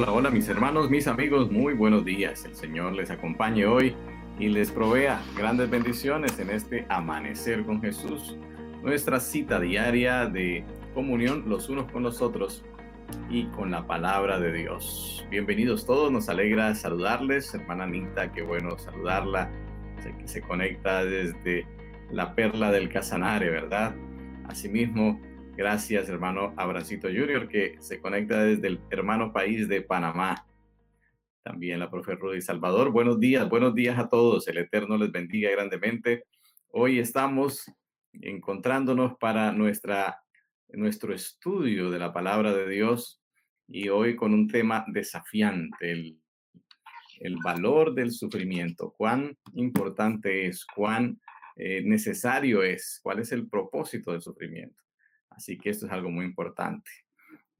Hola, 0.00 0.12
hola 0.12 0.30
mis 0.30 0.48
hermanos, 0.48 0.88
mis 0.88 1.08
amigos, 1.08 1.50
muy 1.50 1.74
buenos 1.74 2.04
días. 2.04 2.44
El 2.44 2.54
Señor 2.54 2.92
les 2.92 3.10
acompañe 3.10 3.66
hoy 3.66 3.96
y 4.38 4.46
les 4.46 4.70
provea 4.70 5.20
grandes 5.36 5.68
bendiciones 5.68 6.38
en 6.38 6.50
este 6.50 6.86
amanecer 6.88 7.64
con 7.64 7.82
Jesús, 7.82 8.36
nuestra 8.80 9.18
cita 9.18 9.58
diaria 9.58 10.26
de 10.26 10.64
comunión 10.94 11.48
los 11.48 11.68
unos 11.68 11.90
con 11.90 12.04
los 12.04 12.22
otros 12.22 12.64
y 13.28 13.46
con 13.46 13.72
la 13.72 13.88
palabra 13.88 14.38
de 14.38 14.52
Dios. 14.52 15.26
Bienvenidos 15.32 15.84
todos, 15.84 16.12
nos 16.12 16.28
alegra 16.28 16.76
saludarles, 16.76 17.52
hermana 17.52 17.82
Anita, 17.82 18.30
qué 18.30 18.42
bueno 18.42 18.78
saludarla, 18.78 19.50
que 20.16 20.28
se 20.28 20.42
conecta 20.42 21.04
desde 21.04 21.66
la 22.12 22.36
perla 22.36 22.70
del 22.70 22.88
Casanare, 22.88 23.50
¿verdad? 23.50 23.96
Asimismo, 24.46 25.20
Gracias, 25.58 26.08
hermano 26.08 26.54
Abracito 26.56 27.08
Junior, 27.08 27.48
que 27.48 27.78
se 27.80 28.00
conecta 28.00 28.44
desde 28.44 28.68
el 28.68 28.80
hermano 28.90 29.32
país 29.32 29.66
de 29.66 29.82
Panamá. 29.82 30.46
También 31.42 31.80
la 31.80 31.90
profe 31.90 32.14
Rudy 32.14 32.40
Salvador. 32.40 32.92
Buenos 32.92 33.18
días, 33.18 33.48
buenos 33.48 33.74
días 33.74 33.98
a 33.98 34.08
todos. 34.08 34.46
El 34.46 34.58
Eterno 34.58 34.96
les 34.96 35.10
bendiga 35.10 35.50
grandemente. 35.50 36.22
Hoy 36.68 37.00
estamos 37.00 37.64
encontrándonos 38.12 39.18
para 39.18 39.50
nuestra, 39.50 40.22
nuestro 40.68 41.12
estudio 41.12 41.90
de 41.90 41.98
la 41.98 42.12
palabra 42.12 42.54
de 42.54 42.68
Dios 42.68 43.20
y 43.66 43.88
hoy 43.88 44.14
con 44.14 44.34
un 44.34 44.46
tema 44.46 44.84
desafiante, 44.86 45.90
el, 45.90 47.36
valor 47.42 47.96
del 47.96 48.12
sufrimiento. 48.12 48.94
Cuán 48.96 49.36
importante 49.54 50.46
es, 50.46 50.64
cuán 50.64 51.20
eh, 51.56 51.82
necesario 51.84 52.62
es, 52.62 53.00
cuál 53.02 53.18
es 53.18 53.32
el 53.32 53.48
propósito 53.48 54.12
del 54.12 54.22
sufrimiento. 54.22 54.87
Así 55.38 55.56
que 55.56 55.70
esto 55.70 55.86
es 55.86 55.92
algo 55.92 56.10
muy 56.10 56.24
importante. 56.24 56.90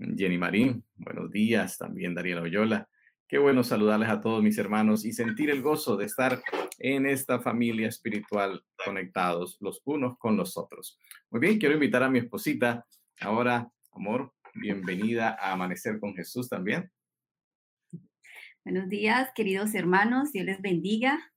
Jenny 0.01 0.37
Marín, 0.37 0.85
buenos 0.97 1.31
días. 1.31 1.79
También 1.79 2.13
Dariela 2.13 2.43
Oyola. 2.43 2.89
Qué 3.29 3.39
bueno 3.39 3.63
saludarles 3.63 4.09
a 4.09 4.21
todos 4.21 4.43
mis 4.43 4.59
hermanos 4.59 5.05
y 5.05 5.13
sentir 5.13 5.49
el 5.49 5.63
gozo 5.63 5.97
de 5.97 6.07
estar 6.07 6.43
en 6.81 7.07
esta 7.07 7.39
familia 7.39 7.87
espiritual 7.87 8.65
conectados 8.85 9.59
los 9.61 9.81
unos 9.85 10.19
con 10.19 10.37
los 10.37 10.57
otros. 10.57 10.99
Muy 11.31 11.41
bien, 11.41 11.61
quiero 11.61 11.75
invitar 11.75 12.03
a 12.03 12.11
mi 12.11 12.19
esposita. 12.19 12.85
Ahora, 13.21 13.71
amor, 13.93 14.35
bienvenida 14.55 15.37
a 15.41 15.53
Amanecer 15.53 16.01
con 16.01 16.17
Jesús 16.17 16.49
también. 16.49 16.91
Buenos 18.65 18.89
días, 18.89 19.31
queridos 19.37 19.73
hermanos. 19.77 20.33
Dios 20.33 20.47
les 20.47 20.61
bendiga. 20.61 21.31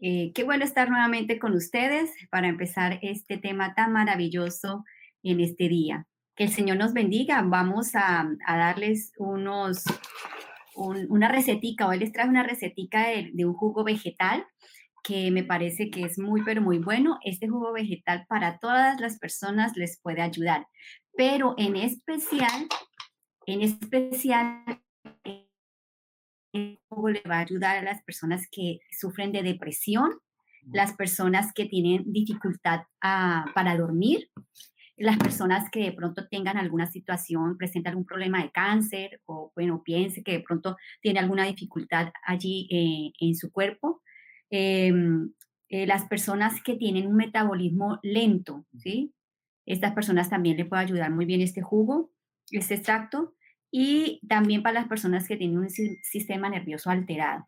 Eh, 0.00 0.32
qué 0.34 0.44
bueno 0.44 0.64
estar 0.64 0.90
nuevamente 0.90 1.38
con 1.38 1.54
ustedes 1.54 2.10
para 2.30 2.46
empezar 2.46 2.98
este 3.00 3.38
tema 3.38 3.74
tan 3.74 3.94
maravilloso 3.94 4.84
en 5.22 5.40
este 5.40 5.68
día. 5.68 6.06
Que 6.34 6.44
el 6.44 6.50
Señor 6.50 6.76
nos 6.76 6.92
bendiga. 6.92 7.42
Vamos 7.42 7.94
a, 7.94 8.28
darles 8.46 9.12
unos, 9.18 9.84
una 10.74 11.28
recetica. 11.28 11.86
Hoy 11.88 11.98
les 11.98 12.12
traje 12.12 12.28
una 12.28 12.44
recetica 12.44 13.08
de, 13.08 13.30
de 13.32 13.44
un 13.44 13.54
jugo 13.54 13.84
vegetal 13.84 14.46
que 15.02 15.30
me 15.30 15.42
parece 15.42 15.90
que 15.90 16.02
es 16.02 16.18
muy, 16.18 16.42
pero 16.44 16.60
muy 16.60 16.78
bueno. 16.78 17.18
Este 17.24 17.48
jugo 17.48 17.72
vegetal 17.72 18.26
para 18.28 18.58
todas 18.58 19.00
las 19.00 19.18
personas 19.18 19.76
les 19.76 20.00
puede 20.00 20.22
ayudar, 20.22 20.66
pero 21.16 21.54
en 21.56 21.76
especial, 21.76 22.68
en 23.46 23.62
especial, 23.62 24.64
el 26.52 26.78
jugo 26.88 27.10
le 27.10 27.22
va 27.28 27.36
a 27.36 27.40
ayudar 27.40 27.78
a 27.78 27.82
las 27.82 28.02
personas 28.02 28.46
que 28.50 28.80
sufren 28.90 29.32
de 29.32 29.42
depresión, 29.42 30.10
las 30.70 30.94
personas 30.94 31.52
que 31.54 31.66
tienen 31.66 32.04
dificultad 32.12 32.82
ah, 33.00 33.46
para 33.54 33.76
dormir, 33.76 34.30
las 34.98 35.16
personas 35.16 35.70
que 35.70 35.80
de 35.80 35.92
pronto 35.92 36.26
tengan 36.28 36.56
alguna 36.56 36.86
situación, 36.86 37.56
presentan 37.56 37.92
algún 37.92 38.06
problema 38.06 38.42
de 38.42 38.50
cáncer 38.50 39.20
o, 39.26 39.52
bueno, 39.54 39.82
piense 39.84 40.22
que 40.22 40.32
de 40.32 40.40
pronto 40.40 40.76
tiene 41.00 41.20
alguna 41.20 41.44
dificultad 41.44 42.12
allí 42.26 42.68
eh, 42.70 43.12
en 43.20 43.34
su 43.34 43.52
cuerpo. 43.52 44.02
Em, 44.50 45.32
eh, 45.68 45.86
las 45.86 46.04
personas 46.06 46.62
que 46.62 46.76
tienen 46.76 47.06
un 47.06 47.16
metabolismo 47.16 47.98
lento, 48.02 48.66
¿sí? 48.78 49.14
Estas 49.66 49.92
personas 49.92 50.30
también 50.30 50.56
le 50.56 50.64
puede 50.64 50.82
ayudar 50.82 51.10
muy 51.10 51.26
bien 51.26 51.42
este 51.42 51.62
jugo, 51.62 52.10
este 52.50 52.74
extracto. 52.74 53.34
Y 53.70 54.20
también 54.26 54.62
para 54.62 54.80
las 54.80 54.88
personas 54.88 55.28
que 55.28 55.36
tienen 55.36 55.58
un 55.58 55.68
sistema 55.68 56.48
nervioso 56.48 56.88
alterado 56.90 57.46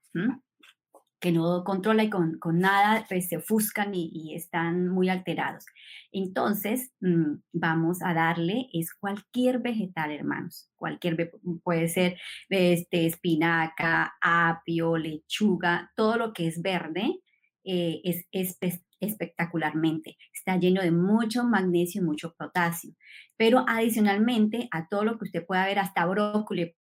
que 1.21 1.33
no 1.33 1.65
controla 1.65 2.03
y 2.03 2.11
con, 2.11 2.39
nada, 2.55 3.05
pues 3.09 3.29
se 3.29 3.37
ofuscan 3.37 3.95
y, 3.95 4.35
están 4.35 4.89
muy 4.89 5.09
alterados. 5.09 5.67
Entonces, 6.13 6.93
mm, 7.01 7.35
vamos 7.53 7.99
a 8.03 8.15
darle, 8.15 8.69
es 8.73 8.95
cualquier 8.95 9.61
vegetal, 9.61 10.11
hermanos, 10.11 10.71
cualquier, 10.77 11.31
puede 11.63 11.89
ser 11.89 12.19
este, 12.49 13.07
espinaca, 13.07 14.15
apio, 14.21 14.97
lechuga, 14.97 15.93
todo 15.95 16.17
lo 16.17 16.33
que 16.33 16.49
es 16.49 16.63
verde, 16.63 17.21
eh, 17.65 18.01
es, 18.05 18.59
espectacularmente. 19.01 20.17
Está 20.33 20.57
lleno 20.57 20.83
de 20.83 20.91
mucho 20.91 21.45
magnesio 21.45 22.01
y 22.01 22.05
mucho 22.05 22.35
potasio. 22.35 22.95
Pero 23.37 23.65
adicionalmente 23.69 24.69
a 24.71 24.89
todo 24.89 25.05
lo 25.05 25.19
que 25.19 25.25
usted 25.25 25.47
pueda 25.47 25.67
ver, 25.67 25.79
hasta 25.79 26.07
brócoli, 26.07 26.75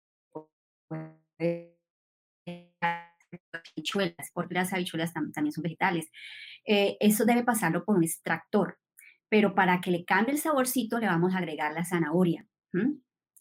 habichuelas, 3.75 4.31
porque 4.33 4.55
las 4.55 4.73
habichuelas 4.73 5.13
también 5.13 5.51
son 5.51 5.63
vegetales. 5.63 6.09
Eh, 6.65 6.97
eso 6.99 7.25
debe 7.25 7.43
pasarlo 7.43 7.83
por 7.85 7.97
un 7.97 8.03
extractor, 8.03 8.77
pero 9.29 9.55
para 9.55 9.81
que 9.81 9.91
le 9.91 10.05
cambie 10.05 10.33
el 10.33 10.39
saborcito 10.39 10.99
le 10.99 11.07
vamos 11.07 11.33
a 11.33 11.39
agregar 11.39 11.73
la 11.73 11.85
zanahoria. 11.85 12.45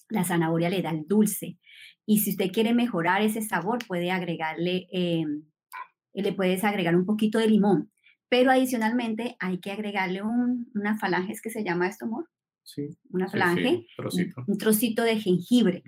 La 0.09 0.25
zanahoria 0.25 0.71
le 0.71 0.82
da 0.82 0.91
el 0.91 1.06
dulce. 1.06 1.59
Y 2.06 2.21
si 2.21 2.31
usted 2.31 2.50
quiere 2.50 2.72
mejorar 2.72 3.22
ese 3.22 3.43
sabor, 3.43 3.78
puede 3.87 4.10
agregarle, 4.10 4.88
eh, 4.93 5.25
le 6.15 6.32
puedes 6.32 6.65
agregar 6.65 6.97
un 6.97 7.05
poquito 7.05 7.38
de 7.38 7.49
limón. 7.49 7.91
Pero 8.31 8.50
adicionalmente 8.50 9.37
hay 9.41 9.59
que 9.59 9.72
agregarle 9.72 10.22
una 10.22 10.99
falange, 10.99 11.32
¿es 11.32 11.43
que 11.43 11.50
se 11.50 11.65
llama 11.65 11.88
esto, 11.88 12.05
amor? 12.05 12.28
Sí. 12.62 12.91
Una 13.10 13.28
falange, 13.28 13.87
Un, 14.47 14.59
trocito 14.59 15.03
de 15.03 15.19
jengibre, 15.19 15.82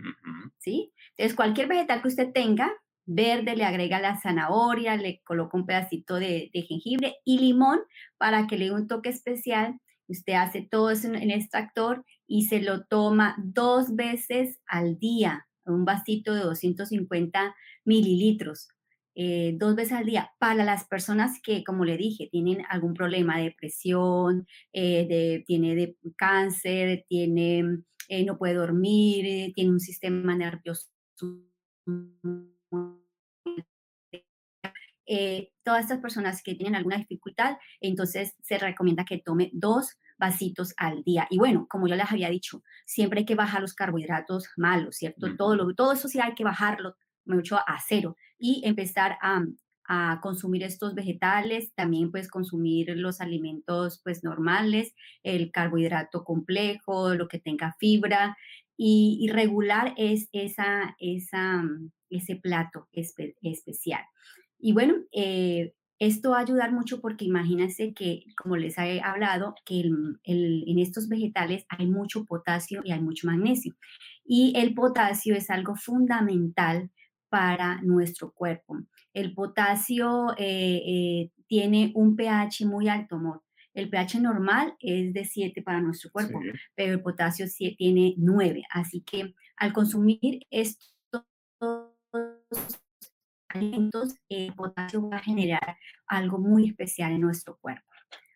¿sí? 0.59 0.93
Entonces, 1.11 1.37
cualquier 1.37 1.69
vegetal 1.69 2.01
que 2.01 2.09
usted 2.09 2.33
tenga, 2.33 2.73
verde, 3.11 3.57
le 3.57 3.65
agrega 3.65 4.01
la 4.01 4.21
zanahoria, 4.21 4.97
le 4.97 5.21
coloca 5.25 5.57
un 5.57 5.67
pedacito 5.67 6.17
de, 6.17 6.51
jengibre 6.53 7.17
y 7.25 7.39
limón 7.39 7.81
para 8.19 8.47
que 8.47 8.57
le 8.57 8.67
dé 8.67 8.73
un 8.73 8.87
toque 8.87 9.09
especial. 9.09 9.79
Usted 10.07 10.35
hace 10.35 10.63
todo 10.63 10.91
eso 10.91 11.09
en 11.09 11.17
el 11.17 11.31
extractor 11.33 12.05
y 12.27 12.47
se 12.47 12.61
lo 12.61 12.85
toma 12.85 13.37
dos 13.39 13.97
veces 13.97 14.61
al 14.67 14.99
día, 14.99 15.47
un 15.65 15.85
vasito 15.85 16.35
de 16.35 16.43
250 16.43 17.55
mililitros, 17.85 18.69
eh, 19.17 19.55
dos 19.59 19.75
veces 19.75 19.93
al 19.93 20.07
día. 20.07 20.31
Para 20.39 20.65
las 20.65 20.87
personas 20.87 21.41
que, 21.43 21.65
como 21.65 21.85
le 21.85 21.97
dije, 21.97 22.29
tienen 22.31 22.65
algún 22.69 22.95
problema 22.95 23.39
de 23.39 23.45
depresión, 23.45 24.47
eh, 24.73 25.43
tiene 25.47 25.75
de 25.75 25.97
cáncer, 26.17 27.05
tiene, 27.09 27.83
eh, 28.09 28.25
no 28.25 28.39
puede 28.39 28.55
dormir, 28.55 29.53
tiene 29.55 29.71
un 29.71 29.81
sistema 29.81 30.37
nervioso 30.37 30.89
eh, 35.13 35.51
todas 35.65 35.83
estas 35.83 35.99
personas 35.99 36.41
que 36.41 36.55
tienen 36.55 36.77
alguna 36.77 36.97
dificultad, 36.97 37.57
entonces 37.81 38.37
se 38.43 38.59
recomienda 38.59 39.05
que 39.05 39.19
tome 39.19 39.51
dos 39.53 39.99
vasitos 40.19 40.73
al 40.77 41.03
día. 41.03 41.27
Y 41.31 41.39
bueno, 41.39 41.67
como 41.69 41.89
yo 41.89 41.97
les 41.97 42.13
había 42.13 42.31
dicho, 42.31 42.63
siempre 42.87 43.19
hay 43.19 43.25
que 43.27 43.35
bajar 43.35 43.61
los 43.61 43.75
carbohidratos 43.75 44.51
malos, 44.57 44.95
¿cierto? 44.95 45.35
Todo, 45.37 45.57
lo, 45.57 45.75
todo 45.75 45.95
eso 45.95 46.07
sí 46.07 46.21
hay 46.21 46.35
que 46.35 46.45
bajarlo 46.45 46.95
mucho 47.25 47.57
a 47.57 47.81
cero 47.85 48.17
y 48.39 48.63
empezar 48.65 49.19
a, 49.21 49.43
a 49.89 50.21
consumir 50.23 50.63
estos 50.63 50.95
vegetales, 50.95 51.75
también 51.75 52.13
pues 52.13 52.29
consumir 52.29 52.97
los 52.97 53.21
alimentos 53.21 54.01
pues 54.05 54.23
normales, 54.23 54.95
el 55.25 55.51
carbohidrato 55.51 56.23
complejo, 56.23 57.15
lo 57.17 57.27
que 57.27 57.41
tenga 57.41 57.75
fibra 57.81 58.37
y, 58.77 59.29
regular 59.33 59.93
es 59.97 60.29
esa, 60.33 60.95
esa, 61.01 61.65
ese 62.09 62.37
plato 62.37 62.89
especial. 62.93 64.05
Y 64.61 64.73
bueno, 64.73 64.95
eh, 65.13 65.75
esto 65.99 66.31
va 66.31 66.39
a 66.39 66.43
ayudar 66.43 66.73
mucho 66.73 67.01
porque 67.01 67.27
imagínense 67.27 67.93
que, 67.93 68.25
como 68.37 68.57
les 68.57 68.79
he 68.79 69.01
hablado, 69.03 69.55
que 69.67 69.81
en 70.25 70.79
estos 70.79 71.09
vegetales 71.09 71.67
hay 71.69 71.87
mucho 71.87 72.25
potasio 72.25 72.81
y 72.85 72.93
hay 72.93 73.01
mucho 73.01 73.27
magnesio. 73.27 73.75
Y 74.25 74.53
el 74.57 74.75
potasio 74.75 75.35
es 75.35 75.51
algo 75.51 75.77
fundamental 75.77 76.91
para 77.29 77.81
nuestro 77.83 78.33
cuerpo. 78.33 78.79
El 79.13 79.35
potasio 79.35 80.31
eh, 80.39 80.83
eh, 80.87 81.31
tiene 81.47 81.93
un 81.95 82.17
pH 82.17 82.65
muy 82.65 82.89
alto, 82.89 83.17
amor. 83.17 83.43
El 83.75 83.89
pH 83.89 84.21
normal 84.21 84.75
es 84.81 85.13
de 85.13 85.25
7 85.25 85.63
para 85.63 85.81
nuestro 85.81 86.11
cuerpo, 86.11 86.41
pero 86.75 86.95
el 86.95 87.03
potasio 87.03 87.47
tiene 87.77 88.15
9. 88.17 88.65
Así 88.71 89.03
que 89.03 89.35
al 89.57 89.73
consumir 89.73 90.47
estos 90.51 91.25
alimentos, 93.55 94.15
el 94.29 94.53
potasio 94.55 95.09
va 95.09 95.17
a 95.17 95.23
generar 95.23 95.77
algo 96.07 96.39
muy 96.39 96.69
especial 96.69 97.13
en 97.13 97.21
nuestro 97.21 97.59
cuerpo. 97.61 97.87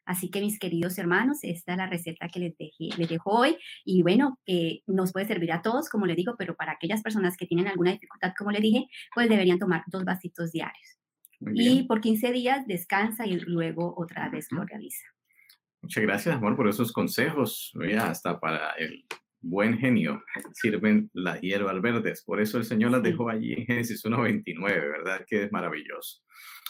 Así 0.06 0.30
que 0.30 0.40
mis 0.40 0.58
queridos 0.58 0.98
hermanos, 0.98 1.38
esta 1.42 1.72
es 1.72 1.78
la 1.78 1.86
receta 1.86 2.28
que 2.28 2.38
les, 2.38 2.56
dejé, 2.58 2.90
les 2.98 3.08
dejo 3.08 3.30
hoy 3.30 3.56
y 3.84 4.02
bueno, 4.02 4.38
que 4.44 4.82
nos 4.86 5.12
puede 5.12 5.26
servir 5.26 5.52
a 5.52 5.62
todos, 5.62 5.88
como 5.88 6.06
les 6.06 6.16
digo, 6.16 6.34
pero 6.38 6.54
para 6.54 6.72
aquellas 6.72 7.02
personas 7.02 7.36
que 7.36 7.46
tienen 7.46 7.68
alguna 7.68 7.92
dificultad, 7.92 8.34
como 8.36 8.50
les 8.50 8.60
dije, 8.60 8.86
pues 9.14 9.28
deberían 9.28 9.58
tomar 9.58 9.82
dos 9.86 10.04
vasitos 10.04 10.52
diarios. 10.52 10.98
Y 11.54 11.82
por 11.84 12.00
15 12.00 12.32
días 12.32 12.66
descansa 12.66 13.26
y 13.26 13.38
luego 13.40 13.94
otra 13.96 14.28
vez 14.30 14.46
lo 14.50 14.64
realiza. 14.64 15.04
Muchas 15.82 16.02
gracias, 16.02 16.36
amor, 16.36 16.56
por 16.56 16.68
esos 16.68 16.92
consejos. 16.92 17.72
hasta 17.98 18.40
para 18.40 18.70
el 18.72 19.04
buen 19.48 19.78
genio 19.78 20.22
sirven 20.52 21.10
las 21.12 21.40
hierbas 21.40 21.80
verdes. 21.80 22.22
Por 22.24 22.40
eso 22.40 22.58
el 22.58 22.64
Señor 22.64 22.90
las 22.90 23.02
dejó 23.02 23.28
allí 23.28 23.54
en 23.54 23.66
Génesis 23.66 24.04
1.29, 24.04 24.64
¿verdad? 24.64 25.24
Que 25.26 25.44
es 25.44 25.52
maravilloso. 25.52 26.22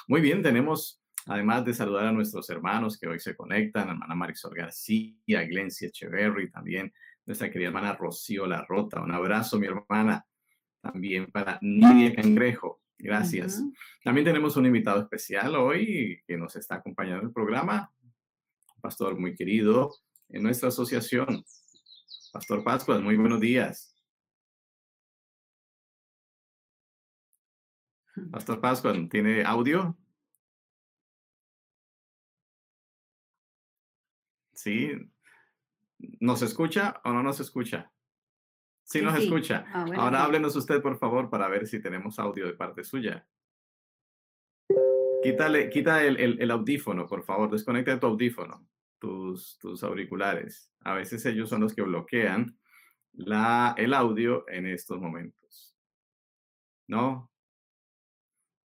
Muy 0.08 0.20
bien, 0.20 0.42
tenemos 0.42 1.00
Además 1.26 1.64
de 1.64 1.72
saludar 1.72 2.06
a 2.06 2.12
nuestros 2.12 2.50
hermanos 2.50 2.98
que 2.98 3.06
hoy 3.06 3.18
se 3.18 3.34
conectan, 3.34 3.88
hermana 3.88 4.14
Marisol 4.14 4.54
García, 4.54 5.42
Glencia 5.44 5.88
Echeverry, 5.88 6.50
también 6.50 6.92
nuestra 7.24 7.50
querida 7.50 7.68
hermana 7.68 7.94
Rocío 7.94 8.46
La 8.46 8.62
Rota. 8.64 9.00
Un 9.00 9.12
abrazo, 9.12 9.58
mi 9.58 9.66
hermana. 9.66 10.26
También 10.82 11.30
para 11.30 11.58
Nidia 11.62 12.14
Cangrejo. 12.14 12.82
Gracias. 12.98 13.62
También 14.02 14.26
tenemos 14.26 14.56
un 14.58 14.66
invitado 14.66 15.00
especial 15.00 15.56
hoy 15.56 16.20
que 16.26 16.36
nos 16.36 16.56
está 16.56 16.76
acompañando 16.76 17.20
en 17.20 17.26
el 17.28 17.32
programa. 17.32 17.90
Un 18.76 18.80
pastor 18.82 19.18
muy 19.18 19.34
querido 19.34 19.94
en 20.28 20.42
nuestra 20.42 20.68
asociación. 20.68 21.42
Pastor 22.34 22.64
Pascuas, 22.64 23.00
muy 23.00 23.16
buenos 23.16 23.38
días. 23.38 23.94
Pastor 28.32 28.60
Pascuas, 28.60 28.96
¿tiene 29.08 29.44
audio? 29.44 29.96
¿Sí? 34.52 34.90
¿Nos 36.18 36.42
escucha 36.42 37.00
o 37.04 37.12
no 37.12 37.22
nos 37.22 37.38
escucha? 37.38 37.92
Sí, 38.82 39.00
nos 39.00 39.16
escucha. 39.16 39.64
Ah, 39.68 39.86
Ahora 39.96 40.24
háblenos 40.24 40.56
usted, 40.56 40.82
por 40.82 40.98
favor, 40.98 41.30
para 41.30 41.46
ver 41.46 41.68
si 41.68 41.80
tenemos 41.80 42.18
audio 42.18 42.46
de 42.46 42.54
parte 42.54 42.82
suya. 42.82 43.24
Quítale, 45.22 45.70
quita 45.70 46.02
el, 46.02 46.40
el, 46.40 46.50
audífono, 46.50 47.06
por 47.06 47.22
favor. 47.22 47.48
Desconecta 47.48 48.00
tu 48.00 48.08
audífono, 48.08 48.66
tus, 49.04 49.82
auriculares. 49.82 50.70
A 50.80 50.94
veces 50.94 51.24
ellos 51.26 51.50
son 51.50 51.60
los 51.60 51.74
que 51.74 51.82
bloquean 51.82 52.58
la, 53.12 53.74
el 53.76 53.92
audio 53.92 54.48
en 54.48 54.66
estos 54.66 55.00
momentos. 55.00 55.76
¿No? 56.88 57.30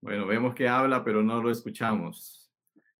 Bueno, 0.02 0.26
vemos 0.26 0.56
que 0.56 0.68
habla, 0.68 1.04
pero 1.04 1.22
no 1.22 1.42
lo 1.42 1.52
escuchamos. 1.52 2.52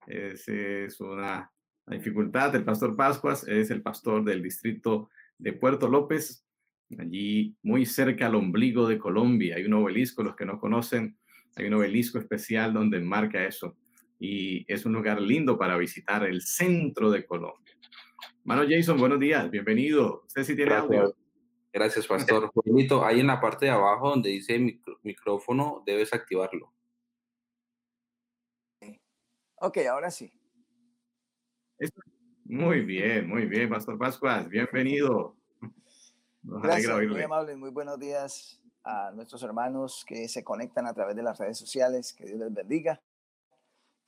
Esa 0.06 0.52
es 0.54 1.00
una 1.00 1.52
dificultad. 1.88 2.56
El 2.56 2.66
pastor 2.66 2.96
Pascuas 2.96 3.48
es 3.48 3.72
el 3.72 3.82
pastor 3.82 4.24
del 4.24 4.44
distrito 4.44 5.10
de 5.38 5.54
Puerto 5.54 5.88
López, 5.88 6.46
allí 6.98 7.56
muy 7.64 7.86
cerca 7.86 8.28
al 8.28 8.36
ombligo 8.36 8.88
de 8.88 8.98
Colombia. 8.98 9.56
Hay 9.56 9.66
un 9.66 9.74
obelisco, 9.74 10.24
los 10.24 10.36
que 10.36 10.46
no 10.46 10.60
conocen, 10.60 11.18
hay 11.56 11.68
un 11.68 11.76
obelisco 11.76 12.20
especial 12.20 12.74
donde 12.74 13.00
marca 13.00 13.46
eso. 13.46 13.78
Y 14.20 14.72
es 14.72 14.86
un 14.86 14.94
lugar 14.94 15.22
lindo 15.22 15.58
para 15.58 15.78
visitar 15.78 16.24
el 16.26 16.42
centro 16.42 17.10
de 17.10 17.26
Colombia. 17.26 17.74
Mano 18.44 18.64
Jason, 18.68 19.00
buenos 19.00 19.20
días, 19.20 19.50
bienvenido. 19.50 20.24
Usted 20.28 20.44
sí 20.44 20.56
tiene 20.56 20.72
Gracias. 20.72 21.02
audio. 21.02 21.16
Gracias, 21.72 22.08
pastor. 22.08 22.52
Bonito. 22.54 23.06
Ahí 23.06 23.22
en 23.22 23.28
la 23.28 23.40
parte 23.40 23.66
de 23.66 23.72
abajo 23.72 24.10
donde 24.10 24.30
dice 24.30 24.60
micrófono, 25.04 25.84
debes 25.86 26.14
activarlo. 26.14 26.74
Ok, 29.62 29.78
ahora 29.90 30.10
sí. 30.10 30.32
Muy 32.46 32.82
bien, 32.82 33.28
muy 33.28 33.46
bien, 33.46 33.70
Pastor 33.70 33.98
Pascuas, 33.98 34.50
bienvenido. 34.50 35.36
Gracias, 36.42 37.08
muy 37.08 37.22
amable, 37.22 37.56
muy 37.56 37.70
buenos 37.70 38.00
días 38.00 38.62
a 38.84 39.12
nuestros 39.12 39.44
hermanos 39.44 40.04
que 40.08 40.28
se 40.28 40.44
conectan 40.44 40.88
a 40.88 40.94
través 40.94 41.16
de 41.16 41.24
las 41.24 41.38
redes 41.38 41.58
sociales, 41.58 42.14
que 42.14 42.26
Dios 42.26 42.40
les 42.40 42.54
bendiga, 42.54 43.02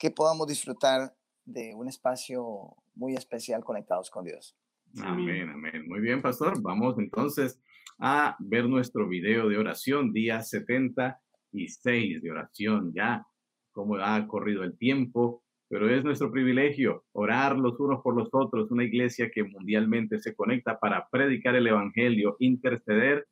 que 0.02 0.10
podamos 0.10 0.48
disfrutar 0.48 1.14
de 1.46 1.76
un 1.76 1.88
espacio 1.88 2.76
muy 2.96 3.14
especial 3.14 3.64
conectados 3.64 4.10
con 4.10 4.26
Dios. 4.26 4.58
Amén, 5.00 5.48
amén. 5.48 5.88
Muy 5.88 6.00
bien, 6.00 6.24
pastor. 6.24 6.60
Vamos 6.62 6.98
entonces 6.98 7.62
a 8.00 8.36
ver 8.40 8.68
nuestro 8.68 9.08
video 9.08 9.48
de 9.48 9.60
oración, 9.60 10.12
día 10.12 10.42
76 10.42 12.20
de 12.20 12.32
oración, 12.32 12.92
ya 12.96 13.28
cómo 13.72 13.96
ha 13.98 14.28
corrido 14.28 14.64
el 14.64 14.76
tiempo 14.76 15.44
pero 15.72 15.90
es 15.90 16.04
nuestro 16.04 16.30
privilegio 16.30 17.06
orar 17.14 17.58
los 17.58 17.80
unos 17.80 18.02
por 18.02 18.14
los 18.14 18.28
otros, 18.34 18.70
una 18.72 18.84
iglesia 18.84 19.32
que 19.34 19.46
mundialmente 19.46 20.20
se 20.20 20.36
conecta 20.36 20.78
para 20.78 21.08
predicar 21.10 21.56
el 21.56 21.66
Evangelio, 21.66 22.36
interceder 22.40 23.26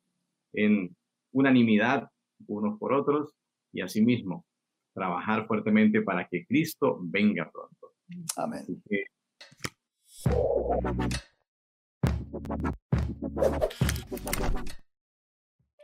en 0.54 0.96
unanimidad 1.32 2.08
unos 2.46 2.78
por 2.78 2.94
otros 2.94 3.34
y 3.74 3.82
asimismo 3.82 4.46
trabajar 5.00 5.46
fuertemente 5.46 6.02
para 6.02 6.28
que 6.28 6.44
Cristo 6.44 6.98
venga 7.00 7.50
pronto. 7.50 7.94
Amén. 8.36 8.66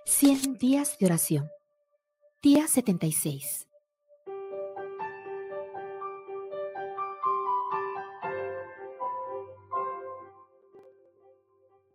Cien 0.04 0.58
días 0.58 0.98
de 0.98 1.06
oración. 1.06 1.48
Día 2.42 2.68
76. 2.68 3.66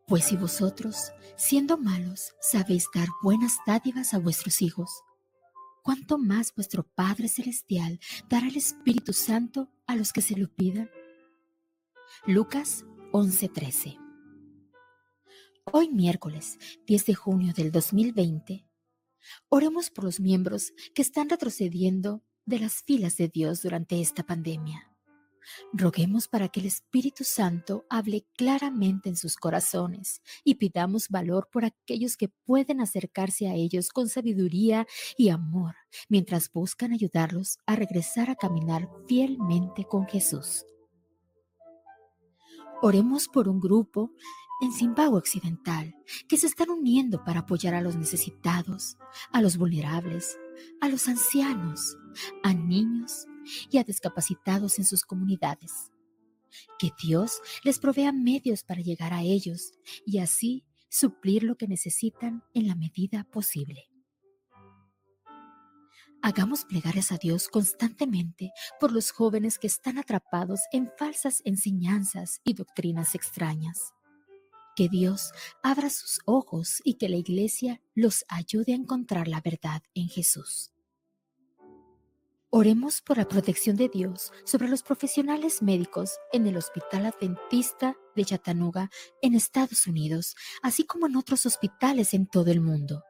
Pues 0.07 0.25
si 0.25 0.38
vosotros, 0.38 1.13
siendo 1.38 1.77
malos, 1.77 2.33
sabéis 2.41 2.88
dar 2.95 3.07
buenas 3.21 3.59
dádivas 3.68 4.15
a 4.15 4.18
vuestros 4.18 4.62
hijos, 4.63 5.03
¿cuánto 5.81 6.18
más 6.18 6.54
vuestro 6.56 6.83
Padre 6.83 7.28
Celestial 7.28 8.00
dará 8.30 8.48
el 8.48 8.57
Espíritu 8.57 9.13
Santo 9.13 9.69
a 9.88 9.95
los 9.95 10.13
que 10.13 10.22
se 10.22 10.38
lo 10.38 10.48
pidan? 10.54 10.89
Lucas 12.25 12.86
11:13 13.12 13.98
Hoy 15.72 15.89
miércoles 15.89 16.57
10 16.88 17.06
de 17.06 17.13
junio 17.13 17.54
del 17.54 17.72
2020, 17.72 18.66
oremos 19.50 19.89
por 19.89 20.04
los 20.04 20.19
miembros 20.19 20.74
que 20.94 21.01
están 21.01 21.30
retrocediendo 21.30 22.24
de 22.45 22.60
las 22.60 22.81
filas 22.81 23.16
de 23.18 23.28
Dios 23.30 23.62
durante 23.62 24.01
esta 24.01 24.24
pandemia. 24.24 24.91
Roguemos 25.74 26.28
para 26.28 26.50
que 26.50 26.60
el 26.60 26.66
Espíritu 26.66 27.24
Santo 27.24 27.86
hable 27.90 28.26
claramente 28.36 29.10
en 29.10 29.16
sus 29.16 29.36
corazones 29.36 30.21
y 30.44 30.56
pidamos 30.56 31.10
valor 31.10 31.50
por 31.52 31.66
aquellos 31.66 32.18
que 32.18 32.30
pueden 32.30 32.81
acercarse 32.81 33.48
a 33.48 33.56
ellos 33.56 33.90
con 33.90 34.10
sabiduría 34.10 34.88
y 35.18 35.30
amor 35.30 35.76
mientras 36.10 36.52
buscan 36.52 36.94
ayudarlos 36.94 37.57
a 37.66 37.76
regresar 37.76 38.30
a 38.30 38.36
caminar 38.36 38.90
fielmente 39.07 39.86
con 39.86 40.07
Jesús. 40.07 40.66
Oremos 42.81 43.28
por 43.28 43.48
un 43.48 43.60
grupo 43.60 44.12
en 44.62 44.71
Zimbabue 44.71 45.18
Occidental 45.18 45.95
que 46.28 46.38
se 46.38 46.48
están 46.48 46.69
uniendo 46.69 47.24
para 47.24 47.42
apoyar 47.42 47.74
a 47.74 47.81
los 47.81 47.95
necesitados, 47.95 48.98
a 49.31 49.42
los 49.42 49.57
vulnerables, 49.57 50.38
a 50.81 50.88
los 50.88 51.07
ancianos, 51.07 51.98
a 52.44 52.54
niños 52.54 53.28
y 53.69 53.78
a 53.78 53.83
discapacitados 53.83 54.80
en 54.80 54.86
sus 54.86 55.04
comunidades. 55.04 55.92
Que 56.78 56.92
Dios 57.02 57.42
les 57.64 57.80
provea 57.80 58.12
medios 58.12 58.64
para 58.64 58.81
llegar 58.81 59.14
a 59.14 59.21
ellos 59.21 59.74
y 60.06 60.19
así 60.19 60.66
suplir 60.90 61.44
lo 61.44 61.56
que 61.56 61.68
necesitan 61.68 62.44
en 62.54 62.68
la 62.68 62.76
medida 62.76 63.24
posible. 63.24 63.92
Hagamos 66.24 66.66
plegarias 66.66 67.12
a 67.12 67.18
Dios 67.18 67.48
constantemente 67.48 68.52
por 68.80 68.92
los 68.92 69.10
jóvenes 69.12 69.57
que 69.57 69.66
están 69.66 69.98
atrapados 69.98 70.60
en 70.71 70.92
falsas 70.95 71.42
enseñanzas 71.45 72.42
y 72.44 72.54
doctrinas 72.54 73.16
extrañas. 73.16 73.94
Que 74.76 74.88
Dios 74.88 75.31
abra 75.64 75.90
sus 75.90 76.19
ojos 76.26 76.80
y 76.83 76.95
que 76.95 77.10
la 77.10 77.18
iglesia 77.18 77.81
los 77.95 78.24
ayude 78.28 78.74
a 78.74 78.76
encontrar 78.76 79.28
la 79.28 79.42
verdad 79.42 79.81
en 79.95 80.10
Jesús. 80.10 80.71
Oremos 82.54 83.02
por 83.02 83.18
la 83.18 83.30
protección 83.30 83.78
de 83.78 83.88
Dios 83.88 84.34
sobre 84.44 84.68
los 84.68 84.84
profesionales 84.84 85.62
médicos 85.62 86.18
en 86.34 86.46
el 86.48 86.58
Hospital 86.58 87.06
Adventista 87.06 87.96
de 88.14 88.26
Chattanooga 88.26 88.90
en 89.22 89.36
Estados 89.36 89.88
Unidos, 89.88 90.36
así 90.62 90.86
como 90.86 91.08
en 91.08 91.16
otros 91.16 91.46
hospitales 91.46 92.14
en 92.14 92.28
todo 92.28 92.52
el 92.52 92.60
mundo. 92.60 93.06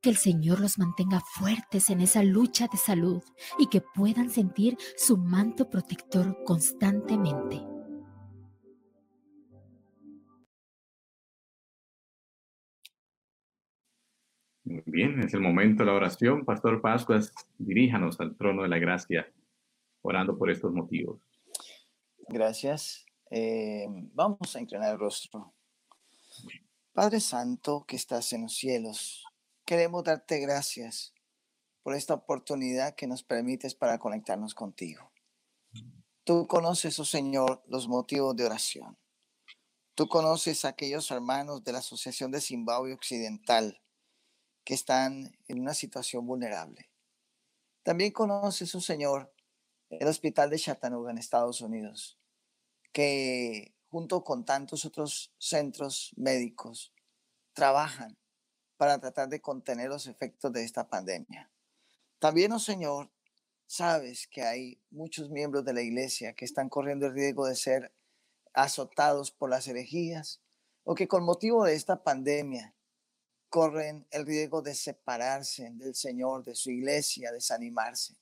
Que 0.00 0.08
el 0.08 0.16
Señor 0.16 0.58
los 0.58 0.78
mantenga 0.78 1.20
fuertes 1.20 1.90
en 1.90 2.00
esa 2.00 2.22
lucha 2.22 2.66
de 2.72 2.78
salud 2.78 3.22
y 3.58 3.66
que 3.66 3.82
puedan 3.82 4.30
sentir 4.30 4.78
su 4.96 5.18
manto 5.18 5.68
protector 5.68 6.42
constantemente. 6.46 7.71
Bien, 14.64 15.20
es 15.20 15.34
el 15.34 15.40
momento 15.40 15.82
de 15.82 15.90
la 15.90 15.96
oración. 15.96 16.44
Pastor 16.44 16.80
Pascuas, 16.80 17.32
diríjanos 17.58 18.20
al 18.20 18.36
trono 18.36 18.62
de 18.62 18.68
la 18.68 18.78
gracia, 18.78 19.26
orando 20.02 20.38
por 20.38 20.50
estos 20.50 20.72
motivos. 20.72 21.20
Gracias. 22.28 23.04
Eh, 23.30 23.86
vamos 24.12 24.54
a 24.54 24.60
inclinar 24.60 24.92
el 24.92 24.98
rostro. 24.98 25.52
Padre 26.92 27.20
Santo 27.20 27.84
que 27.88 27.96
estás 27.96 28.32
en 28.32 28.42
los 28.42 28.54
cielos, 28.54 29.24
queremos 29.64 30.04
darte 30.04 30.38
gracias 30.38 31.12
por 31.82 31.94
esta 31.94 32.14
oportunidad 32.14 32.94
que 32.94 33.06
nos 33.06 33.24
permites 33.24 33.74
para 33.74 33.98
conectarnos 33.98 34.54
contigo. 34.54 35.10
Tú 36.22 36.46
conoces, 36.46 37.00
oh 37.00 37.04
Señor, 37.04 37.64
los 37.66 37.88
motivos 37.88 38.36
de 38.36 38.44
oración. 38.44 38.96
Tú 39.94 40.06
conoces 40.06 40.64
a 40.64 40.68
aquellos 40.68 41.10
hermanos 41.10 41.64
de 41.64 41.72
la 41.72 41.78
Asociación 41.78 42.30
de 42.30 42.40
Zimbabue 42.40 42.92
Occidental 42.92 43.81
que 44.64 44.74
están 44.74 45.36
en 45.48 45.60
una 45.60 45.74
situación 45.74 46.26
vulnerable. 46.26 46.90
También 47.82 48.12
conoces, 48.12 48.74
oh 48.74 48.80
Señor, 48.80 49.32
el 49.90 50.06
Hospital 50.06 50.50
de 50.50 50.58
Chattanooga 50.58 51.10
en 51.10 51.18
Estados 51.18 51.60
Unidos, 51.60 52.18
que 52.92 53.74
junto 53.88 54.24
con 54.24 54.44
tantos 54.44 54.84
otros 54.84 55.34
centros 55.38 56.12
médicos 56.16 56.94
trabajan 57.52 58.16
para 58.76 58.98
tratar 58.98 59.28
de 59.28 59.40
contener 59.40 59.88
los 59.88 60.06
efectos 60.06 60.52
de 60.52 60.64
esta 60.64 60.88
pandemia. 60.88 61.50
También, 62.18 62.52
oh 62.52 62.58
Señor, 62.58 63.10
sabes 63.66 64.26
que 64.28 64.42
hay 64.42 64.80
muchos 64.90 65.30
miembros 65.30 65.64
de 65.64 65.74
la 65.74 65.82
iglesia 65.82 66.34
que 66.34 66.44
están 66.44 66.68
corriendo 66.68 67.06
el 67.06 67.14
riesgo 67.14 67.46
de 67.46 67.56
ser 67.56 67.94
azotados 68.54 69.30
por 69.30 69.50
las 69.50 69.66
herejías 69.66 70.40
o 70.84 70.94
que 70.94 71.08
con 71.08 71.24
motivo 71.24 71.64
de 71.64 71.74
esta 71.74 72.02
pandemia 72.02 72.74
corren 73.52 74.06
el 74.10 74.24
riesgo 74.24 74.62
de 74.62 74.74
separarse 74.74 75.68
del 75.74 75.94
Señor, 75.94 76.42
de 76.42 76.54
su 76.54 76.70
iglesia, 76.70 77.30
desanimarse. 77.30 78.16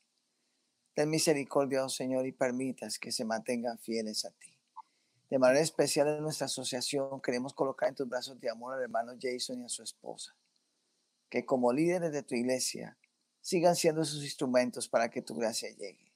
Ten 0.93 1.09
misericordia, 1.09 1.85
oh 1.85 1.89
Señor, 1.89 2.27
y 2.27 2.33
permitas 2.33 2.99
que 2.99 3.13
se 3.13 3.25
mantengan 3.25 3.79
fieles 3.79 4.25
a 4.25 4.33
ti. 4.33 4.59
De 5.31 5.39
manera 5.39 5.61
especial 5.61 6.09
en 6.09 6.23
nuestra 6.25 6.47
asociación 6.47 7.21
queremos 7.21 7.55
colocar 7.55 7.89
en 7.89 7.95
tus 7.95 8.09
brazos 8.09 8.41
de 8.41 8.51
amor 8.51 8.75
al 8.75 8.83
hermano 8.83 9.13
Jason 9.21 9.61
y 9.61 9.67
a 9.67 9.69
su 9.69 9.85
esposa, 9.85 10.35
que 11.29 11.47
como 11.47 11.73
líderes 11.73 12.11
de 12.11 12.25
tu 12.25 12.35
iglesia 12.35 12.99
sigan 13.41 13.77
siendo 13.77 14.03
esos 14.03 14.25
instrumentos 14.25 14.89
para 14.89 15.11
que 15.11 15.23
tu 15.23 15.37
gracia 15.37 15.71
llegue 15.71 16.13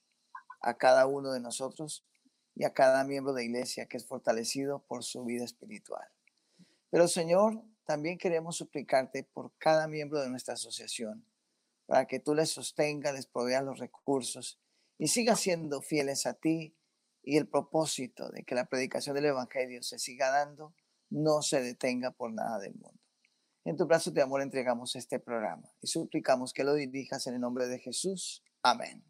a 0.59 0.75
cada 0.75 1.07
uno 1.07 1.31
de 1.31 1.39
nosotros 1.39 2.05
y 2.53 2.65
a 2.65 2.73
cada 2.73 3.05
miembro 3.05 3.31
de 3.31 3.45
iglesia 3.45 3.85
que 3.85 3.95
es 3.95 4.05
fortalecido 4.05 4.79
por 4.79 5.05
su 5.05 5.23
vida 5.23 5.45
espiritual. 5.45 6.05
Pero 6.89 7.07
Señor, 7.07 7.63
también 7.85 8.17
queremos 8.17 8.57
suplicarte 8.57 9.23
por 9.23 9.53
cada 9.57 9.87
miembro 9.87 10.19
de 10.21 10.29
nuestra 10.29 10.55
asociación, 10.55 11.25
para 11.85 12.05
que 12.07 12.19
tú 12.19 12.33
les 12.33 12.49
sostengas, 12.49 13.13
les 13.13 13.27
proveas 13.27 13.63
los 13.63 13.79
recursos 13.79 14.59
y 14.97 15.07
sigas 15.07 15.39
siendo 15.39 15.81
fieles 15.81 16.25
a 16.25 16.33
ti 16.33 16.75
y 17.23 17.37
el 17.37 17.47
propósito 17.47 18.29
de 18.29 18.43
que 18.43 18.55
la 18.55 18.65
predicación 18.65 19.15
del 19.15 19.25
Evangelio 19.25 19.83
se 19.83 19.99
siga 19.99 20.29
dando 20.29 20.73
no 21.09 21.41
se 21.41 21.61
detenga 21.61 22.11
por 22.11 22.33
nada 22.33 22.59
del 22.59 22.73
mundo. 22.73 22.99
En 23.63 23.77
tu 23.77 23.85
brazo 23.87 24.11
de 24.11 24.21
amor 24.21 24.41
entregamos 24.41 24.95
este 24.95 25.19
programa 25.19 25.67
y 25.81 25.87
suplicamos 25.87 26.53
que 26.53 26.63
lo 26.63 26.73
dirijas 26.73 27.25
en 27.27 27.35
el 27.35 27.41
nombre 27.41 27.67
de 27.67 27.79
Jesús. 27.79 28.43
Amén. 28.61 29.03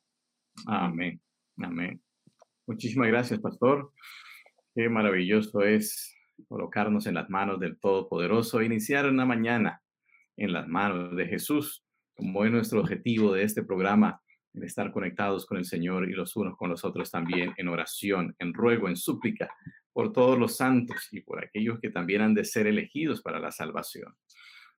Amén. 0.68 1.22
Amén. 1.58 2.02
Muchísimas 2.66 3.08
gracias, 3.10 3.40
pastor. 3.40 3.92
Qué 4.74 4.90
maravilloso 4.90 5.62
es 5.62 6.15
colocarnos 6.48 7.08
en 7.08 7.16
las 7.16 7.30
manos 7.30 7.60
del 7.60 7.78
Todopoderoso 7.80 8.62
iniciar 8.62 9.08
una 9.08 9.26
mañana 9.26 9.82
en 10.38 10.54
las 10.54 10.68
manos 10.68 11.16
de 11.16 11.28
Jesús, 11.28 11.84
como 12.16 12.46
es 12.46 12.52
nuestro 12.52 12.82
objetivo 12.82 13.34
de 13.34 13.44
este 13.44 13.64
programa, 13.64 14.22
estar 14.54 14.92
conectados 14.92 15.46
con 15.46 15.58
el 15.58 15.66
Señor 15.66 16.10
y 16.10 16.14
los 16.14 16.36
unos 16.36 16.56
con 16.58 16.70
los 16.70 16.86
otros 16.86 17.12
también 17.12 17.54
en 17.58 17.68
oración, 17.68 18.36
en 18.40 18.54
ruego, 18.54 18.88
en 18.88 18.96
súplica 18.96 19.50
por 19.92 20.12
todos 20.12 20.38
los 20.38 20.58
santos 20.58 21.08
y 21.12 21.22
por 21.22 21.44
aquellos 21.44 21.80
que 21.80 21.90
también 21.90 22.22
han 22.22 22.34
de 22.34 22.46
ser 22.46 22.68
elegidos 22.68 23.22
para 23.22 23.40
la 23.40 23.52
salvación. 23.52 24.16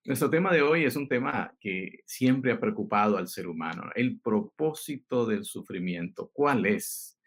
Nuestro 0.06 0.30
tema 0.30 0.54
de 0.54 0.62
hoy 0.62 0.86
es 0.86 0.96
un 0.96 1.08
tema 1.08 1.54
que 1.60 2.02
siempre 2.06 2.52
ha 2.52 2.60
preocupado 2.60 3.18
al 3.18 3.28
ser 3.28 3.48
humano, 3.48 3.92
el 3.96 4.20
propósito 4.20 5.26
del 5.26 5.44
sufrimiento. 5.44 6.30
¿Cuál 6.34 6.66
es? 6.66 7.20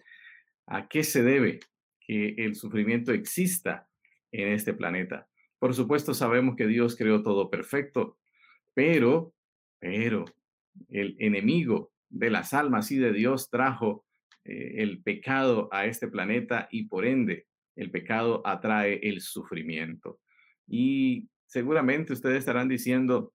¿A 0.66 0.88
qué 0.88 1.04
se 1.04 1.22
debe 1.22 1.60
que 2.00 2.34
el 2.38 2.54
sufrimiento 2.54 3.12
exista 3.12 3.89
en 4.32 4.48
este 4.52 4.74
planeta? 4.74 5.28
Por 5.58 5.74
supuesto, 5.74 6.14
sabemos 6.14 6.56
que 6.56 6.66
Dios 6.66 6.96
creó 6.96 7.22
todo 7.22 7.50
perfecto, 7.50 8.18
pero, 8.74 9.34
pero, 9.78 10.24
el 10.88 11.16
enemigo 11.18 11.92
de 12.08 12.30
las 12.30 12.54
almas 12.54 12.90
y 12.90 12.98
de 12.98 13.12
Dios 13.12 13.50
trajo 13.50 14.06
eh, 14.44 14.76
el 14.78 15.02
pecado 15.02 15.68
a 15.72 15.86
este 15.86 16.08
planeta 16.08 16.68
y 16.70 16.84
por 16.84 17.04
ende 17.04 17.46
el 17.76 17.90
pecado 17.90 18.42
atrae 18.46 19.00
el 19.02 19.20
sufrimiento. 19.20 20.20
Y 20.66 21.28
seguramente 21.46 22.12
ustedes 22.12 22.38
estarán 22.38 22.68
diciendo, 22.68 23.32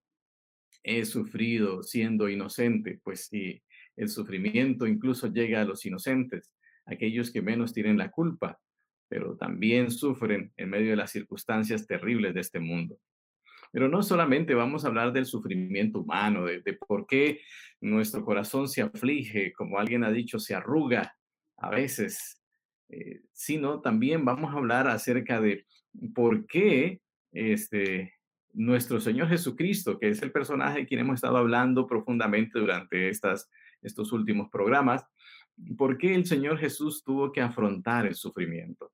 he 0.84 1.06
sufrido 1.06 1.84
siendo 1.84 2.30
inocente, 2.30 3.00
pues 3.04 3.28
sí, 3.28 3.62
el 3.96 4.10
sufrimiento 4.10 4.88
incluso 4.88 5.32
llega 5.32 5.62
a 5.62 5.66
los 5.66 5.86
inocentes, 5.86 6.52
aquellos 6.86 7.32
que 7.32 7.42
menos 7.42 7.74
tienen 7.74 7.98
la 7.98 8.12
culpa, 8.12 8.60
pero 9.08 9.36
también 9.36 9.92
sufren 9.92 10.52
en 10.58 10.70
medio 10.70 10.92
de 10.92 10.96
las 10.96 11.12
circunstancias 11.12 11.86
terribles 11.88 12.34
de 12.34 12.42
este 12.42 12.60
mundo. 12.60 12.98
Pero 13.72 13.90
no 13.90 14.02
solamente 14.04 14.54
vamos 14.54 14.86
a 14.86 14.88
hablar 14.88 15.12
del 15.12 15.26
sufrimiento 15.26 16.00
humano, 16.00 16.46
de, 16.46 16.62
por 16.74 17.06
qué 17.08 17.42
nuestro 17.82 18.24
corazón 18.24 18.70
se 18.70 18.82
aflige, 18.82 19.52
como 19.54 19.80
alguien 19.80 20.04
ha 20.04 20.12
dicho, 20.12 20.40
se 20.40 20.56
arruga 20.56 21.16
a 21.58 21.70
veces, 21.70 22.42
eh, 22.90 23.22
sino 23.34 23.82
también 23.82 24.24
vamos 24.24 24.54
a 24.54 24.58
hablar 24.58 24.88
acerca 24.88 25.42
de 25.42 25.66
por 26.14 26.46
qué 26.48 27.02
este, 27.32 28.14
nuestro 28.54 29.02
Señor 29.02 29.28
Jesucristo, 29.28 30.00
que 30.00 30.10
es 30.10 30.22
el 30.22 30.32
personaje 30.32 30.80
de 30.80 30.86
quien 30.86 31.02
hemos 31.02 31.16
estado 31.16 31.38
hablando 31.38 31.86
profundamente 31.86 32.60
durante 32.60 33.10
estas, 33.10 33.50
estos 33.82 34.12
últimos 34.14 34.50
programas, 34.50 35.06
¿por 35.78 35.98
qué 35.98 36.16
el 36.16 36.26
Señor 36.26 36.58
Jesús 36.58 37.04
tuvo 37.04 37.32
que 37.32 37.42
afrontar 37.42 38.06
el 38.06 38.16
sufrimiento? 38.16 38.92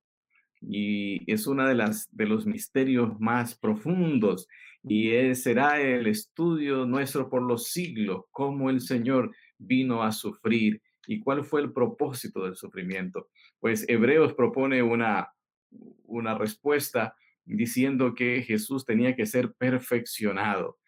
Y 0.60 1.30
es 1.30 1.46
uno 1.46 1.66
de, 1.66 1.74
las, 1.74 2.08
de 2.14 2.26
los 2.26 2.46
misterios 2.46 3.18
más 3.18 3.56
profundos 3.56 4.46
y 4.84 5.34
será 5.34 5.80
el 5.80 6.06
estudio 6.06 6.86
nuestro 6.86 7.28
por 7.28 7.42
los 7.42 7.68
siglos, 7.68 8.24
cómo 8.30 8.70
el 8.70 8.80
Señor 8.80 9.34
vino 9.58 10.02
a 10.02 10.12
sufrir 10.12 10.80
y 11.06 11.20
cuál 11.20 11.44
fue 11.44 11.60
el 11.60 11.72
propósito 11.72 12.44
del 12.44 12.56
sufrimiento. 12.56 13.28
Pues 13.60 13.84
Hebreos 13.88 14.34
propone 14.34 14.82
una, 14.82 15.30
una 16.04 16.36
respuesta 16.36 17.14
diciendo 17.44 18.14
que 18.14 18.42
Jesús 18.42 18.84
tenía 18.84 19.16
que 19.16 19.26
ser 19.26 19.52
perfeccionado 19.54 20.78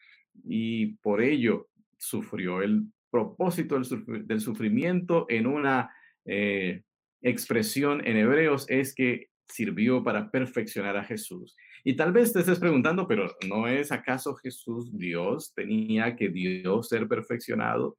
y 0.45 0.95
por 0.97 1.21
ello 1.21 1.69
sufrió. 1.99 2.62
El 2.62 2.87
propósito 3.14 3.76
del, 3.78 4.40
sufrimiento 4.40 5.26
en 5.28 5.47
una 5.47 5.94
eh, 6.25 6.83
expresión 7.23 8.04
en 8.04 8.16
hebreos 8.16 8.66
es 8.68 8.92
que 8.92 9.28
sirvió 9.49 10.02
para 10.02 10.33
perfeccionar 10.33 10.97
a 10.97 11.04
Jesús. 11.04 11.54
Y 11.85 11.94
tal 11.94 12.12
vez 12.12 12.33
te 12.33 12.40
estés 12.40 12.59
preguntando, 12.59 13.06
pero 13.06 13.33
¿no 13.49 13.68
es 13.68 13.92
acaso 13.92 14.35
Jesús 14.35 14.90
Dios? 14.99 15.52
¿Tenía 15.54 16.16
que 16.16 16.28
Dios 16.28 16.88
ser 16.88 17.06
perfeccionado? 17.06 17.97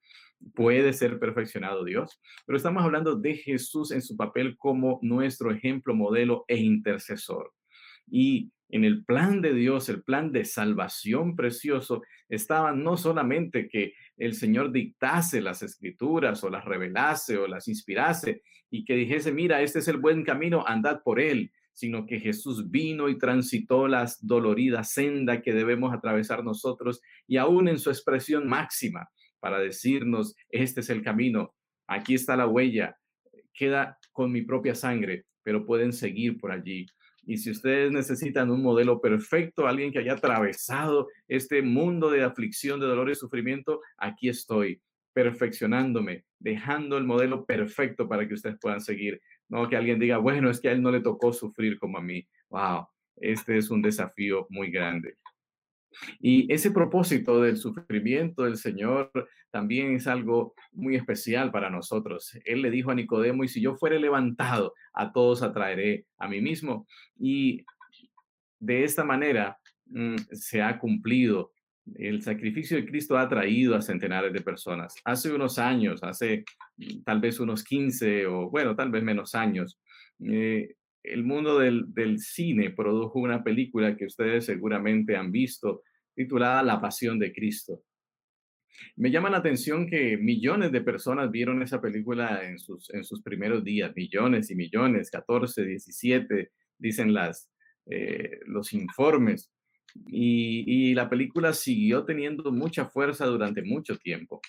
¿Puede 0.53 0.91
ser 0.91 1.17
perfeccionado 1.17 1.85
Dios? 1.85 2.19
Pero 2.45 2.57
estamos 2.57 2.83
hablando 2.83 3.15
de 3.15 3.35
Jesús 3.35 3.91
en 3.91 4.01
su 4.01 4.17
papel 4.17 4.57
como 4.57 4.99
nuestro 5.01 5.49
ejemplo, 5.49 5.95
modelo 5.95 6.43
e 6.49 6.57
intercesor. 6.57 7.53
Y 8.11 8.51
en 8.69 8.83
el 8.83 9.05
plan 9.05 9.41
de 9.41 9.53
Dios, 9.53 9.89
el 9.89 10.03
plan 10.03 10.31
de 10.31 10.45
salvación 10.45 11.35
precioso, 11.35 12.01
estaba 12.29 12.73
no 12.73 12.97
solamente 12.97 13.67
que 13.67 13.93
el 14.17 14.33
Señor 14.33 14.71
dictase 14.71 15.41
las 15.41 15.61
escrituras 15.61 16.43
o 16.43 16.49
las 16.49 16.65
revelase 16.65 17.37
o 17.37 17.47
las 17.47 17.67
inspirase 17.67 18.41
y 18.69 18.83
que 18.85 18.95
dijese, 18.95 19.31
mira, 19.31 19.61
este 19.61 19.79
es 19.79 19.87
el 19.87 19.97
buen 19.97 20.23
camino, 20.23 20.65
andad 20.67 21.01
por 21.03 21.19
él, 21.19 21.51
sino 21.73 22.05
que 22.05 22.19
Jesús 22.19 22.71
vino 22.71 23.09
y 23.09 23.17
transitó 23.17 23.87
las 23.87 24.25
doloridas 24.25 24.91
senda 24.91 25.41
que 25.41 25.53
debemos 25.53 25.93
atravesar 25.93 26.43
nosotros 26.43 27.01
y 27.27 27.37
aún 27.37 27.67
en 27.67 27.79
su 27.79 27.89
expresión 27.89 28.47
máxima 28.47 29.09
para 29.39 29.59
decirnos, 29.59 30.35
este 30.49 30.79
es 30.79 30.89
el 30.89 31.03
camino, 31.03 31.53
aquí 31.87 32.15
está 32.15 32.35
la 32.35 32.47
huella, 32.47 32.97
queda 33.53 33.99
con 34.11 34.31
mi 34.31 34.41
propia 34.41 34.73
sangre, 34.73 35.25
pero 35.43 35.65
pueden 35.65 35.93
seguir 35.93 36.39
por 36.39 36.51
allí. 36.51 36.87
Y 37.25 37.37
si 37.37 37.51
ustedes 37.51 37.91
necesitan 37.91 38.51
un 38.51 38.61
modelo 38.61 39.01
perfecto, 39.01 39.67
alguien 39.67 39.91
que 39.91 39.99
haya 39.99 40.13
atravesado 40.13 41.07
este 41.27 41.61
mundo 41.61 42.11
de 42.11 42.23
aflicción, 42.23 42.79
de 42.79 42.85
dolor 42.85 43.09
y 43.09 43.15
sufrimiento, 43.15 43.81
aquí 43.97 44.29
estoy, 44.29 44.81
perfeccionándome, 45.13 46.25
dejando 46.39 46.97
el 46.97 47.03
modelo 47.05 47.45
perfecto 47.45 48.07
para 48.07 48.27
que 48.27 48.35
ustedes 48.35 48.57
puedan 48.59 48.81
seguir. 48.81 49.21
No 49.49 49.67
que 49.67 49.75
alguien 49.75 49.99
diga, 49.99 50.17
bueno, 50.17 50.49
es 50.49 50.59
que 50.59 50.69
a 50.69 50.71
él 50.71 50.81
no 50.81 50.91
le 50.91 51.01
tocó 51.01 51.33
sufrir 51.33 51.79
como 51.79 51.97
a 51.97 52.01
mí. 52.01 52.27
Wow, 52.49 52.87
este 53.17 53.57
es 53.57 53.69
un 53.69 53.81
desafío 53.81 54.45
muy 54.49 54.69
grande. 54.69 55.17
Y 56.19 56.51
ese 56.53 56.71
propósito 56.71 57.41
del 57.41 57.57
sufrimiento 57.57 58.43
del 58.43 58.57
Señor 58.57 59.11
también 59.51 59.95
es 59.95 60.07
algo 60.07 60.53
muy 60.73 60.95
especial 60.95 61.51
para 61.51 61.69
nosotros. 61.69 62.37
Él 62.45 62.61
le 62.61 62.71
dijo 62.71 62.91
a 62.91 62.95
Nicodemo, 62.95 63.43
y 63.43 63.47
si 63.47 63.61
yo 63.61 63.75
fuere 63.75 63.99
levantado, 63.99 64.73
a 64.93 65.11
todos 65.11 65.41
atraeré 65.41 66.05
a 66.17 66.27
mí 66.27 66.41
mismo. 66.41 66.87
Y 67.17 67.65
de 68.59 68.83
esta 68.83 69.03
manera 69.03 69.57
mm, 69.85 70.15
se 70.31 70.61
ha 70.61 70.77
cumplido. 70.79 71.51
El 71.93 72.23
sacrificio 72.23 72.77
de 72.77 72.85
Cristo 72.85 73.17
ha 73.17 73.29
traído 73.29 73.75
a 73.75 73.81
centenares 73.81 74.33
de 74.33 74.41
personas. 74.41 74.95
Hace 75.05 75.31
unos 75.31 75.59
años, 75.59 76.03
hace 76.03 76.43
mm, 76.77 77.03
tal 77.03 77.21
vez 77.21 77.39
unos 77.39 77.63
15 77.63 78.27
o 78.27 78.49
bueno, 78.49 78.75
tal 78.75 78.91
vez 78.91 79.03
menos 79.03 79.35
años, 79.35 79.79
eh, 80.19 80.75
el 81.07 81.23
mundo 81.23 81.59
del, 81.59 82.19
cine 82.19 82.71
produjo 82.71 83.19
una 83.19 83.43
película 83.43 83.95
que 83.95 84.05
ustedes 84.05 84.45
seguramente 84.45 85.15
han 85.15 85.31
visto, 85.31 85.83
titulada 86.13 86.63
La 86.63 86.81
Pasión 86.81 87.19
de 87.19 87.33
Cristo. 87.33 87.83
Me 88.97 89.09
llama 89.09 89.29
la 89.29 89.37
atención 89.37 89.87
que 89.87 90.17
millones 90.17 90.71
de 90.71 90.81
personas 90.81 91.31
vieron 91.31 91.61
esa 91.61 91.81
película 91.81 92.45
en 92.45 92.59
sus, 92.59 92.93
en 92.93 93.03
sus 93.03 93.21
primeros 93.21 93.63
días, 93.63 93.93
millones 93.95 94.51
y 94.51 94.55
millones, 94.55 95.09
14, 95.11 95.65
17, 95.65 96.51
dicen 96.77 97.13
las, 97.13 97.49
eh, 97.85 98.39
los 98.45 98.73
informes. 98.73 99.51
Y, 100.07 100.93
la 100.93 101.09
película 101.09 101.53
siguió 101.53 102.03
teniendo 102.03 102.51
mucha 102.51 102.85
fuerza 102.85 103.25
durante 103.25 103.61
mucho 103.61 103.97
tiempo. 103.97 104.41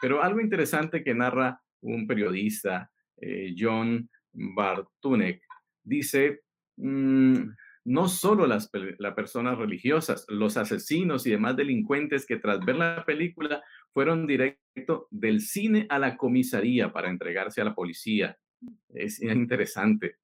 Pero 0.00 0.22
algo 0.22 0.40
interesante 0.40 1.02
que 1.02 1.14
narra 1.14 1.60
un 1.80 2.06
periodista, 2.06 2.90
eh, 3.20 3.52
John 3.58 4.08
Bartunek, 4.32 5.42
dice, 5.84 6.42
mm, 6.76 7.36
no 7.84 8.08
solo 8.08 8.46
las, 8.46 8.70
personas 9.16 9.58
religiosas, 9.58 10.24
los 10.28 10.56
asesinos 10.56 11.26
y 11.26 11.30
demás 11.30 11.56
delincuentes 11.56 12.26
que 12.26 12.36
tras 12.36 12.64
ver 12.64 12.76
la 12.76 13.04
película 13.04 13.62
fueron 13.92 14.26
directo 14.26 15.08
del 15.10 15.40
cine 15.40 15.86
a 15.88 15.98
la 15.98 16.16
comisaría 16.16 16.92
para 16.92 17.10
entregarse 17.10 17.60
a 17.60 17.64
la 17.64 17.74
policía. 17.74 18.38
Es 18.90 19.20
interesante. 19.20 20.16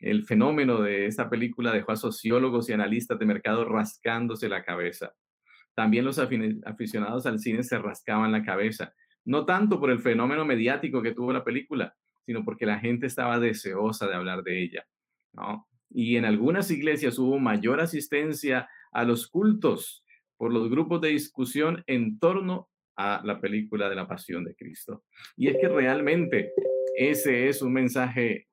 El 0.00 0.24
fenómeno 0.24 0.82
de 0.82 1.06
esta 1.06 1.30
película 1.30 1.72
dejó 1.72 1.92
a 1.92 1.96
sociólogos 1.96 2.68
y 2.68 2.72
analistas 2.72 3.18
de 3.18 3.26
mercado 3.26 3.64
rascándose 3.64 4.48
la 4.48 4.64
cabeza. 4.64 5.14
También 5.74 6.04
los 6.04 6.18
aficionados 6.18 7.26
al 7.26 7.38
cine 7.38 7.62
se 7.62 7.78
rascaban 7.78 8.32
la 8.32 8.44
cabeza, 8.44 8.92
no 9.24 9.44
tanto 9.44 9.80
por 9.80 9.90
el 9.90 10.00
fenómeno 10.00 10.44
mediático 10.44 11.02
que 11.02 11.12
tuvo 11.12 11.32
la 11.32 11.44
película, 11.44 11.96
sino 12.26 12.44
porque 12.44 12.66
la 12.66 12.78
gente 12.78 13.06
estaba 13.06 13.38
deseosa 13.38 14.08
de 14.08 14.14
hablar 14.14 14.42
de 14.42 14.62
ella. 14.62 14.86
Y 15.90 16.16
en 16.16 16.24
algunas 16.24 16.70
iglesias 16.70 17.18
hubo 17.18 17.38
mayor 17.38 17.80
asistencia 17.80 18.68
a 18.92 19.04
los 19.04 19.28
cultos 19.28 20.04
por 20.36 20.52
los 20.52 20.68
grupos 20.68 21.00
de 21.00 21.08
discusión 21.08 21.82
en 21.86 22.18
torno 22.18 22.68
a 22.96 23.20
la 23.24 23.40
película 23.40 23.88
de 23.88 23.96
la 23.96 24.06
Pasión 24.06 24.44
de 24.44 24.54
Cristo. 24.54 25.04
Y 25.36 25.48
es 25.48 25.56
que 25.60 25.68
realmente 25.68 26.52
ese 26.96 27.48
es 27.48 27.62
un 27.62 27.72
mensaje 27.72 28.48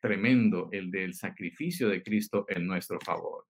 tremendo, 0.00 0.68
el 0.72 0.90
del 0.90 1.14
sacrificio 1.14 1.88
de 1.88 2.02
Cristo 2.02 2.44
en 2.48 2.66
nuestro 2.66 2.98
favor. 3.00 3.46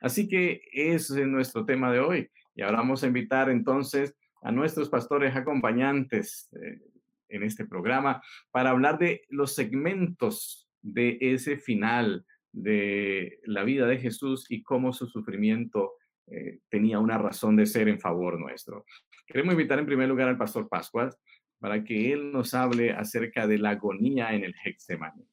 Así 0.00 0.28
que 0.28 0.62
ese 0.72 1.22
es 1.22 1.26
nuestro 1.26 1.64
tema 1.64 1.92
de 1.92 2.00
hoy. 2.00 2.30
Y 2.54 2.62
ahora 2.62 2.78
vamos 2.78 3.02
a 3.02 3.06
invitar 3.06 3.50
entonces 3.50 4.14
a 4.42 4.52
nuestros 4.52 4.88
pastores 4.88 5.34
acompañantes 5.34 6.48
eh, 6.52 6.80
en 7.28 7.42
este 7.42 7.66
programa 7.66 8.22
para 8.50 8.70
hablar 8.70 8.98
de 8.98 9.22
los 9.28 9.54
segmentos 9.54 10.65
de 10.86 11.18
ese 11.20 11.56
final 11.56 12.24
de 12.52 13.40
la 13.44 13.64
vida 13.64 13.86
de 13.86 13.98
Jesús 13.98 14.46
y 14.48 14.62
cómo 14.62 14.92
su 14.92 15.06
sufrimiento 15.06 15.94
eh, 16.28 16.60
tenía 16.68 16.98
una 16.98 17.18
razón 17.18 17.56
de 17.56 17.66
ser 17.66 17.88
en 17.88 18.00
favor 18.00 18.38
nuestro. 18.38 18.84
Queremos 19.26 19.52
invitar 19.52 19.78
en 19.78 19.86
primer 19.86 20.08
lugar 20.08 20.28
al 20.28 20.38
pastor 20.38 20.68
Pascual 20.68 21.14
para 21.58 21.82
que 21.82 22.12
él 22.12 22.32
nos 22.32 22.54
hable 22.54 22.92
acerca 22.92 23.46
de 23.46 23.58
la 23.58 23.70
agonía 23.70 24.32
en 24.32 24.44
el 24.44 24.54
Hexemaní. 24.64 25.26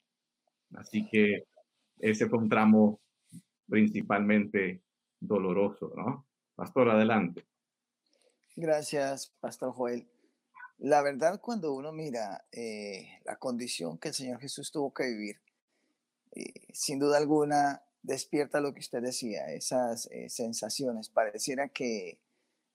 Así 0.76 1.08
que 1.10 1.44
ese 2.00 2.28
fue 2.28 2.40
un 2.40 2.50
tramo 2.50 3.02
principalmente 3.68 4.82
doloroso, 5.20 5.94
¿no? 5.96 6.28
Pastor, 6.56 6.90
adelante. 6.90 7.46
Gracias, 8.56 9.34
Pastor 9.40 9.74
Joel. 9.74 10.08
La 10.80 11.02
verdad, 11.02 11.40
cuando 11.40 11.74
uno 11.74 11.92
mira 11.92 12.46
eh, 12.52 13.20
la 13.24 13.38
condición 13.38 13.98
que 13.98 14.10
el 14.10 14.14
Señor 14.14 14.40
Jesús 14.40 14.72
tuvo 14.72 14.94
que 14.94 15.06
vivir, 15.06 15.43
eh, 16.36 16.54
sin 16.74 17.00
duda 17.00 17.18
alguna 17.18 17.84
despierta 18.02 18.60
lo 18.60 18.74
que 18.74 18.82
usted 18.82 19.02
decía, 19.02 19.52
esas 19.52 20.08
eh, 20.12 20.30
sensaciones. 20.30 21.10
Pareciera 21.10 21.70
que 21.70 22.20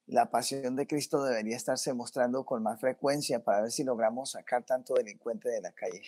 la 0.07 0.31
pasión 0.31 0.75
de 0.77 0.87
Cristo 0.87 1.23
debería 1.23 1.57
estarse 1.57 1.93
mostrando 1.93 2.47
con 2.47 2.63
más 2.63 2.81
frecuencia 2.81 3.45
para 3.45 3.63
ver 3.63 3.71
si 3.71 3.85
logramos 3.85 4.31
sacar 4.31 4.65
tanto 4.65 4.95
delincuente 4.95 5.49
de 5.51 5.61
la 5.61 5.73
calle. 5.73 6.03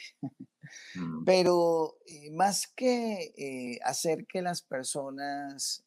Mm. 0.95 1.25
Pero 1.25 1.99
más 2.31 2.69
que 2.69 3.81
hacer 3.85 4.27
que 4.29 4.41
las 4.41 4.63
personas, 4.63 5.85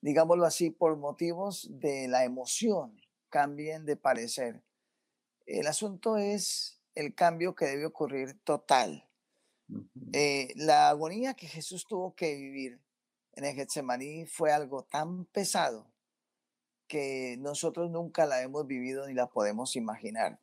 digámoslo 0.00 0.46
así, 0.46 0.70
por 0.70 0.96
motivos 0.96 1.68
de 1.70 2.08
la 2.08 2.24
emoción, 2.24 2.98
cambien 3.28 3.84
de 3.84 3.96
parecer. 3.96 4.62
El 5.44 5.66
asunto 5.66 6.16
es 6.16 6.80
el 6.94 7.14
cambio 7.14 7.54
que 7.54 7.66
debe 7.66 7.86
ocurrir 7.86 8.38
total. 8.44 9.08
Eh, 10.12 10.52
la 10.56 10.88
agonía 10.88 11.34
que 11.34 11.48
Jesús 11.48 11.86
tuvo 11.86 12.14
que 12.14 12.34
vivir 12.34 12.80
en 13.32 13.44
el 13.44 13.54
Getsemaní 13.54 14.26
fue 14.26 14.52
algo 14.52 14.84
tan 14.84 15.24
pesado 15.26 15.90
que 16.86 17.36
nosotros 17.38 17.90
nunca 17.90 18.26
la 18.26 18.42
hemos 18.42 18.66
vivido 18.66 19.06
ni 19.06 19.14
la 19.14 19.28
podemos 19.28 19.74
imaginar. 19.76 20.38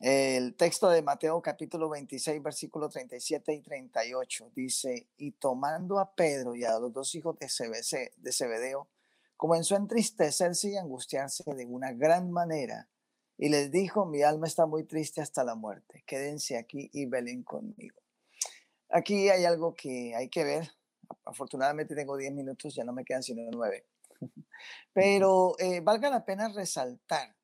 El 0.00 0.54
texto 0.56 0.90
de 0.90 1.02
Mateo 1.02 1.40
capítulo 1.40 1.88
26, 1.88 2.42
versículo 2.42 2.88
37 2.88 3.54
y 3.54 3.60
38 3.60 4.50
dice, 4.54 5.08
y 5.16 5.32
tomando 5.32 5.98
a 5.98 6.14
Pedro 6.14 6.56
y 6.56 6.64
a 6.64 6.78
los 6.78 6.92
dos 6.92 7.14
hijos 7.14 7.38
de, 7.38 8.12
de 8.16 8.32
Zebedeo, 8.32 8.88
comenzó 9.36 9.74
a 9.74 9.78
entristecerse 9.78 10.70
y 10.70 10.76
angustiarse 10.76 11.44
de 11.54 11.66
una 11.66 11.92
gran 11.92 12.30
manera 12.30 12.88
y 13.36 13.48
les 13.48 13.70
dijo, 13.70 14.04
mi 14.06 14.22
alma 14.22 14.46
está 14.46 14.66
muy 14.66 14.84
triste 14.84 15.20
hasta 15.20 15.44
la 15.44 15.54
muerte, 15.54 16.02
quédense 16.06 16.56
aquí 16.56 16.90
y 16.92 17.06
velen 17.06 17.42
conmigo. 17.42 18.03
Aquí 18.94 19.28
hay 19.28 19.44
algo 19.44 19.74
que 19.74 20.14
hay 20.14 20.28
que 20.28 20.44
ver. 20.44 20.70
Afortunadamente 21.24 21.96
tengo 21.96 22.16
10 22.16 22.32
minutos, 22.32 22.76
ya 22.76 22.84
no 22.84 22.92
me 22.92 23.04
quedan 23.04 23.24
sino 23.24 23.42
9. 23.50 23.84
Pero 24.92 25.56
eh, 25.58 25.80
valga 25.80 26.10
la 26.10 26.24
pena 26.24 26.48
resaltar 26.48 27.36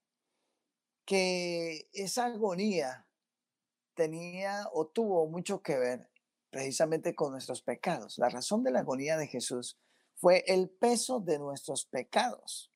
que 1.04 1.88
esa 1.92 2.26
agonía 2.26 3.08
tenía 3.94 4.68
o 4.72 4.86
tuvo 4.86 5.26
mucho 5.26 5.60
que 5.60 5.76
ver 5.76 6.08
precisamente 6.50 7.16
con 7.16 7.32
nuestros 7.32 7.62
pecados. 7.62 8.18
La 8.18 8.28
razón 8.28 8.62
de 8.62 8.70
la 8.70 8.80
agonía 8.80 9.16
de 9.16 9.26
Jesús 9.26 9.76
fue 10.14 10.44
el 10.46 10.70
peso 10.70 11.18
de 11.18 11.40
nuestros 11.40 11.84
pecados. 11.84 12.72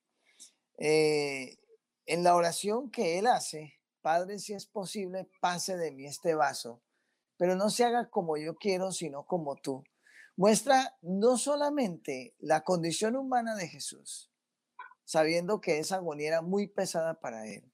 Eh, 0.78 1.58
en 2.06 2.24
la 2.24 2.34
oración 2.34 2.90
que 2.90 3.20
él 3.20 3.28
hace, 3.28 3.74
Padre, 4.00 4.40
si 4.40 4.52
es 4.52 4.66
posible, 4.66 5.30
pase 5.40 5.76
de 5.76 5.92
mí 5.92 6.06
este 6.06 6.34
vaso, 6.34 6.82
pero 7.36 7.56
no 7.56 7.70
se 7.70 7.84
haga 7.84 8.10
como 8.10 8.36
yo 8.36 8.56
quiero, 8.56 8.92
sino 8.92 9.26
como 9.26 9.56
tú. 9.56 9.84
Muestra 10.36 10.96
no 11.02 11.36
solamente 11.36 12.34
la 12.38 12.62
condición 12.62 13.16
humana 13.16 13.54
de 13.54 13.68
Jesús, 13.68 14.30
sabiendo 15.04 15.60
que 15.60 15.78
esa 15.78 15.96
agonía 15.96 16.28
era 16.28 16.42
muy 16.42 16.66
pesada 16.66 17.20
para 17.20 17.46
él, 17.46 17.70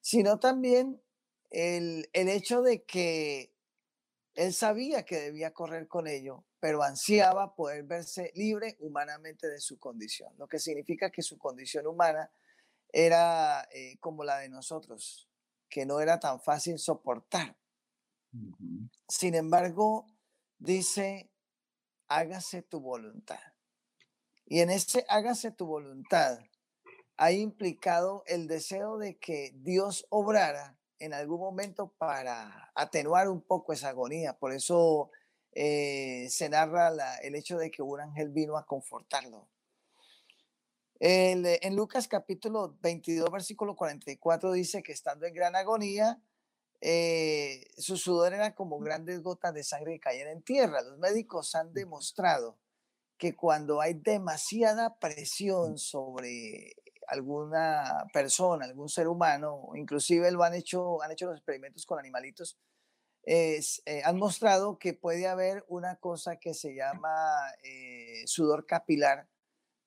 sino 0.00 0.40
también 0.40 1.00
el, 1.50 2.08
el 2.12 2.28
hecho 2.28 2.62
de 2.62 2.84
que 2.84 3.54
él 4.34 4.52
sabía 4.52 5.04
que 5.04 5.20
debía 5.20 5.52
correr 5.52 5.86
con 5.86 6.08
ello, 6.08 6.44
pero 6.58 6.82
ansiaba 6.82 7.54
poder 7.54 7.84
verse 7.84 8.32
libre 8.34 8.76
humanamente 8.80 9.48
de 9.48 9.60
su 9.60 9.78
condición, 9.78 10.32
lo 10.38 10.48
que 10.48 10.58
significa 10.58 11.10
que 11.10 11.22
su 11.22 11.38
condición 11.38 11.86
humana 11.86 12.30
era 12.92 13.68
eh, 13.72 13.96
como 14.00 14.24
la 14.24 14.38
de 14.38 14.48
nosotros, 14.48 15.28
que 15.68 15.84
no 15.84 16.00
era 16.00 16.18
tan 16.20 16.40
fácil 16.40 16.78
soportar. 16.78 17.56
Sin 19.08 19.34
embargo, 19.34 20.06
dice, 20.58 21.30
hágase 22.08 22.62
tu 22.62 22.80
voluntad. 22.80 23.40
Y 24.46 24.60
en 24.60 24.70
ese 24.70 25.04
hágase 25.08 25.50
tu 25.50 25.66
voluntad 25.66 26.38
ha 27.16 27.32
implicado 27.32 28.24
el 28.26 28.46
deseo 28.46 28.98
de 28.98 29.18
que 29.18 29.52
Dios 29.54 30.06
obrara 30.10 30.76
en 30.98 31.12
algún 31.12 31.40
momento 31.40 31.92
para 31.98 32.72
atenuar 32.74 33.28
un 33.28 33.40
poco 33.40 33.72
esa 33.72 33.90
agonía. 33.90 34.36
Por 34.38 34.52
eso 34.52 35.10
eh, 35.52 36.26
se 36.30 36.48
narra 36.48 37.16
el 37.22 37.34
hecho 37.34 37.58
de 37.58 37.70
que 37.70 37.82
un 37.82 38.00
ángel 38.00 38.30
vino 38.30 38.56
a 38.56 38.66
confortarlo. 38.66 39.48
en 40.98 41.76
Lucas 41.76 42.08
capítulo 42.08 42.76
22, 42.80 43.30
versículo 43.30 43.76
44 43.76 44.52
dice 44.52 44.82
que 44.82 44.92
estando 44.92 45.26
en 45.26 45.34
gran 45.34 45.54
agonía, 45.54 46.20
eh, 46.86 47.70
su 47.78 47.96
sudor 47.96 48.34
era 48.34 48.54
como 48.54 48.78
grandes 48.78 49.22
gotas 49.22 49.54
de 49.54 49.64
sangre 49.64 49.94
que 49.94 50.00
caían 50.00 50.28
en 50.28 50.42
tierra. 50.42 50.82
Los 50.82 50.98
médicos 50.98 51.54
han 51.54 51.72
demostrado 51.72 52.58
que 53.16 53.34
cuando 53.34 53.80
hay 53.80 53.94
demasiada 53.94 54.98
presión 54.98 55.78
sobre 55.78 56.74
alguna 57.08 58.04
persona, 58.12 58.66
algún 58.66 58.90
ser 58.90 59.08
humano, 59.08 59.70
inclusive 59.74 60.30
lo 60.30 60.42
han 60.42 60.52
hecho, 60.52 61.00
han 61.02 61.12
hecho 61.12 61.24
los 61.24 61.36
experimentos 61.36 61.86
con 61.86 61.98
animalitos, 61.98 62.58
es, 63.22 63.80
eh, 63.86 64.02
han 64.04 64.18
mostrado 64.18 64.78
que 64.78 64.92
puede 64.92 65.26
haber 65.26 65.64
una 65.68 65.96
cosa 65.96 66.36
que 66.36 66.52
se 66.52 66.74
llama 66.74 67.16
eh, 67.62 68.24
sudor 68.26 68.66
capilar, 68.66 69.26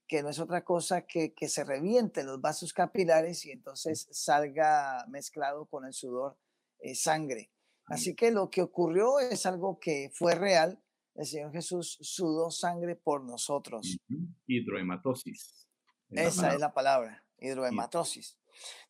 que 0.07 0.23
no 0.23 0.29
es 0.29 0.39
otra 0.39 0.63
cosa 0.63 1.05
que 1.05 1.36
que 1.36 1.47
se 1.47 1.63
revienten 1.63 2.25
los 2.25 2.41
vasos 2.41 2.73
capilares 2.73 3.45
y 3.45 3.51
entonces 3.51 4.07
salga 4.10 5.05
mezclado 5.10 5.67
con 5.67 5.86
el 5.86 5.93
sudor 5.93 6.38
eh, 6.80 6.96
sangre. 6.96 7.52
Así 7.88 8.16
que 8.16 8.32
lo 8.32 8.50
que 8.50 8.62
ocurrió 8.62 9.20
es 9.20 9.46
algo 9.46 9.80
que 9.80 10.12
fue 10.13 10.36
real. 10.36 10.82
El 11.16 11.26
Señor 11.26 11.52
Jesús 11.52 11.98
sudó 12.02 12.52
sangre 12.52 12.96
por 12.96 13.24
nosotros. 13.24 13.98
Hidrohematosis. 14.46 15.68
Esa 16.10 16.54
es 16.54 16.60
la 16.60 16.74
palabra, 16.74 17.26
hidrohematosis. 17.40 18.38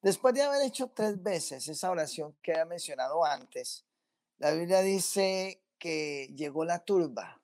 Después 0.01 0.33
de 0.33 0.43
haber 0.43 0.65
hecho 0.65 0.91
tres 0.95 1.21
veces 1.21 1.67
esa 1.67 1.91
oración 1.91 2.37
que 2.41 2.53
he 2.53 2.65
mencionado 2.65 3.23
antes, 3.23 3.85
la 4.37 4.51
Biblia 4.51 4.81
dice 4.81 5.63
que 5.77 6.33
llegó 6.35 6.65
la 6.65 6.83
turba. 6.83 7.41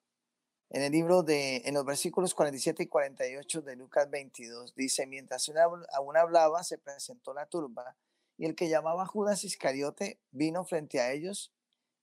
En 0.69 0.81
el 0.81 0.91
libro 0.91 1.21
de, 1.21 1.57
en 1.65 1.75
los 1.75 1.85
versículos 1.85 2.33
47 2.33 2.83
y 2.83 2.87
48 2.87 3.61
de 3.61 3.75
Lucas 3.75 4.09
22, 4.09 4.73
dice, 4.73 5.05
mientras 5.05 5.51
aún 5.93 6.17
hablaba, 6.17 6.63
se 6.63 6.79
presentó 6.79 7.33
la 7.33 7.45
turba 7.45 7.95
y 8.37 8.45
el 8.45 8.55
que 8.55 8.69
llamaba 8.69 9.05
Judas 9.05 9.43
Iscariote 9.43 10.19
vino 10.31 10.65
frente 10.65 10.99
a 10.99 11.11
ellos 11.11 11.53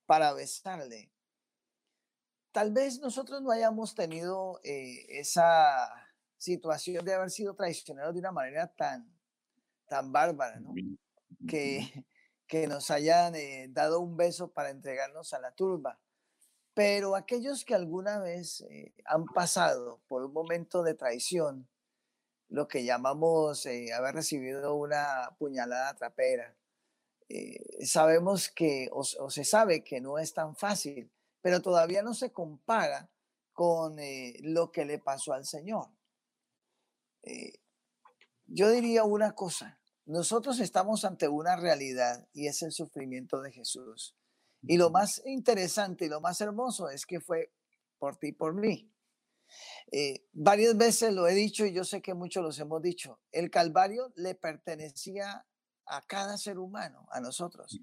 para 0.05 0.33
besarle. 0.33 1.11
Tal 2.51 2.71
vez 2.71 2.99
nosotros 2.99 3.41
no 3.41 3.51
hayamos 3.51 3.95
tenido 3.95 4.59
eh, 4.63 5.05
esa 5.19 5.89
situación 6.37 7.05
de 7.05 7.13
haber 7.13 7.29
sido 7.29 7.55
traicionados 7.55 8.13
de 8.13 8.19
una 8.19 8.31
manera 8.31 8.67
tan, 8.67 9.09
tan 9.87 10.11
bárbara, 10.11 10.59
¿no? 10.59 10.73
Que, 11.47 12.05
que 12.47 12.67
nos 12.67 12.91
hayan 12.91 13.35
eh, 13.35 13.67
dado 13.69 14.01
un 14.01 14.17
beso 14.17 14.51
para 14.51 14.69
entregarnos 14.69 15.33
a 15.33 15.39
la 15.39 15.53
turba. 15.53 15.99
Pero 16.73 17.15
aquellos 17.15 17.63
que 17.63 17.75
alguna 17.75 18.19
vez 18.19 18.61
eh, 18.69 18.93
han 19.05 19.25
pasado 19.25 20.01
por 20.07 20.23
un 20.25 20.33
momento 20.33 20.83
de 20.83 20.93
traición, 20.93 21.69
lo 22.51 22.67
que 22.67 22.83
llamamos 22.83 23.65
eh, 23.65 23.93
haber 23.93 24.13
recibido 24.13 24.75
una 24.75 25.35
puñalada 25.39 25.95
trapera. 25.95 26.53
Eh, 27.29 27.85
sabemos 27.85 28.49
que, 28.49 28.89
o, 28.91 29.03
se 29.03 29.45
sabe 29.45 29.85
que 29.85 30.01
no 30.01 30.19
es 30.19 30.33
tan 30.33 30.57
fácil, 30.57 31.09
pero 31.41 31.61
todavía 31.61 32.03
no 32.03 32.13
se 32.13 32.33
compara 32.33 33.09
con 33.53 33.97
eh, 33.99 34.35
lo 34.41 34.69
que 34.69 34.83
le 34.83 34.99
pasó 34.99 35.31
al 35.33 35.45
Señor. 35.45 35.87
yo 38.47 38.69
diría 38.69 39.05
una 39.05 39.33
cosa, 39.33 39.79
nosotros 40.05 40.59
estamos 40.59 41.05
ante 41.05 41.29
una 41.29 41.55
realidad 41.55 42.27
y 42.33 42.47
es 42.47 42.61
el 42.63 42.73
sufrimiento 42.73 43.41
de 43.41 43.53
Jesús. 43.53 44.17
Y 44.63 44.75
lo 44.75 44.89
más 44.89 45.21
interesante 45.25 46.05
y 46.05 46.09
lo 46.09 46.19
más 46.19 46.41
hermoso 46.41 46.89
es 46.89 47.05
que 47.05 47.21
fue 47.21 47.53
por 47.97 48.17
ti 48.17 48.27
y 48.27 48.33
por 48.33 48.53
mí. 48.53 48.91
Eh, 49.91 50.25
varias 50.33 50.77
veces 50.77 51.13
lo 51.13 51.27
he 51.27 51.33
dicho 51.33 51.65
y 51.65 51.73
yo 51.73 51.83
sé 51.83 52.01
que 52.01 52.13
muchos 52.13 52.43
los 52.43 52.59
hemos 52.59 52.81
dicho, 52.81 53.19
el 53.31 53.49
Calvario 53.49 54.11
le 54.15 54.35
pertenecía 54.35 55.45
a 55.85 56.01
cada 56.03 56.37
ser 56.37 56.57
humano, 56.57 57.07
a 57.11 57.19
nosotros. 57.19 57.79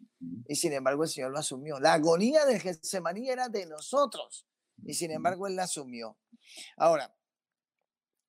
Y 0.47 0.57
sin 0.57 0.73
embargo 0.73 1.03
el 1.05 1.11
Señor 1.11 1.33
lo 1.33 1.39
asumió. 1.39 1.79
La 1.79 1.95
agonía 1.95 2.47
del 2.47 2.61
Getsemaní 2.61 3.29
era 3.29 3.49
de 3.49 3.67
nosotros 3.67 4.47
y 4.85 4.95
sin 4.95 5.11
embargo 5.11 5.47
Él 5.47 5.57
la 5.57 5.65
asumió. 5.65 6.19
Ahora, 6.77 7.15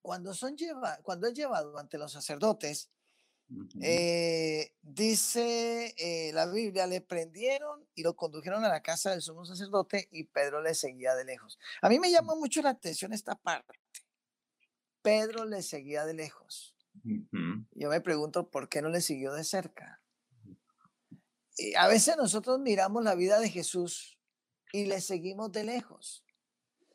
cuando, 0.01 0.33
son 0.33 0.55
lleva, 0.55 0.97
cuando 1.03 1.27
es 1.27 1.33
llevado 1.33 1.77
ante 1.77 1.97
los 1.97 2.11
sacerdotes, 2.11 2.89
eh, 3.81 4.73
dice 4.81 5.95
eh, 5.97 6.31
la 6.33 6.45
Biblia, 6.45 6.85
le 6.87 7.01
prendieron 7.01 7.87
y 7.95 8.03
lo 8.03 8.15
condujeron 8.15 8.63
a 8.63 8.69
la 8.69 8.81
casa 8.81 9.11
del 9.11 9.21
sumo 9.21 9.45
sacerdote 9.45 10.07
y 10.11 10.25
Pedro 10.25 10.61
le 10.61 10.75
seguía 10.75 11.15
de 11.15 11.25
lejos. 11.25 11.57
A 11.81 11.89
mí 11.89 11.99
me 11.99 12.11
llama 12.11 12.35
mucho 12.35 12.61
la 12.61 12.71
atención 12.71 13.13
esta 13.13 13.35
parte. 13.35 13.79
Pedro 15.01 15.45
le 15.45 15.63
seguía 15.63 16.05
de 16.05 16.13
lejos. 16.13 16.75
Yo 17.03 17.89
me 17.89 18.01
pregunto 18.01 18.49
por 18.49 18.69
qué 18.69 18.81
no 18.81 18.89
le 18.89 19.01
siguió 19.01 19.33
de 19.33 19.43
cerca. 19.43 20.01
Y 21.57 21.75
a 21.75 21.87
veces 21.87 22.17
nosotros 22.17 22.59
miramos 22.59 23.03
la 23.03 23.15
vida 23.15 23.39
de 23.39 23.49
Jesús 23.49 24.17
y 24.71 24.85
le 24.85 25.01
seguimos 25.01 25.51
de 25.51 25.63
lejos. 25.63 26.23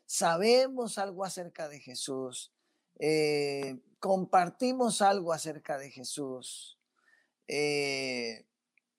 Sabemos 0.05 0.97
algo 0.97 1.25
acerca 1.25 1.67
de 1.67 1.79
Jesús. 1.79 2.53
Eh, 2.99 3.79
compartimos 4.05 5.01
algo 5.01 5.33
acerca 5.33 5.79
de 5.79 5.89
Jesús. 5.89 6.77
Eh, 7.47 8.45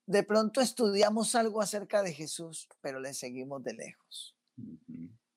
de 0.04 0.22
pronto 0.24 0.60
estudiamos 0.60 1.36
algo 1.36 1.62
acerca 1.62 2.02
de 2.02 2.12
Jesús, 2.12 2.68
pero 2.80 2.98
le 2.98 3.14
seguimos 3.14 3.62
de 3.62 3.74
lejos. 3.74 4.36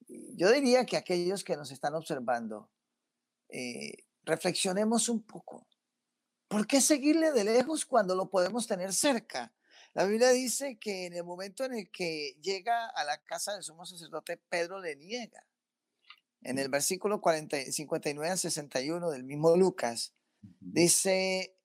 Yo 0.08 0.52
diría 0.52 0.88
que 0.88 0.98
aquellos 0.98 1.44
que 1.44 1.56
nos 1.56 1.70
están 1.70 1.94
observando, 1.94 2.72
eh, 3.50 4.06
reflexionemos 4.24 5.08
un 5.08 5.22
poco. 5.22 5.68
¿Por 6.48 6.66
qué 6.66 6.82
seguirle 6.82 7.32
de 7.32 7.44
lejos 7.44 7.86
cuando 7.86 8.16
lo 8.16 8.28
podemos 8.32 8.66
tener 8.66 8.92
cerca? 8.92 9.54
La 9.94 10.06
Biblia 10.06 10.30
dice 10.30 10.80
que 10.80 11.06
en 11.06 11.14
el 11.14 11.24
momento 11.24 11.64
en 11.64 11.76
el 11.76 11.92
que 11.92 12.36
llega 12.42 12.88
a 12.88 13.04
la 13.04 13.20
casa 13.20 13.54
del 13.54 13.62
sumo 13.62 13.86
sacerdote, 13.86 14.36
Pedro 14.36 14.80
le 14.80 14.96
niega. 14.96 15.46
En 16.42 16.58
el 16.58 16.70
versículo 16.70 17.20
40, 17.20 17.72
59 17.72 18.30
al 18.30 18.38
61 18.40 19.10
del 19.10 19.24
mismo 19.24 19.56
Lucas, 19.56 20.14
dice, 20.62 21.56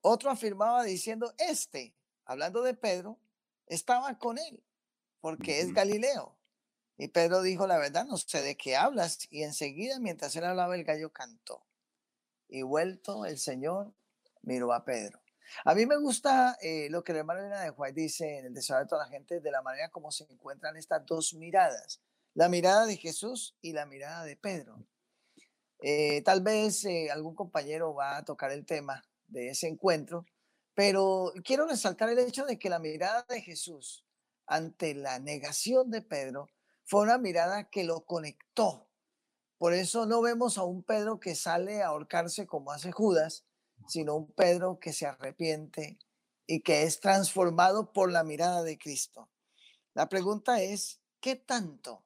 otro 0.00 0.30
afirmaba 0.30 0.82
diciendo, 0.82 1.34
este, 1.38 1.94
hablando 2.24 2.62
de 2.62 2.74
Pedro, 2.74 3.18
estaba 3.66 4.18
con 4.18 4.38
él, 4.38 4.62
porque 5.20 5.60
es 5.60 5.74
Galileo. 5.74 6.36
Y 6.96 7.08
Pedro 7.08 7.42
dijo, 7.42 7.66
la 7.66 7.78
verdad, 7.78 8.06
no 8.06 8.16
sé 8.16 8.42
de 8.42 8.56
qué 8.56 8.76
hablas. 8.76 9.26
Y 9.30 9.42
enseguida, 9.42 9.98
mientras 9.98 10.34
él 10.36 10.44
hablaba, 10.44 10.74
el 10.74 10.84
gallo 10.84 11.12
cantó. 11.12 11.66
Y 12.48 12.62
vuelto 12.62 13.26
el 13.26 13.38
Señor, 13.38 13.92
miró 14.42 14.72
a 14.72 14.84
Pedro. 14.84 15.20
A 15.64 15.74
mí 15.74 15.84
me 15.84 15.96
gusta 15.98 16.56
eh, 16.62 16.88
lo 16.90 17.04
que 17.04 17.12
el 17.12 17.18
hermano 17.18 17.40
Elena 17.40 17.60
de 17.60 17.70
Juárez 17.70 17.94
dice 17.94 18.38
en 18.38 18.46
el 18.46 18.54
deseo 18.54 18.78
de 18.78 18.86
toda 18.86 19.04
la 19.04 19.10
gente, 19.10 19.40
de 19.40 19.50
la 19.50 19.62
manera 19.62 19.90
como 19.90 20.10
se 20.10 20.24
encuentran 20.24 20.76
estas 20.76 21.04
dos 21.04 21.34
miradas 21.34 22.00
la 22.34 22.48
mirada 22.48 22.86
de 22.86 22.96
Jesús 22.96 23.56
y 23.60 23.72
la 23.72 23.86
mirada 23.86 24.24
de 24.24 24.36
Pedro. 24.36 24.86
Eh, 25.80 26.22
tal 26.22 26.42
vez 26.42 26.84
eh, 26.84 27.10
algún 27.10 27.34
compañero 27.34 27.94
va 27.94 28.16
a 28.16 28.24
tocar 28.24 28.52
el 28.52 28.64
tema 28.64 29.02
de 29.26 29.48
ese 29.48 29.68
encuentro, 29.68 30.24
pero 30.74 31.32
quiero 31.44 31.66
resaltar 31.66 32.08
el 32.08 32.18
hecho 32.18 32.46
de 32.46 32.58
que 32.58 32.70
la 32.70 32.78
mirada 32.78 33.26
de 33.28 33.42
Jesús 33.42 34.04
ante 34.46 34.94
la 34.94 35.18
negación 35.18 35.90
de 35.90 36.02
Pedro 36.02 36.48
fue 36.84 37.02
una 37.02 37.18
mirada 37.18 37.68
que 37.68 37.84
lo 37.84 38.04
conectó. 38.04 38.88
Por 39.58 39.74
eso 39.74 40.06
no 40.06 40.22
vemos 40.22 40.58
a 40.58 40.64
un 40.64 40.82
Pedro 40.82 41.20
que 41.20 41.34
sale 41.34 41.82
a 41.82 41.88
ahorcarse 41.88 42.46
como 42.46 42.72
hace 42.72 42.92
Judas, 42.92 43.44
sino 43.88 44.16
un 44.16 44.32
Pedro 44.32 44.78
que 44.78 44.92
se 44.92 45.06
arrepiente 45.06 45.98
y 46.46 46.62
que 46.62 46.82
es 46.82 47.00
transformado 47.00 47.92
por 47.92 48.10
la 48.10 48.24
mirada 48.24 48.62
de 48.62 48.78
Cristo. 48.78 49.30
La 49.94 50.08
pregunta 50.08 50.62
es, 50.62 51.00
¿qué 51.20 51.36
tanto 51.36 52.04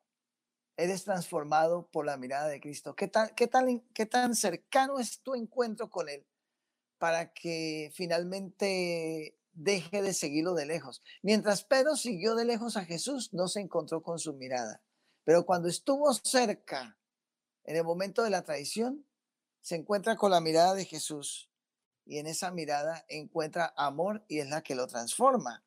eres 0.76 1.04
transformado 1.04 1.88
por 1.90 2.04
la 2.06 2.16
mirada 2.16 2.48
de 2.48 2.60
Cristo. 2.60 2.94
¿Qué 2.94 3.08
tan, 3.08 3.34
qué 3.34 3.46
tan, 3.46 3.80
qué 3.94 4.06
tan 4.06 4.34
cercano 4.34 4.98
es 4.98 5.20
tu 5.20 5.34
encuentro 5.34 5.90
con 5.90 6.08
Él 6.08 6.26
para 6.98 7.32
que 7.32 7.90
finalmente 7.94 9.38
deje 9.52 10.02
de 10.02 10.12
seguirlo 10.12 10.54
de 10.54 10.66
lejos? 10.66 11.02
Mientras 11.22 11.64
Pedro 11.64 11.96
siguió 11.96 12.34
de 12.34 12.44
lejos 12.44 12.76
a 12.76 12.84
Jesús, 12.84 13.32
no 13.32 13.48
se 13.48 13.60
encontró 13.60 14.02
con 14.02 14.18
su 14.18 14.34
mirada. 14.34 14.82
Pero 15.24 15.46
cuando 15.46 15.68
estuvo 15.68 16.12
cerca, 16.12 16.98
en 17.64 17.76
el 17.76 17.84
momento 17.84 18.22
de 18.22 18.30
la 18.30 18.44
traición, 18.44 19.06
se 19.60 19.74
encuentra 19.74 20.16
con 20.16 20.30
la 20.30 20.40
mirada 20.40 20.74
de 20.74 20.84
Jesús 20.84 21.50
y 22.04 22.18
en 22.18 22.28
esa 22.28 22.52
mirada 22.52 23.04
encuentra 23.08 23.74
amor 23.76 24.24
y 24.28 24.38
es 24.38 24.48
la 24.48 24.62
que 24.62 24.76
lo 24.76 24.86
transforma. 24.86 25.64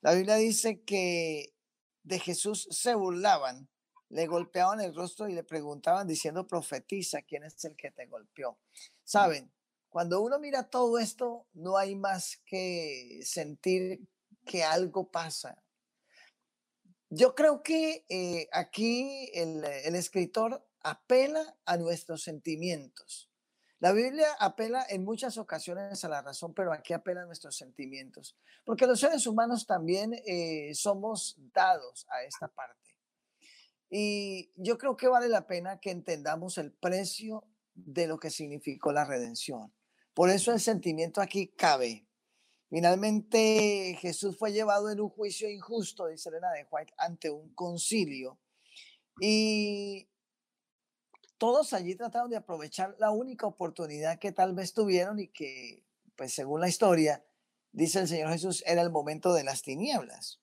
La 0.00 0.14
Biblia 0.14 0.34
dice 0.34 0.82
que 0.82 1.54
de 2.02 2.18
Jesús 2.18 2.66
se 2.70 2.94
burlaban 2.94 3.68
le 4.10 4.26
golpeaban 4.26 4.80
el 4.80 4.94
rostro 4.94 5.28
y 5.28 5.32
le 5.32 5.44
preguntaban 5.44 6.06
diciendo, 6.06 6.46
profetiza, 6.46 7.22
¿quién 7.22 7.44
es 7.44 7.64
el 7.64 7.76
que 7.76 7.90
te 7.90 8.06
golpeó? 8.06 8.58
Saben, 9.04 9.50
cuando 9.88 10.20
uno 10.20 10.38
mira 10.38 10.68
todo 10.68 10.98
esto, 10.98 11.46
no 11.52 11.76
hay 11.76 11.94
más 11.94 12.40
que 12.44 13.20
sentir 13.24 14.06
que 14.44 14.64
algo 14.64 15.10
pasa. 15.10 15.62
Yo 17.08 17.34
creo 17.34 17.62
que 17.62 18.04
eh, 18.08 18.48
aquí 18.52 19.30
el, 19.34 19.64
el 19.64 19.94
escritor 19.94 20.64
apela 20.80 21.56
a 21.64 21.76
nuestros 21.76 22.22
sentimientos. 22.22 23.30
La 23.80 23.92
Biblia 23.92 24.26
apela 24.38 24.84
en 24.88 25.04
muchas 25.04 25.38
ocasiones 25.38 26.04
a 26.04 26.08
la 26.08 26.20
razón, 26.20 26.52
pero 26.52 26.72
aquí 26.72 26.92
apela 26.92 27.22
a 27.22 27.26
nuestros 27.26 27.56
sentimientos, 27.56 28.36
porque 28.64 28.86
los 28.86 29.00
seres 29.00 29.26
humanos 29.26 29.66
también 29.66 30.12
eh, 30.26 30.72
somos 30.74 31.36
dados 31.54 32.06
a 32.10 32.22
esta 32.24 32.48
parte. 32.48 32.89
Y 33.90 34.52
yo 34.54 34.78
creo 34.78 34.96
que 34.96 35.08
vale 35.08 35.28
la 35.28 35.48
pena 35.48 35.80
que 35.80 35.90
entendamos 35.90 36.58
el 36.58 36.72
precio 36.72 37.44
de 37.74 38.06
lo 38.06 38.18
que 38.18 38.30
significó 38.30 38.92
la 38.92 39.04
redención. 39.04 39.74
Por 40.14 40.30
eso 40.30 40.52
el 40.52 40.60
sentimiento 40.60 41.20
aquí 41.20 41.48
cabe. 41.48 42.06
Finalmente 42.68 43.98
Jesús 44.00 44.38
fue 44.38 44.52
llevado 44.52 44.90
en 44.90 45.00
un 45.00 45.08
juicio 45.08 45.50
injusto, 45.50 46.06
dice 46.06 46.28
Elena 46.28 46.52
de 46.52 46.66
White, 46.70 46.94
ante 46.98 47.30
un 47.30 47.52
concilio. 47.54 48.38
Y 49.20 50.08
todos 51.36 51.72
allí 51.72 51.96
trataron 51.96 52.30
de 52.30 52.36
aprovechar 52.36 52.94
la 53.00 53.10
única 53.10 53.46
oportunidad 53.46 54.18
que 54.18 54.30
tal 54.30 54.54
vez 54.54 54.72
tuvieron 54.72 55.18
y 55.18 55.28
que, 55.28 55.84
pues 56.14 56.32
según 56.32 56.60
la 56.60 56.68
historia, 56.68 57.24
dice 57.72 57.98
el 57.98 58.08
Señor 58.08 58.30
Jesús, 58.30 58.62
era 58.66 58.82
el 58.82 58.90
momento 58.90 59.32
de 59.32 59.42
las 59.42 59.62
tinieblas. 59.62 60.40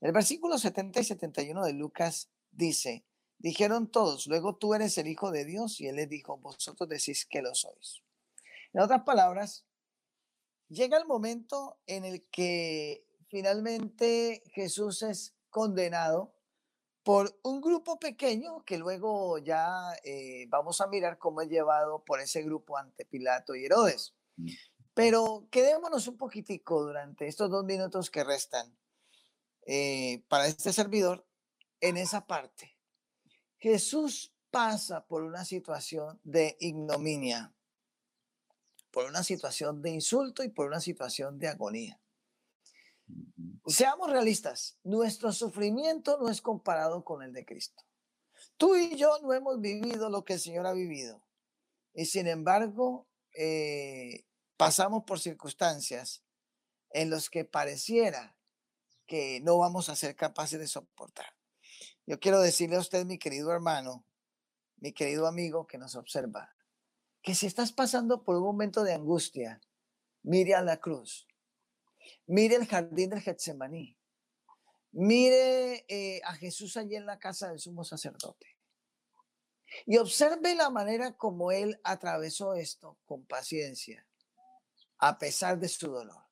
El 0.00 0.12
versículo 0.12 0.58
70 0.58 1.00
y 1.00 1.04
71 1.04 1.64
de 1.64 1.72
Lucas 1.72 2.31
dice, 2.52 3.04
dijeron 3.38 3.90
todos, 3.90 4.26
luego 4.26 4.56
tú 4.56 4.74
eres 4.74 4.96
el 4.98 5.08
Hijo 5.08 5.30
de 5.30 5.44
Dios 5.44 5.80
y 5.80 5.88
él 5.88 5.96
les 5.96 6.08
dijo, 6.08 6.38
vosotros 6.38 6.88
decís 6.88 7.26
que 7.26 7.42
lo 7.42 7.54
sois. 7.54 8.02
En 8.72 8.80
otras 8.80 9.02
palabras, 9.02 9.66
llega 10.68 10.96
el 10.96 11.06
momento 11.06 11.78
en 11.86 12.04
el 12.04 12.24
que 12.30 13.04
finalmente 13.28 14.42
Jesús 14.54 15.02
es 15.02 15.34
condenado 15.50 16.34
por 17.02 17.38
un 17.42 17.60
grupo 17.60 17.98
pequeño 17.98 18.64
que 18.64 18.78
luego 18.78 19.38
ya 19.38 19.92
eh, 20.04 20.46
vamos 20.48 20.80
a 20.80 20.86
mirar 20.86 21.18
cómo 21.18 21.40
es 21.40 21.48
llevado 21.48 22.04
por 22.04 22.20
ese 22.20 22.42
grupo 22.42 22.78
ante 22.78 23.04
Pilato 23.04 23.54
y 23.54 23.64
Herodes. 23.64 24.14
Mm. 24.36 24.50
Pero 24.94 25.48
quedémonos 25.50 26.06
un 26.06 26.16
poquitico 26.16 26.82
durante 26.84 27.26
estos 27.26 27.50
dos 27.50 27.64
minutos 27.64 28.10
que 28.10 28.24
restan 28.24 28.76
eh, 29.66 30.22
para 30.28 30.46
este 30.46 30.72
servidor 30.72 31.26
en 31.82 31.98
esa 31.98 32.26
parte. 32.26 32.78
Jesús 33.58 34.32
pasa 34.50 35.04
por 35.06 35.22
una 35.22 35.44
situación 35.44 36.18
de 36.24 36.56
ignominia, 36.60 37.52
por 38.90 39.06
una 39.06 39.22
situación 39.22 39.82
de 39.82 39.90
insulto 39.90 40.42
y 40.42 40.48
por 40.48 40.68
una 40.68 40.80
situación 40.80 41.38
de 41.38 41.48
agonía. 41.48 42.00
Seamos 43.66 44.10
realistas, 44.10 44.78
nuestro 44.82 45.32
sufrimiento 45.32 46.18
no 46.18 46.28
es 46.28 46.40
comparado 46.40 47.04
con 47.04 47.22
el 47.22 47.32
de 47.32 47.44
Cristo. 47.44 47.82
Tú 48.56 48.76
y 48.76 48.96
yo 48.96 49.18
no 49.22 49.32
hemos 49.32 49.60
vivido 49.60 50.08
lo 50.08 50.24
que 50.24 50.34
el 50.34 50.40
Señor 50.40 50.66
ha 50.66 50.72
vivido. 50.72 51.22
Y 51.94 52.06
sin 52.06 52.26
embargo, 52.26 53.06
eh, 53.34 54.24
pasamos 54.56 55.04
por 55.04 55.20
circunstancias 55.20 56.22
en 56.90 57.10
las 57.10 57.28
que 57.28 57.44
pareciera 57.44 58.36
que 59.06 59.40
no 59.40 59.58
vamos 59.58 59.88
a 59.88 59.96
ser 59.96 60.14
capaces 60.14 60.58
de 60.58 60.66
soportar. 60.66 61.34
Yo 62.06 62.18
quiero 62.18 62.40
decirle 62.40 62.76
a 62.76 62.80
usted, 62.80 63.06
mi 63.06 63.18
querido 63.18 63.52
hermano, 63.52 64.04
mi 64.76 64.92
querido 64.92 65.26
amigo 65.26 65.66
que 65.66 65.78
nos 65.78 65.94
observa, 65.94 66.54
que 67.22 67.34
si 67.34 67.46
estás 67.46 67.72
pasando 67.72 68.24
por 68.24 68.36
un 68.36 68.42
momento 68.42 68.82
de 68.82 68.94
angustia, 68.94 69.60
mire 70.22 70.54
a 70.54 70.62
la 70.62 70.78
cruz, 70.78 71.28
mire 72.26 72.56
el 72.56 72.66
jardín 72.66 73.10
del 73.10 73.20
Getsemaní, 73.20 73.96
mire 74.90 75.84
eh, 75.88 76.20
a 76.24 76.34
Jesús 76.34 76.76
allí 76.76 76.96
en 76.96 77.06
la 77.06 77.18
casa 77.18 77.48
del 77.48 77.60
sumo 77.60 77.84
sacerdote 77.84 78.52
y 79.86 79.96
observe 79.96 80.54
la 80.54 80.70
manera 80.70 81.16
como 81.16 81.52
él 81.52 81.80
atravesó 81.84 82.54
esto 82.54 82.98
con 83.06 83.24
paciencia, 83.24 84.06
a 84.98 85.18
pesar 85.18 85.58
de 85.58 85.68
su 85.68 85.90
dolor. 85.90 86.22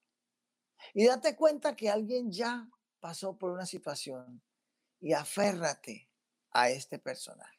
Y 0.94 1.06
date 1.06 1.36
cuenta 1.36 1.76
que 1.76 1.90
alguien 1.90 2.30
ya 2.30 2.68
pasó 3.00 3.36
por 3.36 3.50
una 3.50 3.66
situación 3.66 4.42
y 5.00 5.12
aférrate 5.12 6.08
a 6.52 6.70
este 6.70 6.98
personaje. 6.98 7.58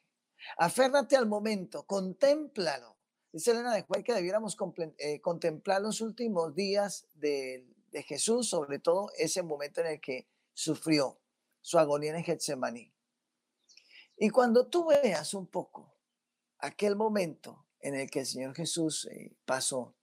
Aférrate 0.56 1.16
al 1.16 1.26
momento, 1.26 1.84
contémplalo. 1.86 2.96
Dice 3.32 3.52
Elena 3.52 3.74
de 3.74 3.82
Juárez 3.82 4.04
que 4.04 4.14
debiéramos 4.14 4.56
eh, 4.98 5.20
contemplar 5.20 5.80
los 5.80 6.00
últimos 6.00 6.54
días 6.54 7.06
de, 7.14 7.66
de, 7.90 8.02
Jesús, 8.02 8.48
sobre 8.48 8.78
todo 8.78 9.10
ese 9.16 9.42
momento 9.42 9.80
en 9.80 9.86
el 9.86 10.00
que 10.00 10.28
sufrió 10.52 11.18
su 11.60 11.78
agonía 11.78 12.14
en 12.16 12.24
Getsemaní. 12.24 12.92
Y 14.16 14.30
cuando 14.30 14.68
tú 14.68 14.86
veas 14.86 15.32
un 15.34 15.46
poco 15.46 15.94
aquel 16.58 16.94
momento 16.96 17.66
en 17.80 17.94
el 17.94 18.10
que 18.10 18.20
el 18.20 18.26
Señor 18.26 18.54
Jesús 18.54 19.06
eh, 19.06 19.34
pasó, 19.46 19.96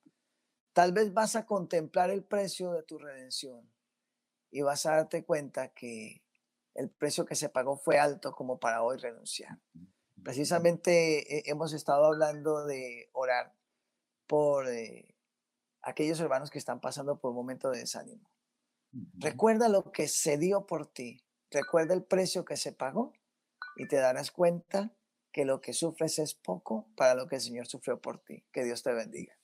tal 0.73 0.91
vez 0.91 1.13
vas 1.13 1.35
a 1.35 1.45
contemplar 1.45 2.09
el 2.09 2.23
precio 2.23 2.71
de 2.71 2.83
tu 2.83 2.97
redención 2.97 3.69
y 4.51 4.61
vas 4.61 4.85
a 4.85 4.95
darte 4.95 5.23
cuenta 5.23 5.73
que 5.73 6.23
el 6.75 6.89
precio 6.89 7.25
que 7.25 7.35
se 7.35 7.49
pagó 7.49 7.77
fue 7.77 7.99
alto 7.99 8.31
como 8.31 8.59
para 8.59 8.83
hoy 8.83 8.97
renunciar. 8.97 9.59
Precisamente 10.23 11.37
eh, 11.37 11.43
hemos 11.45 11.73
estado 11.73 12.05
hablando 12.05 12.65
de 12.65 13.09
orar 13.13 13.53
por 14.27 14.67
eh, 14.67 15.15
aquellos 15.81 16.19
hermanos 16.19 16.49
que 16.51 16.57
están 16.57 16.79
pasando 16.81 17.19
por 17.19 17.31
un 17.31 17.37
momento 17.37 17.69
de 17.71 17.79
desánimo. 17.79 18.29
Recuerda 19.13 19.69
lo 19.69 19.91
que 19.91 20.07
se 20.07 20.37
dio 20.37 20.65
por 20.65 20.87
ti, 20.87 21.23
recuerda 21.51 21.93
el 21.93 22.03
precio 22.03 22.43
que 22.43 22.57
se 22.57 22.73
pagó 22.73 23.13
y 23.75 23.87
te 23.87 23.97
darás 23.97 24.31
cuenta 24.31 24.91
que 25.31 25.45
lo 25.45 25.61
que 25.61 25.73
sufres 25.73 26.19
es 26.19 26.33
poco 26.33 26.87
para 26.95 27.13
lo 27.13 27.27
que 27.27 27.35
el 27.35 27.41
Señor 27.41 27.67
sufrió 27.67 28.01
por 28.01 28.19
ti. 28.19 28.43
Que 28.51 28.63
Dios 28.63 28.81
te 28.83 28.93
bendiga. 28.93 29.37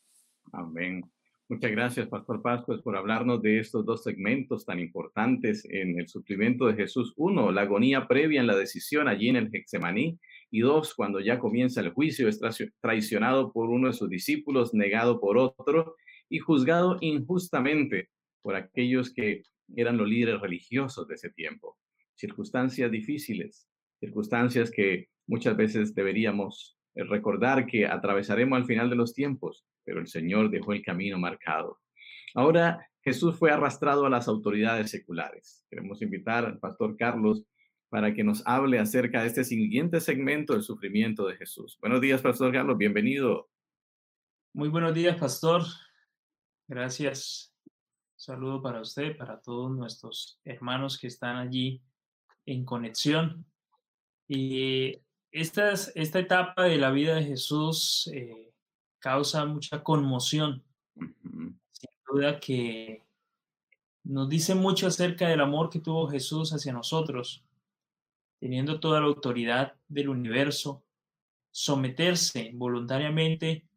Amén. 0.51 1.11
Muchas 1.47 1.69
gracias, 1.69 2.07
Pastor 2.07 2.41
Pascuas, 2.41 2.81
por 2.81 2.97
hablarnos 2.97 3.39
de 3.39 3.59
estos 3.59 3.85
dos 3.85 4.01
segmentos 4.01 4.65
tan 4.65 4.79
importantes 4.79 5.63
en 5.69 5.99
el 5.99 6.07
sufrimiento 6.07 6.65
de 6.65 6.73
Jesús. 6.73 7.13
Uno, 7.17 7.51
la 7.51 7.61
agonía 7.61 8.07
previa 8.07 8.41
en 8.41 8.47
la 8.47 8.55
decisión 8.55 9.07
allí 9.07 9.29
en 9.29 9.35
el 9.35 9.51
Hexemaní. 9.53 10.17
Y 10.49 10.61
dos, 10.61 10.95
cuando 10.95 11.19
ya 11.19 11.37
comienza 11.37 11.81
el 11.81 11.91
juicio, 11.91 12.27
es 12.27 12.39
traicionado 12.81 13.53
por 13.53 13.69
uno 13.69 13.89
de 13.89 13.93
sus 13.93 14.09
discípulos, 14.09 14.73
negado 14.73 15.19
por 15.21 15.37
otro 15.37 15.95
y 16.29 16.39
juzgado 16.39 16.97
injustamente 17.01 18.09
por 18.41 18.55
aquellos 18.55 19.13
que 19.13 19.43
eran 19.75 19.97
los 19.97 20.09
líderes 20.09 20.41
religiosos 20.41 21.07
de 21.07 21.13
ese 21.13 21.29
tiempo. 21.29 21.77
Circunstancias 22.15 22.89
difíciles, 22.89 23.67
circunstancias 23.99 24.71
que 24.71 25.09
muchas 25.27 25.55
veces 25.55 25.93
deberíamos 25.93 26.75
eh, 26.95 27.03
recordar 27.03 27.67
que 27.67 27.85
atravesaremos 27.85 28.57
al 28.57 28.65
final 28.65 28.89
de 28.89 28.95
los 28.95 29.13
tiempos 29.13 29.63
pero 29.85 29.99
el 29.99 30.07
Señor 30.07 30.49
dejó 30.49 30.73
el 30.73 30.83
camino 30.83 31.17
marcado. 31.17 31.79
Ahora 32.33 32.85
Jesús 33.01 33.37
fue 33.37 33.51
arrastrado 33.51 34.05
a 34.05 34.09
las 34.09 34.27
autoridades 34.27 34.89
seculares. 34.89 35.63
Queremos 35.69 36.01
invitar 36.01 36.43
al 36.43 36.59
pastor 36.59 36.97
Carlos 36.97 37.43
para 37.89 38.13
que 38.13 38.23
nos 38.23 38.45
hable 38.45 38.79
acerca 38.79 39.21
de 39.21 39.27
este 39.27 39.43
siguiente 39.43 40.01
segmento 40.01 40.53
del 40.53 40.63
sufrimiento 40.63 41.27
de 41.27 41.37
Jesús. 41.37 41.77
Buenos 41.79 42.01
días, 42.01 42.21
pastor 42.21 42.51
Carlos, 42.51 42.77
bienvenido. 42.77 43.47
Muy 44.53 44.69
buenos 44.69 44.93
días, 44.93 45.17
pastor. 45.17 45.61
Gracias. 46.67 47.53
saludo 48.15 48.61
para 48.61 48.81
usted, 48.81 49.15
para 49.15 49.39
todos 49.39 49.71
nuestros 49.71 50.39
hermanos 50.43 50.97
que 50.97 51.07
están 51.07 51.37
allí 51.37 51.81
en 52.45 52.65
conexión. 52.65 53.45
Y 54.27 54.99
esta, 55.31 55.73
esta 55.73 56.19
etapa 56.19 56.63
de 56.63 56.77
la 56.77 56.89
vida 56.89 57.15
de 57.15 57.23
Jesús 57.25 58.09
eh, 58.13 58.51
causa 59.05 59.45
mucha 59.45 59.83
conmoción. 59.83 60.63
Sin 60.95 61.91
duda 62.11 62.39
que 62.39 63.03
nos 64.03 64.27
dice 64.27 64.55
mucho 64.55 64.87
acerca 64.87 65.27
del 65.27 65.41
amor 65.41 65.69
que 65.69 65.79
tuvo 65.79 66.07
Jesús 66.07 66.51
hacia 66.53 66.73
nosotros, 66.73 67.45
teniendo 68.39 68.79
toda 68.79 68.99
la 68.99 69.05
autoridad 69.05 69.75
del 69.87 70.09
universo, 70.09 70.83
someterse 71.51 72.49
voluntariamente 72.55 73.67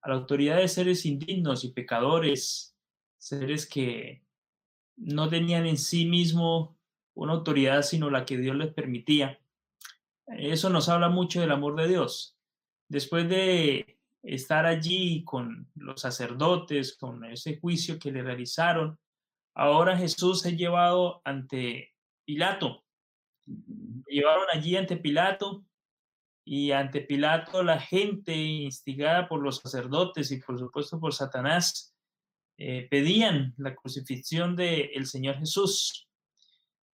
a 0.00 0.08
la 0.08 0.14
autoridad 0.14 0.56
de 0.56 0.68
seres 0.68 1.04
indignos 1.04 1.64
y 1.64 1.72
pecadores, 1.72 2.74
seres 3.18 3.66
que 3.66 4.22
no 4.96 5.28
tenían 5.28 5.66
en 5.66 5.76
sí 5.76 6.06
mismo 6.06 6.78
una 7.12 7.34
autoridad 7.34 7.82
sino 7.82 8.08
la 8.08 8.24
que 8.24 8.38
Dios 8.38 8.56
les 8.56 8.72
permitía. 8.72 9.38
Eso 10.28 10.70
nos 10.70 10.88
habla 10.88 11.10
mucho 11.10 11.42
del 11.42 11.52
amor 11.52 11.76
de 11.76 11.88
Dios. 11.88 12.38
Después 12.88 13.28
de 13.28 13.97
estar 14.28 14.66
allí 14.66 15.24
con 15.24 15.70
los 15.74 16.00
sacerdotes, 16.00 16.96
con 16.96 17.24
ese 17.24 17.58
juicio 17.58 17.98
que 17.98 18.12
le 18.12 18.22
realizaron. 18.22 18.98
Ahora 19.54 19.96
Jesús 19.96 20.44
es 20.44 20.56
llevado 20.56 21.22
ante 21.24 21.94
Pilato. 22.24 22.84
llevaron 24.06 24.44
allí 24.52 24.76
ante 24.76 24.98
Pilato 24.98 25.64
y 26.44 26.72
ante 26.72 27.00
Pilato 27.00 27.62
la 27.62 27.80
gente 27.80 28.34
instigada 28.34 29.28
por 29.28 29.42
los 29.42 29.58
sacerdotes 29.58 30.30
y 30.30 30.40
por 30.40 30.58
supuesto 30.58 31.00
por 31.00 31.14
Satanás 31.14 31.94
eh, 32.58 32.86
pedían 32.90 33.54
la 33.56 33.74
crucifixión 33.74 34.56
del 34.56 34.90
el 34.92 35.06
Señor 35.06 35.38
Jesús. 35.38 36.06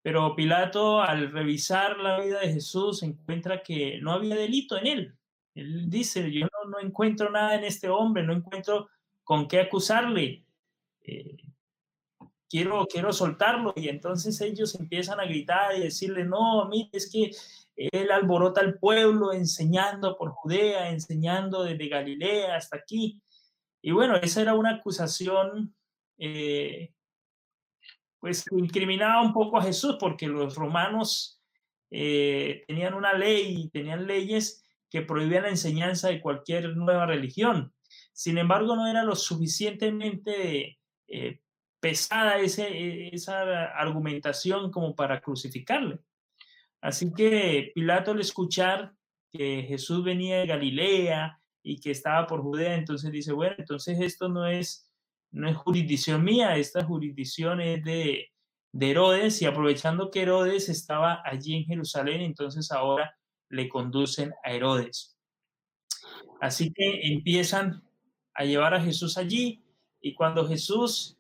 Pero 0.03 0.37
Pilato 0.37 1.01
al 1.01 1.33
revisar 1.33 1.99
la 1.99 2.21
vida 2.21 2.41
de 2.41 2.53
Jesús 2.53 3.03
encuentra 3.03 3.63
que 3.63 3.99
no 4.01 4.13
había 4.13 4.37
delito 4.37 4.79
en 4.79 4.87
él. 4.87 5.19
Él 5.55 5.89
dice, 5.89 6.31
yo 6.33 6.47
no, 6.69 6.81
encuentro 6.81 7.31
nada 7.31 7.55
en 7.55 7.65
este 7.65 7.89
hombre, 7.89 8.25
no 8.25 8.33
encuentro 8.33 8.89
con 9.23 9.47
qué 9.47 9.61
acusarle. 9.61 10.45
Eh, 11.03 11.37
quiero, 12.49 12.87
quiero 12.87 13.13
soltarlo. 13.13 13.73
Y 13.77 13.89
entonces 13.89 14.41
ellos 14.41 14.75
empiezan 14.75 15.21
a 15.21 15.25
gritar 15.25 15.77
y 15.77 15.81
decirle, 15.81 16.25
no, 16.25 16.69
mire, 16.69 16.91
es 16.93 17.11
que 17.11 17.31
él 17.77 18.11
alborota 18.11 18.61
al 18.61 18.79
pueblo 18.79 19.33
enseñando 19.33 20.17
por 20.17 20.31
Judea, 20.31 20.91
enseñando 20.91 21.63
desde 21.63 21.89
Galilea 21.89 22.57
hasta 22.57 22.77
aquí. 22.77 23.21
Y 23.83 23.91
bueno, 23.91 24.17
esa 24.17 24.41
era 24.41 24.55
una 24.55 24.77
acusación, 24.77 25.75
eh, 26.19 26.93
pues 28.19 28.45
incriminaba 28.53 29.21
un 29.23 29.33
poco 29.33 29.59
a 29.59 29.63
Jesús 29.63 29.97
porque 30.01 30.27
los 30.27 30.55
romanos 30.55 31.43
eh, 31.91 32.65
tenían 32.67 32.95
una 32.95 33.13
ley, 33.13 33.69
tenían 33.69 34.07
leyes 34.07 34.64
que 34.95 35.03
prohibían 35.03 35.43
la 35.43 35.49
enseñanza 35.49 36.07
de 36.07 36.21
cualquier 36.21 36.77
nueva 36.77 37.05
religión. 37.05 37.75
Sin 38.13 38.39
embargo, 38.39 38.77
no 38.77 38.87
era 38.87 39.03
lo 39.03 39.17
suficientemente 39.17 40.79
eh, 41.09 41.41
pesada 41.81 42.39
ese, 42.39 43.13
esa 43.13 43.65
argumentación 43.73 44.71
como 44.71 44.95
para 44.95 45.21
crucificarle. 45.21 45.99
Así 46.81 47.13
que 47.13 47.73
Pilato 47.75 48.13
al 48.13 48.21
escuchar 48.21 48.93
que 49.33 49.65
Jesús 49.65 50.05
venía 50.05 50.39
de 50.39 50.47
Galilea 50.47 51.41
y 51.65 51.81
que 51.81 51.91
estaba 51.91 52.29
por 52.29 52.43
Judea, 52.43 52.77
entonces 52.77 53.11
dice, 53.11 53.33
bueno, 53.33 53.57
entonces 53.59 53.99
esto 54.01 54.29
no 54.29 54.47
es, 54.47 54.89
no 55.33 55.49
es 55.49 55.57
jurisdicción 55.57 56.23
mía, 56.23 56.57
esta 56.57 56.85
jurisdicción 56.85 57.61
es 57.61 57.83
de, 57.83 58.29
de 58.71 58.91
Herodes 58.93 59.43
y 59.43 59.47
aprovechando 59.47 60.13
que 60.13 60.23
Herodes 60.23 60.69
estaba 60.69 61.21
allí 61.25 61.57
en 61.57 61.65
Jerusalén, 61.65 62.21
entonces 62.21 62.71
ahora 62.71 63.13
le 63.55 63.69
conducen 63.69 64.35
a 64.45 64.53
Herodes. 64.53 65.17
Así 66.41 66.73
que 66.73 67.01
empiezan 67.05 67.83
a 68.35 68.45
llevar 68.45 68.75
a 68.75 68.81
Jesús 68.81 69.17
allí 69.17 69.63
y 70.01 70.15
cuando 70.15 70.47
Jesús 70.47 71.17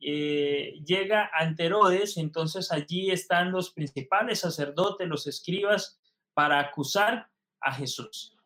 eh, 0.00 0.80
llega 0.84 1.30
ante 1.32 1.66
Herodes, 1.66 2.16
entonces 2.16 2.72
allí 2.72 3.10
están 3.10 3.52
los 3.52 3.70
principales 3.72 4.40
sacerdotes, 4.40 5.08
los 5.08 5.26
escribas, 5.26 6.00
para 6.34 6.58
acusar 6.58 7.30
a 7.60 7.72
Jesús. 7.72 8.36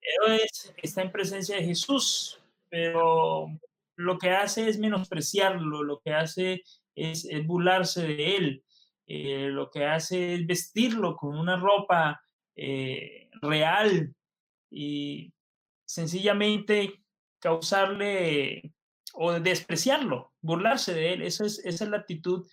Herodes 0.00 0.74
está 0.82 1.02
en 1.02 1.12
presencia 1.12 1.56
de 1.56 1.64
Jesús, 1.64 2.40
pero 2.70 3.48
lo 3.96 4.18
que 4.18 4.30
hace 4.30 4.68
es 4.68 4.78
menospreciarlo, 4.78 5.82
lo 5.82 6.00
que 6.00 6.14
hace 6.14 6.62
es, 6.94 7.28
burlarse 7.46 8.06
de 8.06 8.36
él, 8.36 8.64
eh, 9.06 9.48
lo 9.50 9.70
que 9.70 9.84
hace 9.84 10.34
es 10.34 10.46
vestirlo 10.46 11.16
con 11.16 11.38
una 11.38 11.56
ropa 11.56 12.22
eh, 12.56 13.28
real 13.42 14.14
y 14.70 15.32
sencillamente 15.84 17.02
causarle 17.38 18.72
o 19.12 19.32
despreciarlo, 19.32 20.32
burlarse 20.40 20.94
de 20.94 21.12
él. 21.12 21.22
Esa 21.22 21.46
es, 21.46 21.58
esa 21.60 21.84
es 21.84 21.90
la 21.90 21.98
actitud 21.98 22.46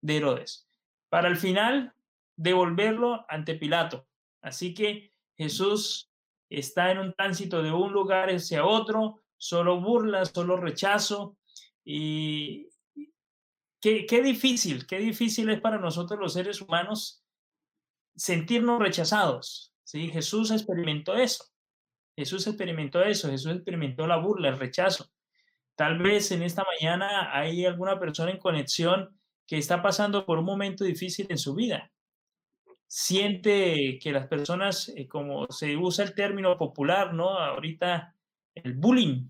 de 0.00 0.16
Herodes. 0.16 0.68
Para 1.08 1.28
el 1.28 1.36
final, 1.36 1.94
devolverlo 2.36 3.24
ante 3.28 3.54
Pilato. 3.54 4.06
Así 4.42 4.74
que 4.74 5.12
Jesús 5.36 6.10
está 6.48 6.90
en 6.90 6.98
un 6.98 7.14
tránsito 7.14 7.62
de 7.62 7.72
un 7.72 7.92
lugar 7.92 8.28
hacia 8.30 8.64
otro, 8.64 9.22
solo 9.36 9.80
burla, 9.80 10.24
solo 10.24 10.56
rechazo. 10.56 11.36
Y 11.84 12.68
qué, 13.80 14.06
qué 14.06 14.22
difícil, 14.22 14.86
qué 14.86 14.98
difícil 14.98 15.50
es 15.50 15.60
para 15.60 15.78
nosotros 15.78 16.18
los 16.18 16.32
seres 16.32 16.60
humanos 16.60 17.19
sentirnos 18.16 18.80
rechazados. 18.80 19.72
¿sí? 19.84 20.08
Jesús 20.08 20.50
experimentó 20.50 21.14
eso. 21.14 21.44
Jesús 22.16 22.46
experimentó 22.46 23.02
eso, 23.02 23.30
Jesús 23.30 23.52
experimentó 23.52 24.06
la 24.06 24.18
burla, 24.18 24.48
el 24.48 24.58
rechazo. 24.58 25.10
Tal 25.74 25.98
vez 25.98 26.30
en 26.32 26.42
esta 26.42 26.64
mañana 26.64 27.34
hay 27.34 27.64
alguna 27.64 27.98
persona 27.98 28.30
en 28.30 28.38
conexión 28.38 29.18
que 29.46 29.56
está 29.56 29.80
pasando 29.80 30.26
por 30.26 30.38
un 30.38 30.44
momento 30.44 30.84
difícil 30.84 31.26
en 31.30 31.38
su 31.38 31.54
vida. 31.54 31.90
Siente 32.86 33.98
que 33.98 34.12
las 34.12 34.26
personas, 34.26 34.92
eh, 34.94 35.08
como 35.08 35.46
se 35.50 35.76
usa 35.76 36.04
el 36.04 36.14
término 36.14 36.58
popular, 36.58 37.14
¿no? 37.14 37.30
Ahorita 37.30 38.14
el 38.54 38.74
bullying. 38.74 39.28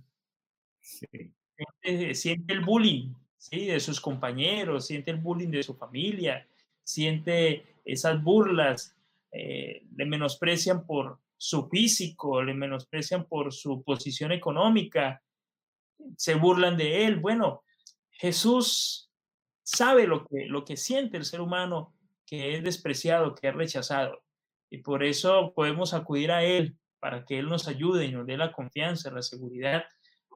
Siente, 0.81 2.53
el 2.53 2.61
bullying, 2.61 3.15
¿sí? 3.37 3.67
De 3.67 3.79
sus 3.79 4.01
compañeros, 4.01 4.87
siente 4.87 5.11
el 5.11 5.19
bullying 5.19 5.51
de 5.51 5.63
su 5.63 5.77
familia, 5.77 6.49
siente 6.83 7.70
esas 7.85 8.23
burlas, 8.23 8.97
eh, 9.33 9.83
le 9.97 10.07
menosprecian 10.07 10.87
por 10.87 11.19
su 11.37 11.69
físico, 11.69 12.43
le 12.43 12.55
menosprecian 12.55 13.25
por 13.27 13.53
su 13.53 13.83
posición 13.83 14.33
económica, 14.33 15.23
se 16.17 16.35
burlan 16.35 16.77
de 16.77 17.07
él. 17.07 17.17
Bueno, 17.17 17.63
Jesús 18.11 19.11
sabe 19.63 20.07
lo 20.07 20.27
que, 20.27 20.47
lo 20.47 20.65
que 20.65 20.77
siente 20.77 21.17
el 21.17 21.25
ser 21.25 21.41
humano 21.41 21.95
que 22.27 22.57
es 22.57 22.63
despreciado, 22.63 23.35
que 23.35 23.49
es 23.49 23.55
rechazado. 23.55 24.23
Y 24.71 24.79
por 24.79 25.03
eso 25.03 25.53
podemos 25.55 25.95
acudir 25.95 26.31
a 26.31 26.45
Él 26.45 26.77
para 27.01 27.25
que 27.25 27.39
Él 27.39 27.47
nos 27.47 27.67
ayude 27.67 28.05
y 28.05 28.13
nos 28.13 28.27
dé 28.27 28.37
la 28.37 28.53
confianza, 28.53 29.11
la 29.11 29.23
seguridad, 29.23 29.85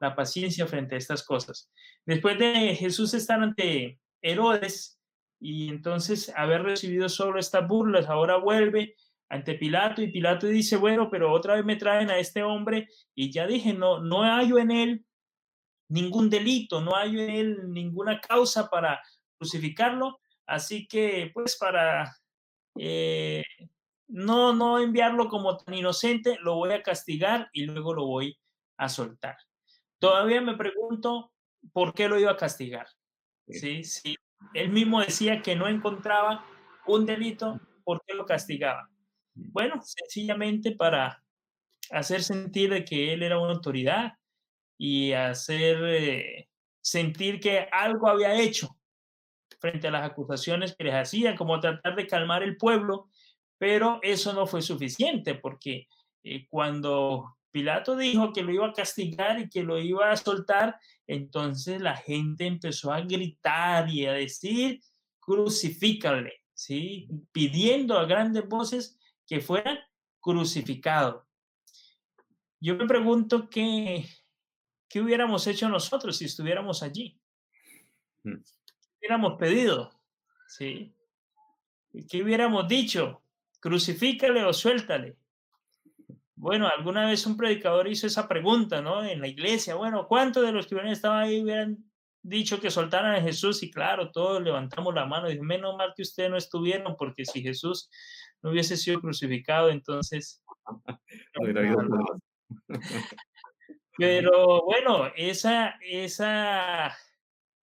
la 0.00 0.16
paciencia 0.16 0.66
frente 0.66 0.96
a 0.96 0.98
estas 0.98 1.22
cosas. 1.24 1.70
Después 2.04 2.38
de 2.38 2.74
Jesús 2.74 3.14
estar 3.14 3.40
ante 3.40 4.00
Herodes 4.22 4.98
y 5.40 5.68
entonces 5.68 6.32
haber 6.36 6.62
recibido 6.62 7.08
solo 7.08 7.38
estas 7.38 7.66
burlas, 7.66 8.08
ahora 8.08 8.36
vuelve 8.36 8.96
ante 9.28 9.54
Pilato 9.54 10.02
y 10.02 10.12
Pilato 10.12 10.46
dice, 10.46 10.76
bueno, 10.76 11.08
pero 11.10 11.32
otra 11.32 11.54
vez 11.56 11.64
me 11.64 11.76
traen 11.76 12.10
a 12.10 12.18
este 12.18 12.42
hombre 12.42 12.88
y 13.14 13.32
ya 13.32 13.46
dije, 13.46 13.72
no, 13.74 14.00
no 14.00 14.22
hallo 14.22 14.58
en 14.58 14.70
él 14.70 15.06
ningún 15.88 16.30
delito, 16.30 16.80
no 16.80 16.96
hay 16.96 17.20
en 17.20 17.30
él 17.30 17.72
ninguna 17.72 18.20
causa 18.20 18.68
para 18.68 19.00
crucificarlo, 19.38 20.20
así 20.46 20.86
que 20.86 21.30
pues 21.34 21.56
para 21.56 22.16
eh, 22.78 23.44
no, 24.08 24.52
no 24.52 24.78
enviarlo 24.78 25.28
como 25.28 25.56
tan 25.56 25.74
inocente, 25.74 26.36
lo 26.40 26.56
voy 26.56 26.72
a 26.72 26.82
castigar 26.82 27.48
y 27.52 27.64
luego 27.64 27.94
lo 27.94 28.06
voy 28.06 28.38
a 28.76 28.88
soltar. 28.88 29.36
Todavía 29.98 30.40
me 30.40 30.56
pregunto 30.56 31.32
por 31.72 31.94
qué 31.94 32.08
lo 32.08 32.18
iba 32.18 32.32
a 32.32 32.36
castigar. 32.36 32.86
Sí, 33.48 33.84
sí. 33.84 34.16
Él 34.52 34.70
mismo 34.70 35.00
decía 35.00 35.42
que 35.42 35.56
no 35.56 35.68
encontraba 35.68 36.44
un 36.86 37.06
delito, 37.06 37.60
¿por 37.84 38.02
qué 38.06 38.14
lo 38.14 38.26
castigaba? 38.26 38.90
Bueno, 39.34 39.80
sencillamente 39.82 40.72
para 40.72 41.22
hacer 41.90 42.22
sentir 42.22 42.70
de 42.70 42.84
que 42.84 43.12
él 43.12 43.22
era 43.22 43.38
una 43.38 43.52
autoridad, 43.52 44.14
y 44.78 45.12
hacer 45.12 45.78
eh, 45.84 46.48
sentir 46.80 47.40
que 47.40 47.68
algo 47.70 48.08
había 48.08 48.34
hecho 48.34 48.76
frente 49.60 49.88
a 49.88 49.90
las 49.90 50.10
acusaciones 50.10 50.74
que 50.76 50.84
les 50.84 50.94
hacían, 50.94 51.36
como 51.36 51.60
tratar 51.60 51.96
de 51.96 52.06
calmar 52.06 52.42
el 52.42 52.56
pueblo, 52.56 53.08
pero 53.58 53.98
eso 54.02 54.32
no 54.32 54.46
fue 54.46 54.60
suficiente 54.60 55.34
porque 55.34 55.88
eh, 56.22 56.46
cuando 56.50 57.38
Pilato 57.54 57.96
dijo 57.96 58.32
que 58.32 58.42
lo 58.42 58.52
iba 58.52 58.66
a 58.66 58.72
castigar 58.72 59.38
y 59.38 59.48
que 59.48 59.62
lo 59.62 59.78
iba 59.78 60.10
a 60.10 60.16
soltar, 60.16 60.76
entonces 61.06 61.80
la 61.80 61.96
gente 61.96 62.46
empezó 62.46 62.92
a 62.92 63.00
gritar 63.00 63.88
y 63.88 64.06
a 64.06 64.12
decir, 64.12 64.82
crucifícale, 65.20 66.42
¿sí? 66.52 67.06
Pidiendo 67.30 67.96
a 67.96 68.06
grandes 68.06 68.48
voces 68.48 68.98
que 69.24 69.40
fuera 69.40 69.88
crucificado. 70.18 71.28
Yo 72.58 72.74
me 72.74 72.86
pregunto 72.86 73.48
qué, 73.48 74.04
¿Qué 74.88 75.00
hubiéramos 75.00 75.46
hecho 75.46 75.68
nosotros 75.68 76.16
si 76.16 76.24
estuviéramos 76.24 76.82
allí? 76.82 77.16
Mm. 78.24 78.36
¿Qué 78.36 78.98
hubiéramos 79.00 79.38
pedido? 79.38 79.90
¿Sí? 80.48 80.92
¿Qué 82.10 82.20
hubiéramos 82.20 82.66
dicho? 82.66 83.22
Crucifícale 83.60 84.44
o 84.44 84.52
suéltale. 84.52 85.16
Bueno, 86.36 86.68
alguna 86.68 87.06
vez 87.06 87.26
un 87.26 87.36
predicador 87.36 87.88
hizo 87.88 88.06
esa 88.06 88.26
pregunta, 88.28 88.82
¿no? 88.82 89.04
En 89.04 89.20
la 89.20 89.28
iglesia, 89.28 89.76
bueno, 89.76 90.06
¿cuántos 90.08 90.44
de 90.44 90.52
los 90.52 90.66
que 90.66 90.74
hubieran 90.74 90.92
estado 90.92 91.14
ahí 91.14 91.42
hubieran 91.42 91.78
dicho 92.22 92.60
que 92.60 92.70
soltaran 92.70 93.14
a 93.14 93.22
Jesús? 93.22 93.62
Y 93.62 93.70
claro, 93.70 94.10
todos 94.10 94.42
levantamos 94.42 94.94
la 94.94 95.06
mano 95.06 95.30
y 95.30 95.38
menos 95.40 95.76
mal 95.76 95.92
que 95.96 96.02
ustedes 96.02 96.30
no 96.30 96.36
estuvieron, 96.36 96.96
porque 96.96 97.24
si 97.24 97.42
Jesús 97.42 97.88
no 98.42 98.50
hubiese 98.50 98.76
sido 98.76 99.00
crucificado, 99.00 99.70
entonces... 99.70 100.42
Pero 103.96 104.64
bueno, 104.64 105.06
esa, 105.14 105.78
esa, 105.80 106.96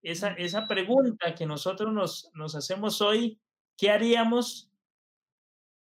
esa, 0.01 0.33
esa 0.33 0.67
pregunta 0.67 1.33
que 1.33 1.45
nosotros 1.45 1.91
nos, 1.91 2.29
nos 2.35 2.55
hacemos 2.55 3.01
hoy, 3.01 3.39
¿qué 3.75 3.89
haríamos? 3.89 4.71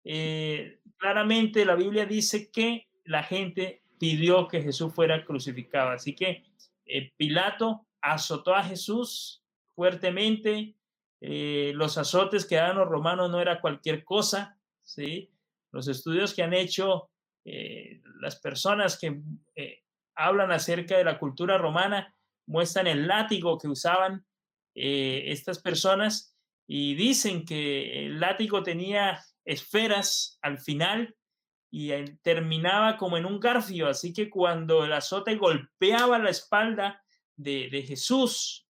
Eh, 0.05 0.78
claramente 0.99 1.64
la 1.64 1.74
Biblia 1.74 2.07
dice 2.07 2.51
que 2.51 2.88
la 3.05 3.22
gente 3.22 3.82
pidió 3.99 4.49
que 4.49 4.62
Jesús 4.62 4.92
fuera 4.92 5.24
crucificado. 5.24 5.90
Así 5.90 6.14
que 6.14 6.44
eh, 6.84 7.12
Pilato 7.16 7.86
azotó 8.01 8.55
a 8.55 8.64
Jesús 8.64 9.42
fuertemente. 9.74 10.74
Eh, 11.20 11.72
los 11.74 11.99
azotes 11.99 12.44
que 12.44 12.57
daban 12.57 12.76
los 12.76 12.88
romanos 12.88 13.30
no 13.30 13.40
era 13.40 13.61
cualquier 13.61 14.05
cosa. 14.05 14.59
¿sí? 14.82 15.30
Los 15.72 15.88
estudios 15.88 16.34
que 16.34 16.42
han 16.42 16.55
hecho 16.55 17.11
las 18.20 18.36
personas 18.36 18.99
que 18.99 19.22
hablan 20.18 20.51
acerca 20.51 20.99
de 20.99 21.05
la 21.05 21.18
cultura 21.18 21.57
romana, 21.57 22.14
muestran 22.46 22.88
el 22.88 23.07
látigo 23.07 23.57
que 23.57 23.68
usaban 23.68 24.26
eh, 24.74 25.24
estas 25.26 25.61
personas 25.61 26.36
y 26.66 26.94
dicen 26.94 27.44
que 27.44 28.07
el 28.07 28.20
látigo 28.20 28.62
tenía 28.62 29.22
esferas 29.49 30.38
al 30.42 30.59
final 30.59 31.16
y 31.70 31.90
terminaba 32.22 32.96
como 32.96 33.16
en 33.16 33.26
un 33.26 33.40
garfio, 33.40 33.88
así 33.88 34.12
que 34.12 34.30
cuando 34.30 34.84
el 34.84 34.92
azote 34.92 35.36
golpeaba 35.36 36.18
la 36.18 36.30
espalda 36.30 37.03
de, 37.36 37.84
Jesús, 37.86 38.66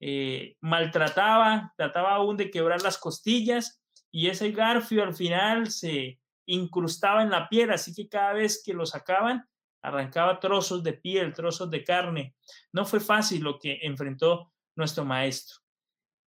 eh, 0.00 0.56
maltrataba, 0.60 1.72
trataba 1.76 2.14
aún 2.14 2.36
de 2.36 2.50
quebrar 2.50 2.82
las 2.82 2.98
costillas 2.98 3.82
y 4.10 4.28
ese 4.28 4.50
garfio 4.52 5.02
al 5.02 5.14
final 5.14 5.70
se 5.70 6.20
incrustaba 6.46 7.22
en 7.22 7.30
la 7.30 7.48
piel, 7.48 7.70
así 7.70 7.94
que 7.94 8.08
cada 8.08 8.32
vez 8.32 8.62
que 8.64 8.74
lo 8.74 8.86
sacaban, 8.86 9.46
arrancaba 9.82 10.40
trozos 10.40 10.82
de 10.82 10.94
piel, 10.94 11.34
trozos 11.34 11.70
de 11.70 11.84
carne. 11.84 12.34
No 12.72 12.86
fue 12.86 13.00
fácil 13.00 13.42
lo 13.42 13.58
que 13.58 13.80
enfrentó 13.82 14.52
nuestro 14.76 15.04
maestro. 15.04 15.58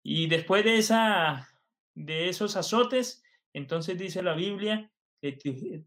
Y 0.04 0.28
después 0.28 0.64
de, 0.66 0.78
esa, 0.78 1.48
de 1.94 2.30
esos 2.30 2.56
azotes, 2.56 3.25
entonces 3.56 3.98
dice 3.98 4.22
la 4.22 4.34
Biblia 4.34 4.92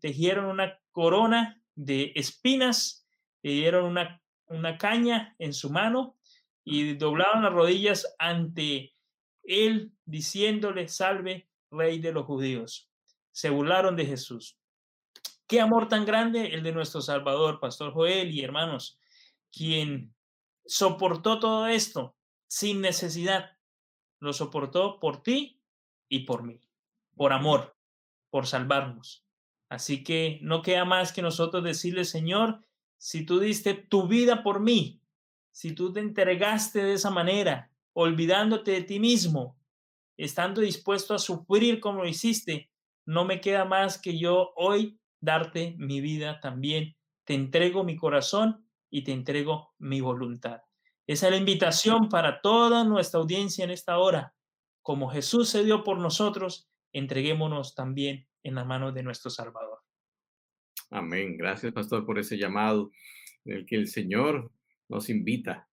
tejieron 0.00 0.46
una 0.46 0.80
corona 0.90 1.62
de 1.74 2.12
espinas, 2.14 3.06
le 3.42 3.52
dieron 3.52 3.84
una, 3.84 4.22
una 4.46 4.78
caña 4.78 5.36
en 5.38 5.52
su 5.52 5.70
mano 5.70 6.16
y 6.64 6.94
doblaron 6.94 7.42
las 7.42 7.52
rodillas 7.52 8.14
ante 8.18 8.94
él, 9.42 9.92
diciéndole, 10.06 10.88
salve, 10.88 11.48
rey 11.70 11.98
de 11.98 12.12
los 12.12 12.24
judíos. 12.24 12.90
Se 13.32 13.50
burlaron 13.50 13.96
de 13.96 14.06
Jesús. 14.06 14.58
Qué 15.46 15.60
amor 15.60 15.88
tan 15.88 16.04
grande 16.04 16.54
el 16.54 16.62
de 16.62 16.72
nuestro 16.72 17.00
Salvador, 17.00 17.60
Pastor 17.60 17.92
Joel 17.92 18.30
y 18.34 18.42
hermanos, 18.42 18.98
quien 19.52 20.14
soportó 20.66 21.38
todo 21.38 21.66
esto 21.66 22.16
sin 22.46 22.80
necesidad. 22.80 23.56
Lo 24.20 24.32
soportó 24.32 24.98
por 25.00 25.22
ti 25.22 25.60
y 26.08 26.20
por 26.20 26.42
mí, 26.42 26.60
por 27.18 27.34
amor, 27.34 27.76
por 28.30 28.46
salvarnos. 28.46 29.26
Así 29.68 30.02
que 30.02 30.38
no 30.40 30.62
queda 30.62 30.86
más 30.86 31.12
que 31.12 31.20
nosotros 31.20 31.62
decirle, 31.62 32.04
Señor, 32.04 32.64
si 32.96 33.26
tú 33.26 33.38
diste 33.38 33.74
tu 33.74 34.08
vida 34.08 34.42
por 34.42 34.60
mí, 34.60 35.02
si 35.52 35.74
tú 35.74 35.92
te 35.92 36.00
entregaste 36.00 36.82
de 36.82 36.94
esa 36.94 37.10
manera, 37.10 37.70
olvidándote 37.92 38.70
de 38.70 38.82
ti 38.82 39.00
mismo, 39.00 39.58
estando 40.16 40.60
dispuesto 40.60 41.14
a 41.14 41.18
sufrir 41.18 41.80
como 41.80 42.02
lo 42.02 42.08
hiciste, 42.08 42.70
no 43.04 43.24
me 43.24 43.40
queda 43.40 43.64
más 43.64 44.00
que 44.00 44.18
yo 44.18 44.52
hoy 44.56 44.98
darte 45.20 45.74
mi 45.78 46.00
vida 46.00 46.40
también. 46.40 46.96
Te 47.24 47.34
entrego 47.34 47.84
mi 47.84 47.96
corazón 47.96 48.66
y 48.90 49.02
te 49.02 49.12
entrego 49.12 49.74
mi 49.78 50.00
voluntad. 50.00 50.60
Esa 51.06 51.26
es 51.26 51.32
la 51.32 51.38
invitación 51.38 52.08
para 52.08 52.40
toda 52.40 52.84
nuestra 52.84 53.20
audiencia 53.20 53.64
en 53.64 53.70
esta 53.70 53.98
hora. 53.98 54.34
Como 54.82 55.08
Jesús 55.08 55.48
se 55.48 55.64
dio 55.64 55.82
por 55.82 55.98
nosotros, 55.98 56.67
entreguémonos 56.92 57.74
también 57.74 58.26
en 58.42 58.54
la 58.54 58.64
mano 58.64 58.92
de 58.92 59.02
nuestro 59.02 59.30
Salvador. 59.30 59.78
Amén. 60.90 61.36
Gracias, 61.36 61.72
pastor, 61.72 62.06
por 62.06 62.18
ese 62.18 62.38
llamado 62.38 62.90
en 63.44 63.56
el 63.56 63.66
que 63.66 63.76
el 63.76 63.88
Señor 63.88 64.50
nos 64.88 65.10
invita 65.10 65.68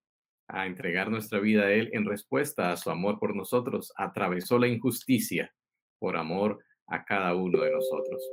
a 0.48 0.68
entregar 0.68 1.10
nuestra 1.10 1.40
vida 1.40 1.64
a 1.64 1.72
Él 1.72 1.90
en 1.94 2.06
respuesta 2.06 2.72
a 2.72 2.78
su 2.78 2.90
amor 2.90 3.20
por 3.20 3.36
nosotros. 3.36 3.94
Atravesó 3.98 4.60
la 4.60 4.68
injusticia 4.68 5.54
por 6.00 6.18
amor 6.18 6.64
a 6.88 7.04
cada 7.04 7.34
uno 7.34 7.62
de 7.62 7.72
nosotros. 7.72 8.24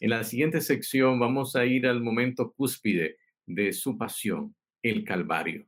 En 0.00 0.10
la 0.10 0.24
siguiente 0.24 0.60
sección 0.60 1.18
vamos 1.18 1.56
a 1.56 1.64
ir 1.64 1.86
al 1.86 2.02
momento 2.02 2.52
cúspide 2.52 3.16
de 3.46 3.72
su 3.72 3.96
pasión, 3.96 4.54
el 4.82 5.04
Calvario. 5.04 5.66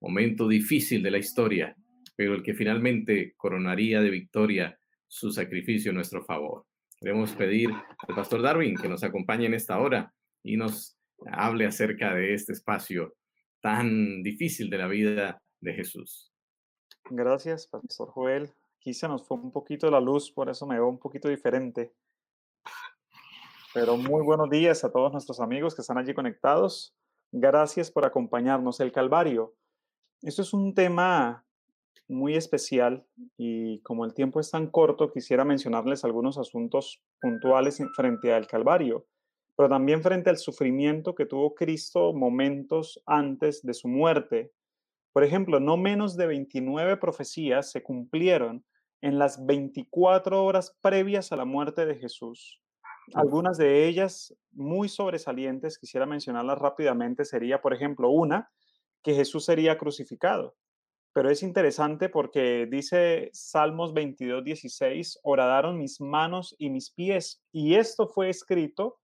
Momento 0.00 0.48
difícil 0.48 1.02
de 1.02 1.10
la 1.10 1.18
historia, 1.18 1.76
pero 2.16 2.34
el 2.34 2.42
que 2.42 2.54
finalmente 2.54 3.34
coronaría 3.36 4.00
de 4.00 4.10
victoria 4.10 4.78
su 5.14 5.30
sacrificio 5.30 5.90
en 5.90 5.94
nuestro 5.94 6.24
favor. 6.24 6.66
Queremos 6.98 7.30
pedir 7.34 7.70
al 7.70 8.16
pastor 8.16 8.42
Darwin 8.42 8.74
que 8.74 8.88
nos 8.88 9.04
acompañe 9.04 9.46
en 9.46 9.54
esta 9.54 9.78
hora 9.78 10.12
y 10.42 10.56
nos 10.56 10.98
hable 11.30 11.66
acerca 11.66 12.12
de 12.12 12.34
este 12.34 12.52
espacio 12.52 13.14
tan 13.60 14.24
difícil 14.24 14.68
de 14.68 14.78
la 14.78 14.88
vida 14.88 15.40
de 15.60 15.72
Jesús. 15.72 16.32
Gracias, 17.08 17.68
pastor 17.68 18.10
Joel. 18.10 18.52
Aquí 18.80 18.92
se 18.92 19.06
nos 19.06 19.24
fue 19.24 19.36
un 19.36 19.52
poquito 19.52 19.88
la 19.88 20.00
luz, 20.00 20.32
por 20.32 20.48
eso 20.48 20.66
me 20.66 20.74
veo 20.74 20.88
un 20.88 20.98
poquito 20.98 21.28
diferente. 21.28 21.94
Pero 23.72 23.96
muy 23.96 24.24
buenos 24.24 24.50
días 24.50 24.82
a 24.82 24.90
todos 24.90 25.12
nuestros 25.12 25.38
amigos 25.38 25.76
que 25.76 25.82
están 25.82 25.98
allí 25.98 26.12
conectados. 26.12 26.92
Gracias 27.30 27.88
por 27.88 28.04
acompañarnos. 28.04 28.80
El 28.80 28.90
Calvario. 28.90 29.54
Esto 30.22 30.42
es 30.42 30.52
un 30.52 30.74
tema 30.74 31.43
muy 32.08 32.34
especial 32.34 33.06
y 33.36 33.80
como 33.82 34.04
el 34.04 34.14
tiempo 34.14 34.40
es 34.40 34.50
tan 34.50 34.70
corto, 34.70 35.10
quisiera 35.10 35.44
mencionarles 35.44 36.04
algunos 36.04 36.38
asuntos 36.38 37.02
puntuales 37.20 37.82
frente 37.94 38.32
al 38.32 38.46
Calvario, 38.46 39.06
pero 39.56 39.68
también 39.68 40.02
frente 40.02 40.30
al 40.30 40.38
sufrimiento 40.38 41.14
que 41.14 41.26
tuvo 41.26 41.54
Cristo 41.54 42.12
momentos 42.12 43.02
antes 43.06 43.62
de 43.62 43.74
su 43.74 43.88
muerte. 43.88 44.52
Por 45.12 45.24
ejemplo, 45.24 45.60
no 45.60 45.76
menos 45.76 46.16
de 46.16 46.26
29 46.26 46.96
profecías 46.96 47.70
se 47.70 47.82
cumplieron 47.82 48.64
en 49.00 49.18
las 49.18 49.44
24 49.44 50.44
horas 50.44 50.76
previas 50.80 51.30
a 51.30 51.36
la 51.36 51.44
muerte 51.44 51.86
de 51.86 51.96
Jesús. 51.96 52.60
Algunas 53.12 53.58
de 53.58 53.86
ellas 53.86 54.34
muy 54.52 54.88
sobresalientes, 54.88 55.78
quisiera 55.78 56.06
mencionarlas 56.06 56.58
rápidamente, 56.58 57.24
sería, 57.24 57.60
por 57.60 57.74
ejemplo, 57.74 58.08
una, 58.08 58.50
que 59.02 59.14
Jesús 59.14 59.44
sería 59.44 59.76
crucificado. 59.76 60.56
Pero 61.14 61.30
es 61.30 61.44
interesante 61.44 62.08
porque 62.08 62.66
dice 62.68 63.30
Salmos 63.32 63.94
22, 63.94 64.42
16, 64.42 65.20
horadaron 65.22 65.78
mis 65.78 66.00
manos 66.00 66.56
y 66.58 66.70
mis 66.70 66.90
pies. 66.90 67.40
Y 67.52 67.76
esto 67.76 68.08
fue 68.08 68.28
escrito 68.28 68.98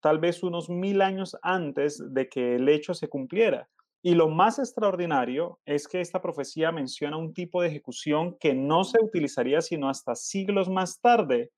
tal 0.00 0.18
vez 0.18 0.42
unos 0.42 0.70
mil 0.70 1.02
años 1.02 1.36
antes 1.42 2.02
de 2.14 2.30
que 2.30 2.56
el 2.56 2.66
hecho 2.70 2.94
se 2.94 3.08
cumpliera. 3.08 3.68
Y 4.02 4.14
lo 4.14 4.28
más 4.28 4.58
extraordinario 4.58 5.60
es 5.66 5.86
que 5.86 6.00
esta 6.00 6.22
profecía 6.22 6.72
menciona 6.72 7.18
un 7.18 7.34
tipo 7.34 7.60
de 7.60 7.68
ejecución 7.68 8.38
que 8.40 8.54
no 8.54 8.82
se 8.84 8.96
utilizaría 8.98 9.60
sino 9.60 9.90
hasta 9.90 10.14
siglos 10.14 10.70
más 10.70 10.98
tarde. 11.02 11.50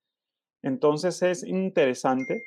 Entonces 0.63 1.23
es 1.23 1.45
interesante 1.45 2.43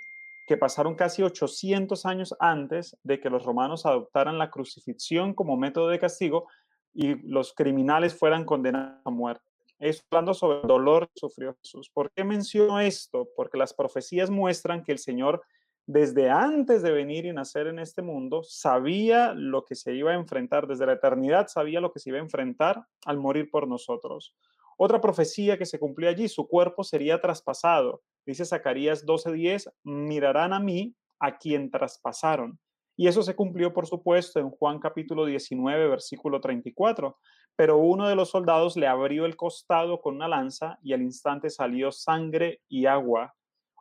que 0.45 0.58
pasaron 0.58 0.95
casi 0.95 1.24
800 1.24 2.06
años 2.06 2.36
antes 2.39 2.97
de 3.03 3.22
que 3.22 3.30
los 3.30 3.45
romanos 3.45 3.86
adoptaran 3.86 4.38
la 4.38 4.51
crucifixión 4.51 5.34
como 5.34 5.56
método 5.56 5.88
de 5.88 5.99
castigo 5.99 6.47
y 6.96 7.16
los 7.28 7.54
criminales 7.54 8.18
fueran 8.18 8.46
condenados 8.46 9.02
a 9.04 9.12
muerte. 9.12 9.43
Es 9.78 10.04
hablando 10.10 10.34
sobre 10.34 10.62
el 10.62 10.68
dolor 10.68 11.10
que 11.10 11.20
sufrió 11.20 11.54
Jesús. 11.62 11.89
¿Por 11.93 12.10
qué 12.12 12.24
menciono 12.24 12.80
esto? 12.80 13.28
Porque 13.36 13.58
las 13.58 13.74
profecías 13.74 14.30
muestran 14.30 14.84
que 14.84 14.93
el 14.93 15.00
Señor, 15.00 15.43
desde 15.86 16.30
antes 16.30 16.82
de 16.82 16.91
venir 16.91 17.26
y 17.26 17.34
nacer 17.34 17.68
en 17.68 17.80
este 17.80 18.02
mundo, 18.02 18.41
sabía 18.43 19.34
lo 19.34 19.66
que 19.66 19.76
se 19.76 19.93
iba 19.93 20.12
a 20.12 20.16
enfrentar, 20.16 20.66
desde 20.66 20.86
la 20.86 20.93
eternidad 20.93 21.48
sabía 21.48 21.82
lo 21.82 21.91
que 21.91 22.00
se 22.00 22.10
iba 22.10 22.20
a 22.20 22.24
enfrentar 22.24 22.86
al 23.06 23.18
morir 23.20 23.52
por 23.52 23.68
nosotros. 23.68 24.34
Otra 24.78 25.02
profecía 25.02 25.58
que 25.58 25.66
se 25.66 25.80
cumplió 25.80 26.10
allí, 26.10 26.30
su 26.30 26.48
cuerpo 26.48 26.84
sería 26.84 27.20
traspasado. 27.20 28.02
Dice 28.26 28.46
Zacarías 28.46 29.06
12:10, 29.06 29.70
mirarán 29.84 30.54
a 30.54 30.60
mí, 30.60 30.96
a 31.20 31.38
quien 31.38 31.70
traspasaron. 31.70 32.60
Y 32.98 33.08
eso 33.08 33.24
se 33.24 33.36
cumplió, 33.36 33.74
por 33.74 33.88
supuesto, 33.88 34.39
en 34.39 34.50
Juan 34.50 34.80
capítulo 34.80 35.26
19, 35.26 35.89
versículo 35.89 36.39
34. 36.39 37.18
Pero 37.58 37.78
uno 37.78 38.08
de 38.08 38.16
los 38.16 38.30
soldados 38.30 38.78
le 38.78 38.88
abrió 38.88 39.26
el 39.26 39.36
costado 39.36 40.00
con 40.02 40.16
una 40.16 40.30
lanza 40.30 40.80
y 40.82 40.93
al 40.93 41.02
instante 41.02 41.50
salió 41.50 41.91
sangre 41.91 42.62
y 42.70 42.86
agua. 42.86 43.36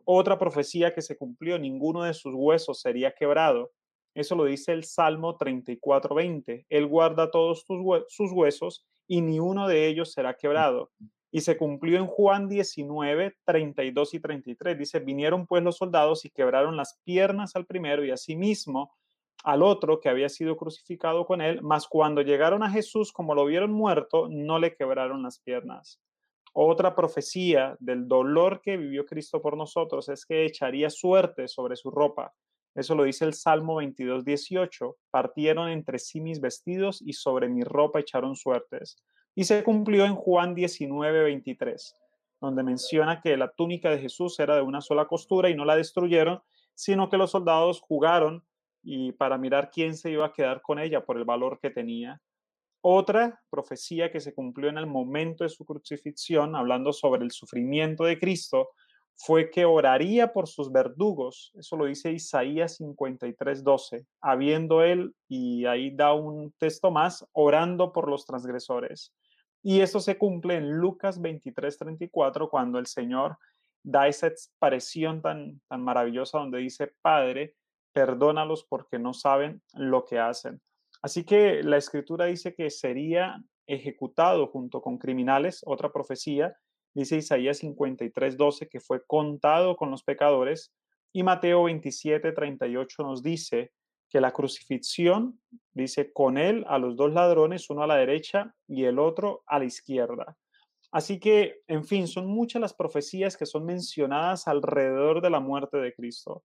Otra 0.04 0.38
profecía 0.38 0.92
que 0.92 1.00
se 1.00 1.16
cumplió, 1.16 1.58
ninguno 1.58 2.02
de 2.02 2.14
sus 2.14 2.34
huesos 2.34 2.80
sería 2.80 3.14
quebrado. 3.14 3.70
Eso 4.14 4.34
lo 4.34 4.44
dice 4.44 4.72
el 4.72 4.84
Salmo 4.84 5.36
34, 5.36 6.14
20. 6.14 6.66
Él 6.68 6.86
guarda 6.86 7.30
todos 7.30 7.64
sus 8.08 8.32
huesos 8.32 8.86
y 9.06 9.22
ni 9.22 9.38
uno 9.38 9.68
de 9.68 9.86
ellos 9.86 10.12
será 10.12 10.34
quebrado. 10.34 10.90
Y 11.30 11.40
se 11.40 11.56
cumplió 11.56 11.98
en 11.98 12.06
Juan 12.06 12.48
19, 12.48 13.36
32 13.44 14.14
y 14.14 14.20
33. 14.20 14.78
Dice, 14.78 15.00
vinieron 15.00 15.46
pues 15.46 15.62
los 15.64 15.76
soldados 15.76 16.24
y 16.24 16.30
quebraron 16.30 16.76
las 16.76 17.00
piernas 17.04 17.56
al 17.56 17.66
primero 17.66 18.04
y 18.04 18.12
asimismo 18.12 18.92
al 19.44 19.62
otro 19.62 20.00
que 20.00 20.08
había 20.08 20.30
sido 20.30 20.56
crucificado 20.56 21.26
con 21.26 21.42
él, 21.42 21.60
mas 21.62 21.86
cuando 21.86 22.22
llegaron 22.22 22.62
a 22.62 22.70
Jesús, 22.70 23.12
como 23.12 23.34
lo 23.34 23.44
vieron 23.44 23.72
muerto, 23.72 24.26
no 24.30 24.58
le 24.58 24.74
quebraron 24.74 25.22
las 25.22 25.38
piernas. 25.38 26.00
Otra 26.54 26.94
profecía 26.94 27.76
del 27.78 28.08
dolor 28.08 28.62
que 28.62 28.78
vivió 28.78 29.04
Cristo 29.04 29.42
por 29.42 29.56
nosotros 29.56 30.08
es 30.08 30.24
que 30.24 30.46
echaría 30.46 30.88
suerte 30.88 31.46
sobre 31.46 31.76
su 31.76 31.90
ropa. 31.90 32.32
Eso 32.74 32.94
lo 32.94 33.04
dice 33.04 33.26
el 33.26 33.34
Salmo 33.34 33.76
22, 33.76 34.24
18. 34.24 34.96
Partieron 35.10 35.68
entre 35.68 35.98
sí 35.98 36.20
mis 36.20 36.40
vestidos 36.40 37.02
y 37.02 37.12
sobre 37.12 37.48
mi 37.48 37.64
ropa 37.64 38.00
echaron 38.00 38.36
suertes. 38.36 38.96
Y 39.34 39.44
se 39.44 39.62
cumplió 39.62 40.06
en 40.06 40.14
Juan 40.14 40.54
19, 40.54 41.24
23, 41.24 41.96
donde 42.40 42.62
menciona 42.62 43.20
que 43.20 43.36
la 43.36 43.52
túnica 43.52 43.90
de 43.90 43.98
Jesús 43.98 44.38
era 44.40 44.56
de 44.56 44.62
una 44.62 44.80
sola 44.80 45.06
costura 45.06 45.50
y 45.50 45.54
no 45.54 45.66
la 45.66 45.76
destruyeron, 45.76 46.40
sino 46.74 47.10
que 47.10 47.18
los 47.18 47.32
soldados 47.32 47.80
jugaron 47.82 48.42
y 48.84 49.12
para 49.12 49.38
mirar 49.38 49.70
quién 49.70 49.96
se 49.96 50.10
iba 50.10 50.26
a 50.26 50.32
quedar 50.32 50.60
con 50.62 50.78
ella 50.78 51.04
por 51.04 51.16
el 51.16 51.24
valor 51.24 51.58
que 51.60 51.70
tenía. 51.70 52.20
Otra 52.80 53.40
profecía 53.48 54.12
que 54.12 54.20
se 54.20 54.34
cumplió 54.34 54.68
en 54.68 54.76
el 54.76 54.86
momento 54.86 55.42
de 55.42 55.50
su 55.50 55.64
crucifixión, 55.64 56.54
hablando 56.54 56.92
sobre 56.92 57.24
el 57.24 57.30
sufrimiento 57.30 58.04
de 58.04 58.18
Cristo, 58.18 58.70
fue 59.16 59.50
que 59.50 59.64
oraría 59.64 60.32
por 60.32 60.48
sus 60.48 60.70
verdugos. 60.70 61.52
Eso 61.54 61.76
lo 61.76 61.86
dice 61.86 62.12
Isaías 62.12 62.76
53, 62.76 63.64
12. 63.64 64.04
Habiendo 64.20 64.82
él, 64.82 65.14
y 65.28 65.64
ahí 65.66 65.94
da 65.94 66.12
un 66.12 66.52
texto 66.58 66.90
más, 66.90 67.26
orando 67.32 67.92
por 67.92 68.10
los 68.10 68.26
transgresores. 68.26 69.14
Y 69.62 69.80
eso 69.80 70.00
se 70.00 70.18
cumple 70.18 70.56
en 70.56 70.70
Lucas 70.72 71.20
23, 71.22 71.78
34, 71.78 72.50
cuando 72.50 72.78
el 72.78 72.86
Señor 72.86 73.38
da 73.82 74.08
esa 74.08 74.26
expresión 74.26 75.22
tan, 75.22 75.60
tan 75.68 75.82
maravillosa 75.82 76.38
donde 76.38 76.58
dice, 76.58 76.92
Padre, 77.00 77.54
perdónalos 77.94 78.66
porque 78.68 78.98
no 78.98 79.14
saben 79.14 79.62
lo 79.72 80.04
que 80.04 80.18
hacen. 80.18 80.60
Así 81.00 81.24
que 81.24 81.62
la 81.62 81.78
escritura 81.78 82.26
dice 82.26 82.54
que 82.54 82.68
sería 82.70 83.42
ejecutado 83.66 84.48
junto 84.48 84.82
con 84.82 84.98
criminales, 84.98 85.62
otra 85.64 85.92
profecía, 85.92 86.56
dice 86.92 87.16
Isaías 87.16 87.58
53, 87.58 88.36
12, 88.36 88.68
que 88.68 88.80
fue 88.80 89.02
contado 89.06 89.76
con 89.76 89.90
los 89.90 90.02
pecadores, 90.02 90.74
y 91.12 91.22
Mateo 91.22 91.64
27, 91.64 92.32
38 92.32 93.02
nos 93.02 93.22
dice 93.22 93.72
que 94.10 94.20
la 94.20 94.32
crucifixión, 94.32 95.40
dice, 95.72 96.12
con 96.12 96.38
él 96.38 96.64
a 96.68 96.78
los 96.78 96.96
dos 96.96 97.12
ladrones, 97.12 97.70
uno 97.70 97.82
a 97.82 97.86
la 97.86 97.96
derecha 97.96 98.54
y 98.68 98.84
el 98.84 98.98
otro 98.98 99.42
a 99.46 99.58
la 99.58 99.64
izquierda. 99.64 100.36
Así 100.92 101.18
que, 101.18 101.62
en 101.66 101.84
fin, 101.84 102.06
son 102.06 102.26
muchas 102.26 102.60
las 102.60 102.74
profecías 102.74 103.36
que 103.36 103.46
son 103.46 103.64
mencionadas 103.64 104.46
alrededor 104.46 105.20
de 105.20 105.30
la 105.30 105.40
muerte 105.40 105.78
de 105.78 105.92
Cristo. 105.92 106.44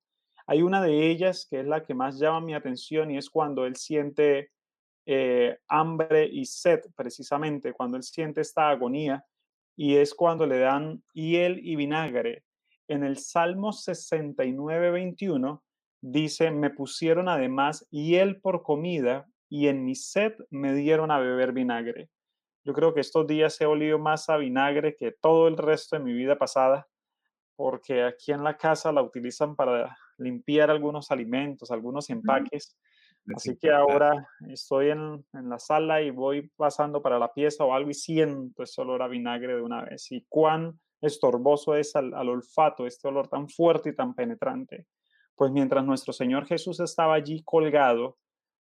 Hay 0.49 0.63
una 0.63 0.81
de 0.81 1.11
ellas 1.11 1.45
que 1.47 1.59
es 1.59 1.67
la 1.67 1.83
que 1.83 1.93
más 1.93 2.17
llama 2.17 2.41
mi 2.41 2.55
atención 2.55 3.11
y 3.11 3.19
es 3.19 3.29
cuando 3.29 3.67
él 3.67 3.75
siente 3.75 4.49
eh, 5.05 5.59
hambre 5.67 6.25
y 6.25 6.43
sed, 6.45 6.79
precisamente, 6.95 7.71
cuando 7.71 7.97
él 7.97 8.03
siente 8.03 8.41
esta 8.41 8.67
agonía 8.71 9.23
y 9.75 9.97
es 9.97 10.15
cuando 10.15 10.47
le 10.47 10.57
dan 10.57 11.03
hiel 11.13 11.59
y 11.63 11.75
vinagre. 11.75 12.45
En 12.87 13.03
el 13.03 13.19
Salmo 13.19 13.71
69, 13.71 14.89
21 14.89 15.63
dice, 16.01 16.49
me 16.49 16.71
pusieron 16.71 17.29
además 17.29 17.87
hiel 17.91 18.41
por 18.41 18.63
comida 18.63 19.27
y 19.49 19.67
en 19.67 19.85
mi 19.85 19.93
sed 19.93 20.33
me 20.49 20.73
dieron 20.73 21.11
a 21.11 21.19
beber 21.19 21.53
vinagre. 21.53 22.09
Yo 22.63 22.73
creo 22.73 22.95
que 22.95 23.01
estos 23.01 23.27
días 23.27 23.61
he 23.61 23.67
olido 23.67 23.99
más 23.99 24.29
a 24.29 24.37
vinagre 24.37 24.95
que 24.95 25.11
todo 25.11 25.47
el 25.47 25.57
resto 25.57 25.95
de 25.95 26.03
mi 26.03 26.13
vida 26.13 26.39
pasada, 26.39 26.87
porque 27.55 28.01
aquí 28.01 28.31
en 28.31 28.43
la 28.43 28.57
casa 28.57 28.91
la 28.91 29.03
utilizan 29.03 29.55
para 29.55 29.95
limpiar 30.19 30.69
algunos 30.69 31.11
alimentos, 31.11 31.71
algunos 31.71 32.09
empaques. 32.09 32.77
Así 33.35 33.57
que 33.57 33.71
ahora 33.71 34.27
estoy 34.47 34.89
en, 34.89 35.23
la 35.33 35.59
sala 35.59 36.01
y 36.01 36.09
voy 36.09 36.49
pasando 36.55 37.01
para 37.01 37.19
la 37.19 37.31
pieza 37.31 37.63
o 37.63 37.73
algo 37.73 37.89
y 37.89 37.93
siento 37.93 38.63
ese 38.63 38.81
olor 38.81 39.01
a 39.03 39.07
vinagre 39.07 39.55
de 39.55 39.61
una 39.61 39.83
vez. 39.83 40.11
Y 40.11 40.25
cuán 40.29 40.79
estorboso 41.01 41.75
es 41.75 41.95
al, 41.95 42.13
olfato 42.13 42.85
este 42.85 43.07
olor 43.07 43.27
tan 43.27 43.47
fuerte 43.49 43.89
y 43.89 43.95
tan 43.95 44.13
penetrante. 44.13 44.87
Pues 45.35 45.51
mientras 45.51 45.85
nuestro 45.85 46.11
Señor 46.11 46.45
Jesús 46.45 46.79
estaba 46.79 47.13
allí 47.13 47.43
colgado 47.43 48.17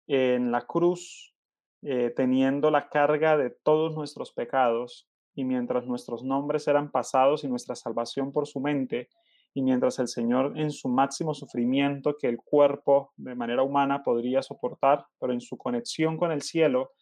en 0.07 0.51
la 0.51 0.67
cruz, 0.67 1.35
eh, 1.83 2.13
teniendo 2.15 2.71
la 2.71 2.89
carga 2.89 3.37
de 3.37 3.51
todos 3.51 3.95
nuestros 3.95 4.33
pecados, 4.33 5.09
y 5.35 5.45
mientras 5.45 5.87
nuestros 5.87 6.23
nombres 6.23 6.67
eran 6.69 6.91
pasados 6.91 7.45
y 7.45 7.49
nuestra 7.49 7.75
salvación 7.75 8.33
por 8.33 8.47
su 8.47 8.61
mente, 8.61 9.09
y 9.53 9.63
mientras 9.63 9.99
el 9.99 10.09
Señor 10.09 10.53
en 10.57 10.71
su 10.71 10.89
máximo 10.89 11.35
sufrimiento 11.35 12.17
que 12.19 12.29
el 12.29 12.39
cuerpo 12.39 13.13
de 13.17 13.35
manera 13.35 13.63
humana 13.63 14.03
podría 14.03 14.43
soportar, 14.43 15.07
pero 15.19 15.33
en 15.33 15.41
su 15.41 15.57
conexión 15.57 16.17
con 16.17 16.31
el 16.31 16.43
cielo, 16.43 16.93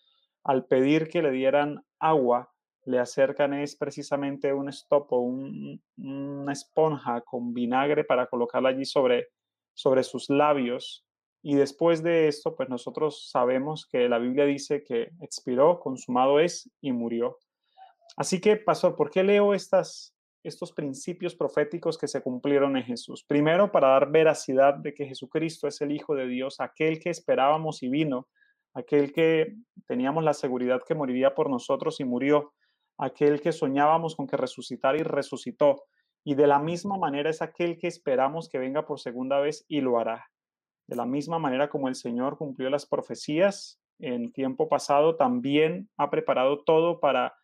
al 0.45 0.65
pedir 0.67 1.09
que 1.09 1.23
le 1.23 1.31
dieran 1.31 1.85
agua, 1.99 2.51
le 2.85 2.99
acercan 2.99 3.53
es 3.53 3.77
precisamente 3.77 4.53
un 4.53 4.71
estopo, 4.71 5.19
una 5.19 6.53
esponja 6.53 7.21
con 7.21 7.53
vinagre 7.53 8.05
para 8.05 8.27
colocarla 8.27 8.71
allí 8.71 8.87
sobre, 8.87 9.29
sobre 9.75 10.03
sus 10.03 10.31
labios. 10.31 11.05
Y 11.43 11.55
después 11.55 12.03
de 12.03 12.29
esto, 12.29 12.57
pues 12.57 12.71
nosotros 12.71 13.29
sabemos 13.31 13.87
que 13.87 14.09
la 14.09 14.19
Biblia 14.19 14.47
dice 14.47 14.83
que 14.83 15.11
expiró, 15.21 15.81
consumado 15.81 16.41
es 16.41 16.71
y 16.81 16.93
murió. 16.93 17.39
Así 18.17 18.41
que, 18.41 18.57
Pastor, 18.57 18.97
¿por 18.97 19.11
qué 19.11 19.23
leo 19.23 19.53
estas, 19.53 20.17
estos 20.43 20.73
principios 20.73 21.35
proféticos 21.35 21.99
que 21.99 22.09
se 22.09 22.23
cumplieron 22.23 22.77
en 22.77 22.85
Jesús. 22.85 23.25
Primero, 23.25 23.73
para 23.73 23.89
dar 23.89 24.11
veracidad 24.11 24.75
de 24.75 24.95
que 24.95 25.07
Jesucristo 25.07 25.67
es 25.67 25.81
el 25.81 25.93
Hijo 25.93 26.15
de 26.15 26.27
Dios, 26.27 26.61
aquel 26.61 27.01
que 27.01 27.11
esperábamos 27.11 27.83
y 27.83 27.89
vino, 27.89 28.29
aquel 28.75 29.13
que 29.13 29.57
teníamos 29.87 30.25
la 30.25 30.35
seguridad 30.35 30.81
que 30.87 30.95
moriría 30.95 31.35
por 31.35 31.51
nosotros 31.51 32.01
y 32.01 32.05
murió, 32.05 32.53
aquel 32.99 33.41
que 33.41 33.53
soñábamos 33.53 34.17
con 34.17 34.27
que 34.27 34.37
resucitara 34.37 34.99
y 34.99 35.03
resucitó. 35.03 35.85
Y 36.25 36.35
de 36.35 36.47
la 36.47 36.59
misma 36.59 36.99
manera 36.99 37.31
es 37.31 37.43
aquel 37.43 37.79
que 37.79 37.87
esperamos 37.87 38.49
que 38.49 38.59
venga 38.59 38.87
por 38.87 39.01
segunda 39.01 39.41
vez 39.41 39.65
y 39.69 39.81
lo 39.81 39.99
hará. 39.99 40.27
De 40.87 40.97
la 40.97 41.07
misma 41.07 41.39
manera 41.39 41.69
como 41.69 41.89
el 41.89 41.95
Señor 41.95 42.39
cumplió 42.39 42.71
las 42.71 42.87
profecías 42.87 43.81
en 43.99 44.33
tiempo 44.33 44.69
pasado, 44.69 45.17
también 45.17 45.91
ha 45.97 46.09
preparado 46.11 46.63
todo 46.65 47.01
para 47.01 47.35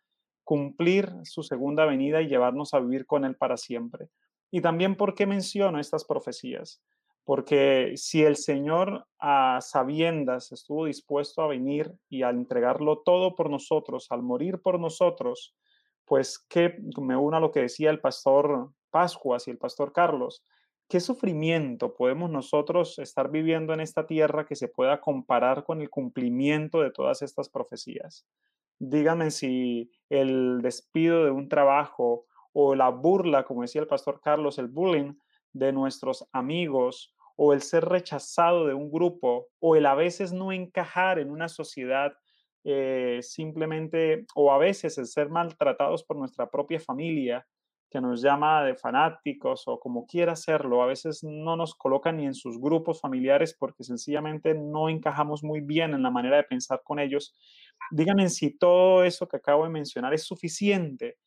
cumplir 0.45 1.11
su 1.23 1.43
segunda 1.43 1.85
venida 1.85 2.21
y 2.21 2.27
llevarnos 2.27 2.73
a 2.73 2.79
vivir 2.79 3.05
con 3.05 3.25
Él 3.25 3.35
para 3.35 3.57
siempre. 3.57 4.07
Y 4.51 4.61
también, 4.61 4.95
¿por 4.95 5.15
qué 5.15 5.25
menciono 5.25 5.79
estas 5.79 6.05
profecías? 6.05 6.81
Porque 7.25 7.93
si 7.95 8.23
el 8.23 8.37
Señor 8.37 9.07
a 9.19 9.59
sabiendas 9.59 10.51
estuvo 10.51 10.85
dispuesto 10.85 11.41
a 11.41 11.47
venir 11.47 11.91
y 12.07 12.21
a 12.21 12.29
entregarlo 12.29 12.99
todo 12.99 13.35
por 13.35 13.49
nosotros, 13.49 14.07
al 14.11 14.21
morir 14.21 14.61
por 14.61 14.79
nosotros, 14.79 15.55
pues 16.05 16.37
que 16.37 16.77
me 17.01 17.17
uno 17.17 17.37
a 17.37 17.39
lo 17.39 17.51
que 17.51 17.61
decía 17.61 17.89
el 17.89 17.99
pastor 17.99 18.71
Pascuas 18.91 19.47
y 19.47 19.51
el 19.51 19.57
pastor 19.57 19.91
Carlos, 19.91 20.43
¿qué 20.87 20.99
sufrimiento 20.99 21.95
podemos 21.95 22.29
nosotros 22.29 22.99
estar 22.99 23.31
viviendo 23.31 23.73
en 23.73 23.79
esta 23.79 24.05
tierra 24.05 24.45
que 24.45 24.55
se 24.55 24.67
pueda 24.67 25.01
comparar 25.01 25.63
con 25.63 25.81
el 25.81 25.89
cumplimiento 25.89 26.81
de 26.81 26.91
todas 26.91 27.23
estas 27.23 27.49
profecías? 27.49 28.27
Díganme 28.79 29.31
si 29.31 29.91
el 30.09 30.61
despido 30.61 31.25
de 31.25 31.31
un 31.31 31.49
trabajo 31.49 32.25
o 32.53 32.75
la 32.75 32.89
burla, 32.89 33.43
como 33.43 33.61
decía 33.61 33.81
el 33.81 33.87
pastor 33.87 34.21
Carlos, 34.21 34.57
el 34.57 34.67
bullying 34.67 35.13
de 35.53 35.71
nuestros 35.71 36.27
amigos 36.31 37.13
o 37.35 37.53
el 37.53 37.61
ser 37.61 37.85
rechazado 37.85 38.65
de 38.65 38.73
un 38.73 38.91
grupo 38.91 39.47
o 39.59 39.75
el 39.75 39.85
a 39.85 39.95
veces 39.95 40.31
no 40.31 40.51
encajar 40.51 41.19
en 41.19 41.31
una 41.31 41.49
sociedad 41.49 42.13
eh, 42.63 43.19
simplemente 43.21 44.25
o 44.35 44.51
a 44.51 44.57
veces 44.57 44.97
el 44.97 45.05
ser 45.05 45.29
maltratados 45.29 46.03
por 46.03 46.17
nuestra 46.17 46.49
propia 46.49 46.79
familia 46.79 47.45
que 47.91 48.01
nos 48.01 48.21
llama 48.21 48.63
de 48.63 48.75
fanáticos 48.75 49.67
o 49.67 49.79
como 49.79 50.05
quiera 50.05 50.33
hacerlo, 50.33 50.81
a 50.81 50.87
veces 50.87 51.23
no 51.23 51.55
nos 51.55 51.75
colocan 51.75 52.17
ni 52.17 52.25
en 52.25 52.33
sus 52.33 52.59
grupos 52.59 52.99
familiares 52.99 53.55
porque 53.57 53.83
sencillamente 53.83 54.53
no 54.53 54.89
encajamos 54.89 55.43
muy 55.43 55.61
bien 55.61 55.93
en 55.93 56.03
la 56.03 56.09
manera 56.09 56.37
de 56.37 56.43
pensar 56.43 56.81
con 56.83 56.99
ellos. 56.99 57.35
Díganme 57.91 58.29
si 58.29 58.57
todo 58.57 59.03
eso 59.03 59.27
que 59.27 59.37
acabo 59.37 59.63
de 59.63 59.69
mencionar 59.69 60.13
es 60.13 60.23
suficiente 60.23 61.17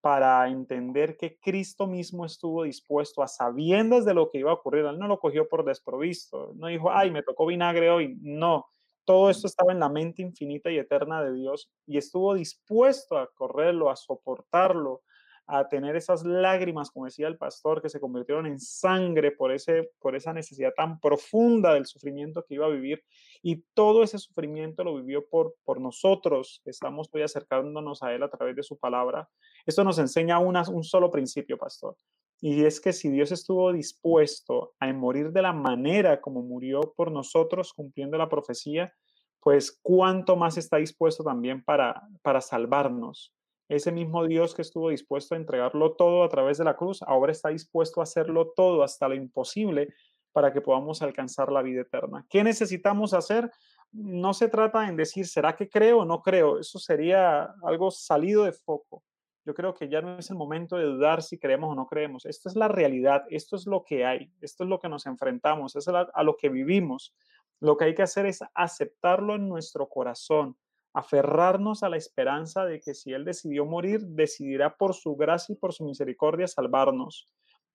para 0.00 0.48
entender 0.48 1.16
que 1.16 1.38
Cristo 1.40 1.86
mismo 1.86 2.24
estuvo 2.24 2.62
dispuesto 2.62 3.22
a 3.22 3.28
sabiendas 3.28 4.04
de 4.04 4.14
lo 4.14 4.30
que 4.30 4.38
iba 4.38 4.50
a 4.50 4.54
ocurrir. 4.54 4.84
Él 4.84 4.98
no 4.98 5.08
lo 5.08 5.18
cogió 5.18 5.48
por 5.48 5.64
desprovisto, 5.64 6.52
no 6.56 6.68
dijo, 6.68 6.90
ay, 6.92 7.10
me 7.10 7.22
tocó 7.22 7.46
vinagre 7.46 7.90
hoy. 7.90 8.16
No, 8.20 8.66
todo 9.04 9.30
esto 9.30 9.46
estaba 9.46 9.72
en 9.72 9.80
la 9.80 9.88
mente 9.88 10.22
infinita 10.22 10.70
y 10.70 10.78
eterna 10.78 11.22
de 11.22 11.32
Dios 11.34 11.70
y 11.86 11.98
estuvo 11.98 12.34
dispuesto 12.34 13.18
a 13.18 13.28
correrlo, 13.34 13.90
a 13.90 13.96
soportarlo, 13.96 15.02
a 15.46 15.68
tener 15.68 15.94
esas 15.96 16.24
lágrimas, 16.24 16.90
como 16.90 17.04
decía 17.06 17.28
el 17.28 17.36
pastor, 17.36 17.80
que 17.80 17.88
se 17.88 18.00
convirtieron 18.00 18.46
en 18.46 18.58
sangre 18.58 19.30
por, 19.30 19.52
ese, 19.52 19.90
por 20.00 20.16
esa 20.16 20.32
necesidad 20.32 20.72
tan 20.76 20.98
profunda 20.98 21.74
del 21.74 21.86
sufrimiento 21.86 22.44
que 22.44 22.54
iba 22.54 22.66
a 22.66 22.70
vivir. 22.70 23.02
Y 23.42 23.62
todo 23.74 24.02
ese 24.02 24.18
sufrimiento 24.18 24.82
lo 24.82 24.96
vivió 24.96 25.28
por, 25.28 25.54
por 25.64 25.80
nosotros, 25.80 26.60
que 26.64 26.70
estamos 26.70 27.08
hoy 27.12 27.22
acercándonos 27.22 28.02
a 28.02 28.12
Él 28.12 28.22
a 28.22 28.30
través 28.30 28.56
de 28.56 28.62
su 28.62 28.76
palabra. 28.76 29.28
Esto 29.64 29.84
nos 29.84 29.98
enseña 29.98 30.38
una, 30.38 30.62
un 30.68 30.82
solo 30.82 31.10
principio, 31.10 31.56
pastor. 31.56 31.96
Y 32.40 32.64
es 32.64 32.80
que 32.80 32.92
si 32.92 33.08
Dios 33.08 33.30
estuvo 33.32 33.72
dispuesto 33.72 34.74
a 34.80 34.92
morir 34.92 35.30
de 35.32 35.42
la 35.42 35.52
manera 35.52 36.20
como 36.20 36.42
murió 36.42 36.92
por 36.96 37.10
nosotros, 37.10 37.72
cumpliendo 37.72 38.18
la 38.18 38.28
profecía, 38.28 38.92
pues 39.40 39.78
cuánto 39.80 40.34
más 40.34 40.58
está 40.58 40.78
dispuesto 40.78 41.22
también 41.22 41.62
para, 41.62 42.02
para 42.20 42.40
salvarnos 42.40 43.35
ese 43.68 43.92
mismo 43.92 44.26
Dios 44.26 44.54
que 44.54 44.62
estuvo 44.62 44.90
dispuesto 44.90 45.34
a 45.34 45.38
entregarlo 45.38 45.94
todo 45.94 46.22
a 46.22 46.28
través 46.28 46.58
de 46.58 46.64
la 46.64 46.76
cruz, 46.76 47.02
ahora 47.02 47.32
está 47.32 47.48
dispuesto 47.48 48.00
a 48.00 48.04
hacerlo 48.04 48.52
todo 48.54 48.82
hasta 48.82 49.08
lo 49.08 49.14
imposible 49.14 49.92
para 50.32 50.52
que 50.52 50.60
podamos 50.60 51.02
alcanzar 51.02 51.50
la 51.50 51.62
vida 51.62 51.80
eterna. 51.80 52.26
¿Qué 52.28 52.44
necesitamos 52.44 53.14
hacer? 53.14 53.50
No 53.90 54.34
se 54.34 54.48
trata 54.48 54.88
en 54.88 54.96
decir, 54.96 55.26
¿será 55.26 55.56
que 55.56 55.68
creo 55.68 56.00
o 56.00 56.04
no 56.04 56.20
creo? 56.22 56.58
Eso 56.58 56.78
sería 56.78 57.54
algo 57.62 57.90
salido 57.90 58.44
de 58.44 58.52
foco. 58.52 59.02
Yo 59.46 59.54
creo 59.54 59.74
que 59.74 59.88
ya 59.88 60.02
no 60.02 60.18
es 60.18 60.28
el 60.28 60.36
momento 60.36 60.76
de 60.76 60.84
dudar 60.84 61.22
si 61.22 61.38
creemos 61.38 61.70
o 61.70 61.74
no 61.74 61.86
creemos. 61.86 62.26
Esto 62.26 62.48
es 62.48 62.56
la 62.56 62.68
realidad, 62.68 63.24
esto 63.30 63.56
es 63.56 63.66
lo 63.66 63.84
que 63.84 64.04
hay, 64.04 64.30
esto 64.40 64.64
es 64.64 64.68
lo 64.68 64.80
que 64.80 64.88
nos 64.88 65.06
enfrentamos, 65.06 65.76
es 65.76 65.88
a 65.88 66.22
lo 66.22 66.36
que 66.36 66.48
vivimos. 66.48 67.14
Lo 67.60 67.76
que 67.76 67.84
hay 67.84 67.94
que 67.94 68.02
hacer 68.02 68.26
es 68.26 68.40
aceptarlo 68.54 69.36
en 69.36 69.48
nuestro 69.48 69.88
corazón, 69.88 70.56
aferrarnos 70.96 71.82
a 71.82 71.90
la 71.90 71.98
esperanza 71.98 72.64
de 72.64 72.80
que 72.80 72.94
si 72.94 73.12
Él 73.12 73.26
decidió 73.26 73.66
morir, 73.66 74.00
decidirá 74.00 74.74
por 74.74 74.94
su 74.94 75.14
gracia 75.14 75.52
y 75.52 75.56
por 75.56 75.74
su 75.74 75.84
misericordia 75.84 76.48
salvarnos. 76.48 77.26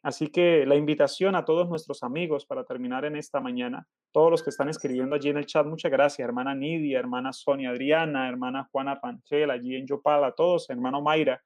Así 0.01 0.30
que 0.30 0.65
la 0.65 0.76
invitación 0.76 1.36
a 1.36 1.45
todos 1.45 1.69
nuestros 1.69 2.01
amigos 2.01 2.47
para 2.47 2.63
terminar 2.63 3.05
en 3.05 3.15
esta 3.15 3.39
mañana, 3.39 3.88
todos 4.11 4.32
los 4.32 4.41
que 4.41 4.49
están 4.49 4.69
escribiendo 4.69 5.15
allí 5.15 5.30
en 5.30 5.38
el 5.38 5.45
chat, 5.45 5.67
muchas 5.67 5.91
gracias, 5.91 6.28
hermana 6.28 6.55
Nidia, 6.55 6.97
hermana 6.97 7.32
Sonia 7.32 7.69
Adriana, 7.69 8.28
hermana 8.28 8.67
Juana 8.72 8.99
Panchel, 8.99 9.51
allí 9.51 9.76
en 9.76 9.86
Yopala, 9.86 10.32
todos, 10.32 10.67
hermano 10.72 11.03
Mayra, 11.03 11.43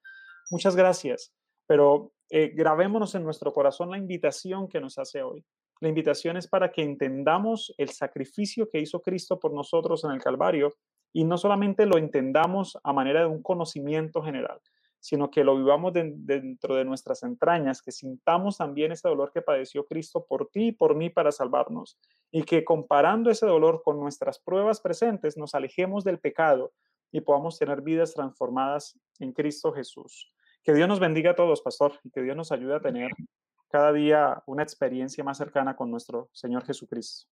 muchas 0.52 0.78
gracias. 0.78 1.34
Pero 1.68 2.14
eh, 2.30 2.54
grabémonos 2.56 3.16
en 3.16 3.24
nuestro 3.26 3.52
corazón 3.52 3.92
la 3.92 3.98
invitación 3.98 4.70
que 4.70 4.80
nos 4.80 4.98
hace 4.98 5.24
hoy. 5.24 5.44
La 5.82 5.90
invitación 5.90 6.38
es 6.38 6.48
para 6.48 6.72
que 6.72 6.84
entendamos 6.84 7.76
el 7.78 7.90
sacrificio 7.90 8.70
que 8.70 8.80
hizo 8.80 9.02
Cristo 9.02 9.38
por 9.38 9.54
nosotros 9.54 10.06
en 10.06 10.12
el 10.12 10.22
Calvario 10.22 10.74
y 11.16 11.24
no 11.24 11.38
solamente 11.38 11.86
lo 11.86 11.98
entendamos 11.98 12.78
a 12.84 12.92
manera 12.92 13.22
de 13.22 13.26
un 13.28 13.42
conocimiento 13.42 14.22
general, 14.22 14.60
sino 15.00 15.32
que 15.32 15.46
lo 15.46 15.56
vivamos 15.56 15.94
dentro 15.94 16.76
de 16.76 16.84
nuestras 16.84 17.24
entrañas, 17.24 17.82
que 17.82 17.94
sintamos 17.94 18.58
también 18.58 18.92
ese 18.92 19.08
dolor 19.08 19.32
que 19.32 19.42
padeció 19.42 19.86
Cristo 19.86 20.26
por 20.28 20.50
ti 20.50 20.68
y 20.68 20.72
por 20.74 20.94
mí 20.94 21.10
para 21.10 21.32
salvarnos, 21.32 21.98
y 22.32 22.44
que 22.44 22.66
comparando 22.66 23.32
ese 23.32 23.46
dolor 23.46 23.82
con 23.82 23.98
nuestras 23.98 24.40
pruebas 24.40 24.82
presentes, 24.82 25.38
nos 25.38 25.56
alejemos 25.56 26.04
del 26.04 26.20
pecado 26.20 26.74
y 27.14 27.22
podamos 27.22 27.58
tener 27.58 27.82
vidas 27.82 28.14
transformadas 28.14 29.00
en 29.20 29.32
Cristo 29.32 29.72
Jesús. 29.72 30.34
Que 30.64 30.74
Dios 30.74 30.90
nos 30.90 31.00
bendiga 31.00 31.32
a 31.32 31.36
todos, 31.36 31.62
pastor, 31.62 31.94
y 32.04 32.10
que 32.10 32.24
Dios 32.24 32.36
nos 32.36 32.52
ayude 32.52 32.76
a 32.76 32.82
tener 32.82 33.10
cada 33.70 33.94
día 33.94 34.44
una 34.48 34.64
experiencia 34.64 35.24
más 35.24 35.38
cercana 35.38 35.78
con 35.78 35.90
nuestro 35.90 36.30
Señor 36.34 36.66
Jesucristo. 36.66 37.30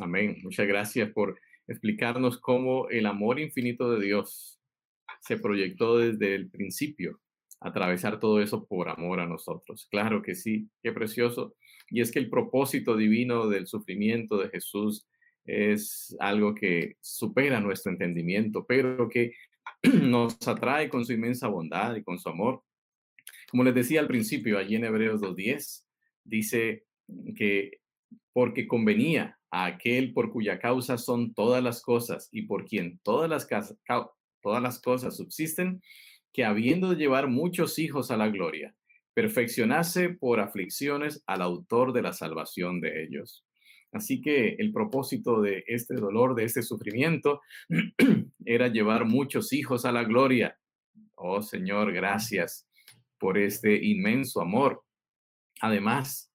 Amén. 0.00 0.36
Muchas 0.44 0.68
gracias 0.68 1.10
por 1.10 1.36
explicarnos 1.66 2.38
cómo 2.38 2.88
el 2.88 3.06
amor 3.06 3.40
infinito 3.40 3.90
de 3.90 4.04
Dios 4.04 4.60
se 5.20 5.38
proyectó 5.38 5.98
desde 5.98 6.34
el 6.34 6.50
principio, 6.50 7.20
atravesar 7.60 8.20
todo 8.20 8.40
eso 8.40 8.66
por 8.66 8.88
amor 8.88 9.20
a 9.20 9.26
nosotros. 9.26 9.86
Claro 9.90 10.22
que 10.22 10.34
sí, 10.34 10.68
qué 10.82 10.92
precioso. 10.92 11.54
Y 11.90 12.00
es 12.00 12.12
que 12.12 12.18
el 12.18 12.30
propósito 12.30 12.96
divino 12.96 13.48
del 13.48 13.66
sufrimiento 13.66 14.38
de 14.38 14.50
Jesús 14.50 15.06
es 15.44 16.16
algo 16.20 16.54
que 16.54 16.96
supera 17.00 17.60
nuestro 17.60 17.92
entendimiento, 17.92 18.66
pero 18.66 19.08
que 19.08 19.34
nos 20.02 20.46
atrae 20.46 20.88
con 20.88 21.04
su 21.04 21.12
inmensa 21.12 21.48
bondad 21.48 21.96
y 21.96 22.02
con 22.02 22.18
su 22.18 22.28
amor. 22.28 22.62
Como 23.50 23.64
les 23.64 23.74
decía 23.74 24.00
al 24.00 24.08
principio, 24.08 24.58
allí 24.58 24.76
en 24.76 24.84
Hebreos 24.84 25.20
2.10, 25.20 25.84
dice 26.24 26.84
que 27.36 27.80
porque 28.34 28.66
convenía 28.66 29.38
a 29.50 29.64
aquel 29.64 30.12
por 30.12 30.30
cuya 30.30 30.58
causa 30.58 30.98
son 30.98 31.32
todas 31.32 31.62
las 31.62 31.80
cosas 31.80 32.28
y 32.32 32.42
por 32.42 32.66
quien 32.66 32.98
todas 32.98 33.30
las, 33.30 33.48
todas 34.42 34.62
las 34.62 34.80
cosas 34.80 35.16
subsisten, 35.16 35.80
que 36.32 36.44
habiendo 36.44 36.90
de 36.90 36.96
llevar 36.96 37.28
muchos 37.28 37.78
hijos 37.78 38.10
a 38.10 38.16
la 38.16 38.28
gloria, 38.28 38.74
perfeccionase 39.14 40.10
por 40.10 40.40
aflicciones 40.40 41.22
al 41.26 41.42
autor 41.42 41.92
de 41.92 42.02
la 42.02 42.12
salvación 42.12 42.80
de 42.80 43.04
ellos. 43.04 43.46
Así 43.92 44.20
que 44.20 44.56
el 44.58 44.72
propósito 44.72 45.40
de 45.40 45.62
este 45.68 45.94
dolor, 45.94 46.34
de 46.34 46.42
este 46.42 46.62
sufrimiento, 46.62 47.40
era 48.44 48.66
llevar 48.66 49.04
muchos 49.04 49.52
hijos 49.52 49.84
a 49.84 49.92
la 49.92 50.02
gloria. 50.02 50.58
Oh 51.14 51.40
Señor, 51.40 51.92
gracias 51.92 52.68
por 53.20 53.38
este 53.38 53.84
inmenso 53.84 54.40
amor. 54.40 54.82
Además, 55.60 56.33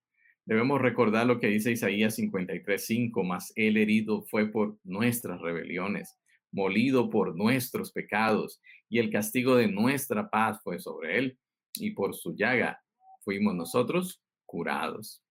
debemos 0.50 0.82
recordar 0.82 1.28
lo 1.28 1.39
que 1.39 1.45
dice 1.45 1.72
Isaías 1.72 2.18
53:5, 2.18 3.24
más 3.24 3.54
el 3.56 3.78
herido 3.78 4.24
fue 4.24 4.52
por 4.52 4.80
nuestras 4.84 5.39
rebeliones, 5.39 6.18
molido 6.52 7.12
por 7.12 7.36
nuestros 7.36 7.91
pecados, 7.91 8.60
y 8.89 8.97
el 8.97 9.12
castigo 9.12 9.56
de 9.56 9.68
nuestra 9.68 10.28
paz 10.32 10.60
fue 10.64 10.80
sobre 10.80 11.20
él, 11.20 11.38
y 11.76 11.91
por 11.91 12.16
su 12.16 12.36
llaga 12.36 12.82
fuimos 13.24 13.54
nosotros 13.54 14.24
curados. 14.47 15.22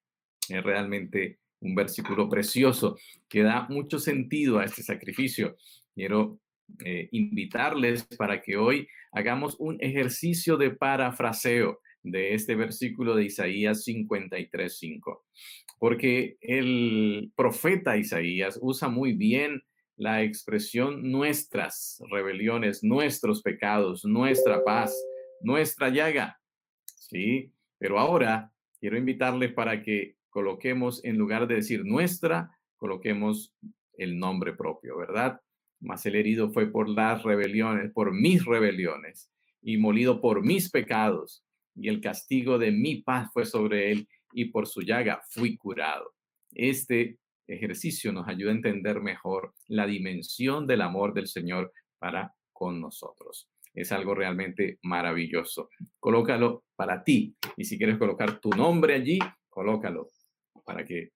Es 0.48 0.62
realmente 0.62 1.40
un 1.58 1.74
versículo 1.74 2.28
precioso 2.28 2.96
que 3.28 3.42
da 3.42 3.66
mucho 3.68 3.98
sentido 3.98 4.60
a 4.60 4.64
este 4.64 4.84
sacrificio. 4.84 5.56
Quiero 5.96 6.38
eh, 6.84 7.08
invitarles 7.10 8.06
para 8.16 8.40
que 8.40 8.56
hoy 8.56 8.86
hagamos 9.10 9.56
un 9.58 9.78
ejercicio 9.80 10.56
de 10.56 10.70
parafraseo 10.70 11.80
de 12.10 12.34
este 12.34 12.54
versículo 12.54 13.14
de 13.14 13.24
Isaías 13.24 13.86
53.5, 13.86 15.22
porque 15.78 16.36
el 16.40 17.32
profeta 17.36 17.96
Isaías 17.96 18.58
usa 18.60 18.88
muy 18.88 19.12
bien 19.12 19.62
la 19.96 20.22
expresión 20.22 21.10
nuestras 21.10 22.02
rebeliones, 22.10 22.84
nuestros 22.84 23.42
pecados, 23.42 24.04
nuestra 24.04 24.64
paz, 24.64 24.96
nuestra 25.40 25.88
llaga. 25.88 26.40
Sí, 26.84 27.52
pero 27.78 27.98
ahora 27.98 28.52
quiero 28.80 28.96
invitarle 28.96 29.48
para 29.48 29.82
que 29.82 30.16
coloquemos, 30.30 31.04
en 31.04 31.16
lugar 31.16 31.48
de 31.48 31.56
decir 31.56 31.84
nuestra, 31.84 32.50
coloquemos 32.76 33.54
el 33.96 34.18
nombre 34.18 34.52
propio, 34.52 34.96
¿verdad? 34.96 35.40
Mas 35.80 36.06
el 36.06 36.14
herido 36.14 36.50
fue 36.50 36.70
por 36.70 36.88
las 36.88 37.22
rebeliones, 37.24 37.90
por 37.92 38.12
mis 38.12 38.44
rebeliones, 38.44 39.30
y 39.60 39.76
molido 39.76 40.20
por 40.20 40.44
mis 40.44 40.70
pecados, 40.70 41.44
y 41.80 41.88
el 41.88 42.00
castigo 42.00 42.58
de 42.58 42.72
mi 42.72 43.02
paz 43.02 43.30
fue 43.32 43.44
sobre 43.44 43.92
él, 43.92 44.08
y 44.32 44.46
por 44.46 44.66
su 44.66 44.82
llaga 44.82 45.22
fui 45.30 45.56
curado. 45.56 46.14
Este 46.52 47.18
ejercicio 47.46 48.12
nos 48.12 48.28
ayuda 48.28 48.50
a 48.50 48.56
entender 48.56 49.00
mejor 49.00 49.54
la 49.66 49.86
dimensión 49.86 50.66
del 50.66 50.82
amor 50.82 51.14
del 51.14 51.28
Señor 51.28 51.72
para 51.98 52.34
con 52.52 52.80
nosotros. 52.80 53.48
Es 53.74 53.92
algo 53.92 54.14
realmente 54.14 54.78
maravilloso. 54.82 55.70
Colócalo 56.00 56.64
para 56.76 57.04
ti 57.04 57.36
y 57.56 57.64
si 57.64 57.78
quieres 57.78 57.96
colocar 57.96 58.40
tu 58.40 58.50
nombre 58.50 58.94
allí, 58.94 59.18
colócalo 59.48 60.10
para 60.64 60.84
que 60.84 61.12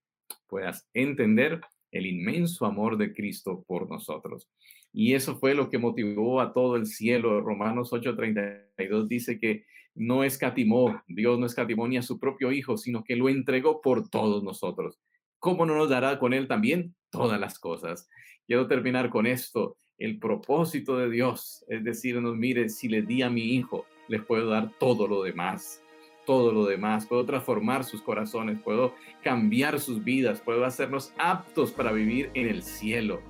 puedas 0.46 0.88
entender 0.94 1.60
el 1.90 2.06
inmenso 2.06 2.64
amor 2.64 2.96
de 2.96 3.12
Cristo 3.12 3.64
por 3.66 3.90
nosotros. 3.90 4.48
Y 4.92 5.14
eso 5.14 5.36
fue 5.36 5.54
lo 5.54 5.68
que 5.70 5.78
motivó 5.78 6.40
a 6.40 6.52
todo 6.52 6.76
el 6.76 6.86
cielo. 6.86 7.40
Romanos 7.40 7.92
8:32 7.92 9.08
dice 9.08 9.38
que 9.38 9.64
no 9.94 10.24
escatimó, 10.24 11.02
Dios 11.06 11.38
no 11.38 11.46
escatimó 11.46 11.86
ni 11.88 11.96
a 11.96 12.02
su 12.02 12.18
propio 12.18 12.52
Hijo, 12.52 12.76
sino 12.76 13.04
que 13.04 13.16
lo 13.16 13.28
entregó 13.28 13.80
por 13.80 14.08
todos 14.08 14.42
nosotros. 14.42 14.98
¿cómo 15.42 15.66
no 15.66 15.74
nos 15.74 15.90
dará 15.90 16.20
con 16.20 16.32
Él 16.32 16.46
también 16.46 16.94
todas 17.10 17.38
las 17.40 17.58
cosas? 17.58 18.08
Quiero 18.46 18.68
terminar 18.68 19.10
con 19.10 19.26
esto. 19.26 19.76
El 19.98 20.20
propósito 20.20 20.96
de 20.96 21.10
Dios 21.10 21.64
es 21.66 21.82
decirnos, 21.82 22.36
mire, 22.36 22.68
si 22.68 22.88
le 22.88 23.02
di 23.02 23.22
a 23.22 23.28
mi 23.28 23.56
hijo, 23.56 23.84
les 24.06 24.22
puedo 24.22 24.48
dar 24.48 24.70
todo 24.78 25.08
lo 25.08 25.24
demás, 25.24 25.82
todo 26.26 26.52
lo 26.52 26.64
demás. 26.64 27.06
Puedo 27.06 27.26
transformar 27.26 27.82
sus 27.82 28.02
corazones, 28.02 28.62
puedo 28.62 28.94
cambiar 29.24 29.80
sus 29.80 30.04
vidas, 30.04 30.40
puedo 30.40 30.64
hacernos 30.64 31.12
aptos 31.18 31.72
para 31.72 31.90
vivir 31.90 32.30
en 32.34 32.48
el 32.48 32.62
cielo. 32.62 33.20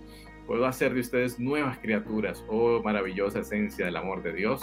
Puedo 0.47 0.67
hacer 0.67 0.93
de 0.93 1.01
ustedes 1.01 1.41
nuevas 1.41 1.79
criaturas. 1.79 2.45
Oh, 2.47 2.83
maravillosa 2.83 3.41
esencia 3.41 3.87
del 3.87 3.97
amor 3.97 4.23
de 4.23 4.35
Dios 4.35 4.61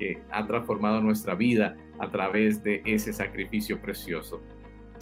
que 0.00 0.22
ha 0.30 0.46
transformado 0.46 1.02
nuestra 1.02 1.34
vida 1.34 1.76
a 1.98 2.10
través 2.10 2.64
de 2.64 2.82
ese 2.86 3.12
sacrificio 3.12 3.82
precioso. 3.82 4.40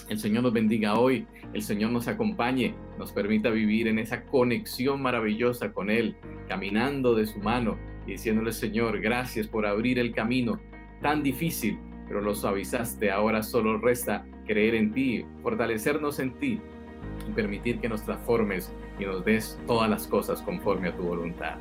El 0.09 0.19
Señor 0.19 0.43
nos 0.43 0.53
bendiga 0.53 0.99
hoy, 0.99 1.25
el 1.53 1.63
Señor 1.63 1.93
nos 1.93 2.09
acompañe, 2.09 2.75
nos 2.99 3.13
permita 3.13 3.49
vivir 3.51 3.87
en 3.87 4.01
esa 4.01 4.25
conexión 4.25 5.01
maravillosa 5.01 5.73
con 5.73 5.89
Él, 5.89 6.17
caminando 6.49 7.15
de 7.15 7.27
su 7.27 7.39
mano 7.39 7.79
y 8.07 8.13
diciéndole, 8.13 8.51
Señor, 8.51 9.01
gracias 9.01 9.47
por 9.47 9.67
abrir 9.67 10.01
el 10.01 10.13
camino 10.13 10.59
tan 11.01 11.23
difícil, 11.23 11.79
pero 12.09 12.21
lo 12.21 12.35
suavizaste. 12.35 13.13
Ahora 13.13 13.45
solo 13.45 13.79
resta 13.79 14.27
creer 14.49 14.75
en 14.75 14.93
ti, 14.93 15.25
fortalecernos 15.43 16.19
en 16.19 16.33
ti 16.41 16.61
y 17.29 17.33
permitir 17.33 17.79
que 17.79 17.89
nos 17.89 18.03
transformes 18.03 18.73
y 18.99 19.05
nos 19.05 19.25
des 19.25 19.61
todas 19.69 19.89
las 19.89 20.09
cosas 20.09 20.43
conforme 20.43 20.89
a 20.89 20.97
tu 20.97 21.05
voluntad. 21.05 21.57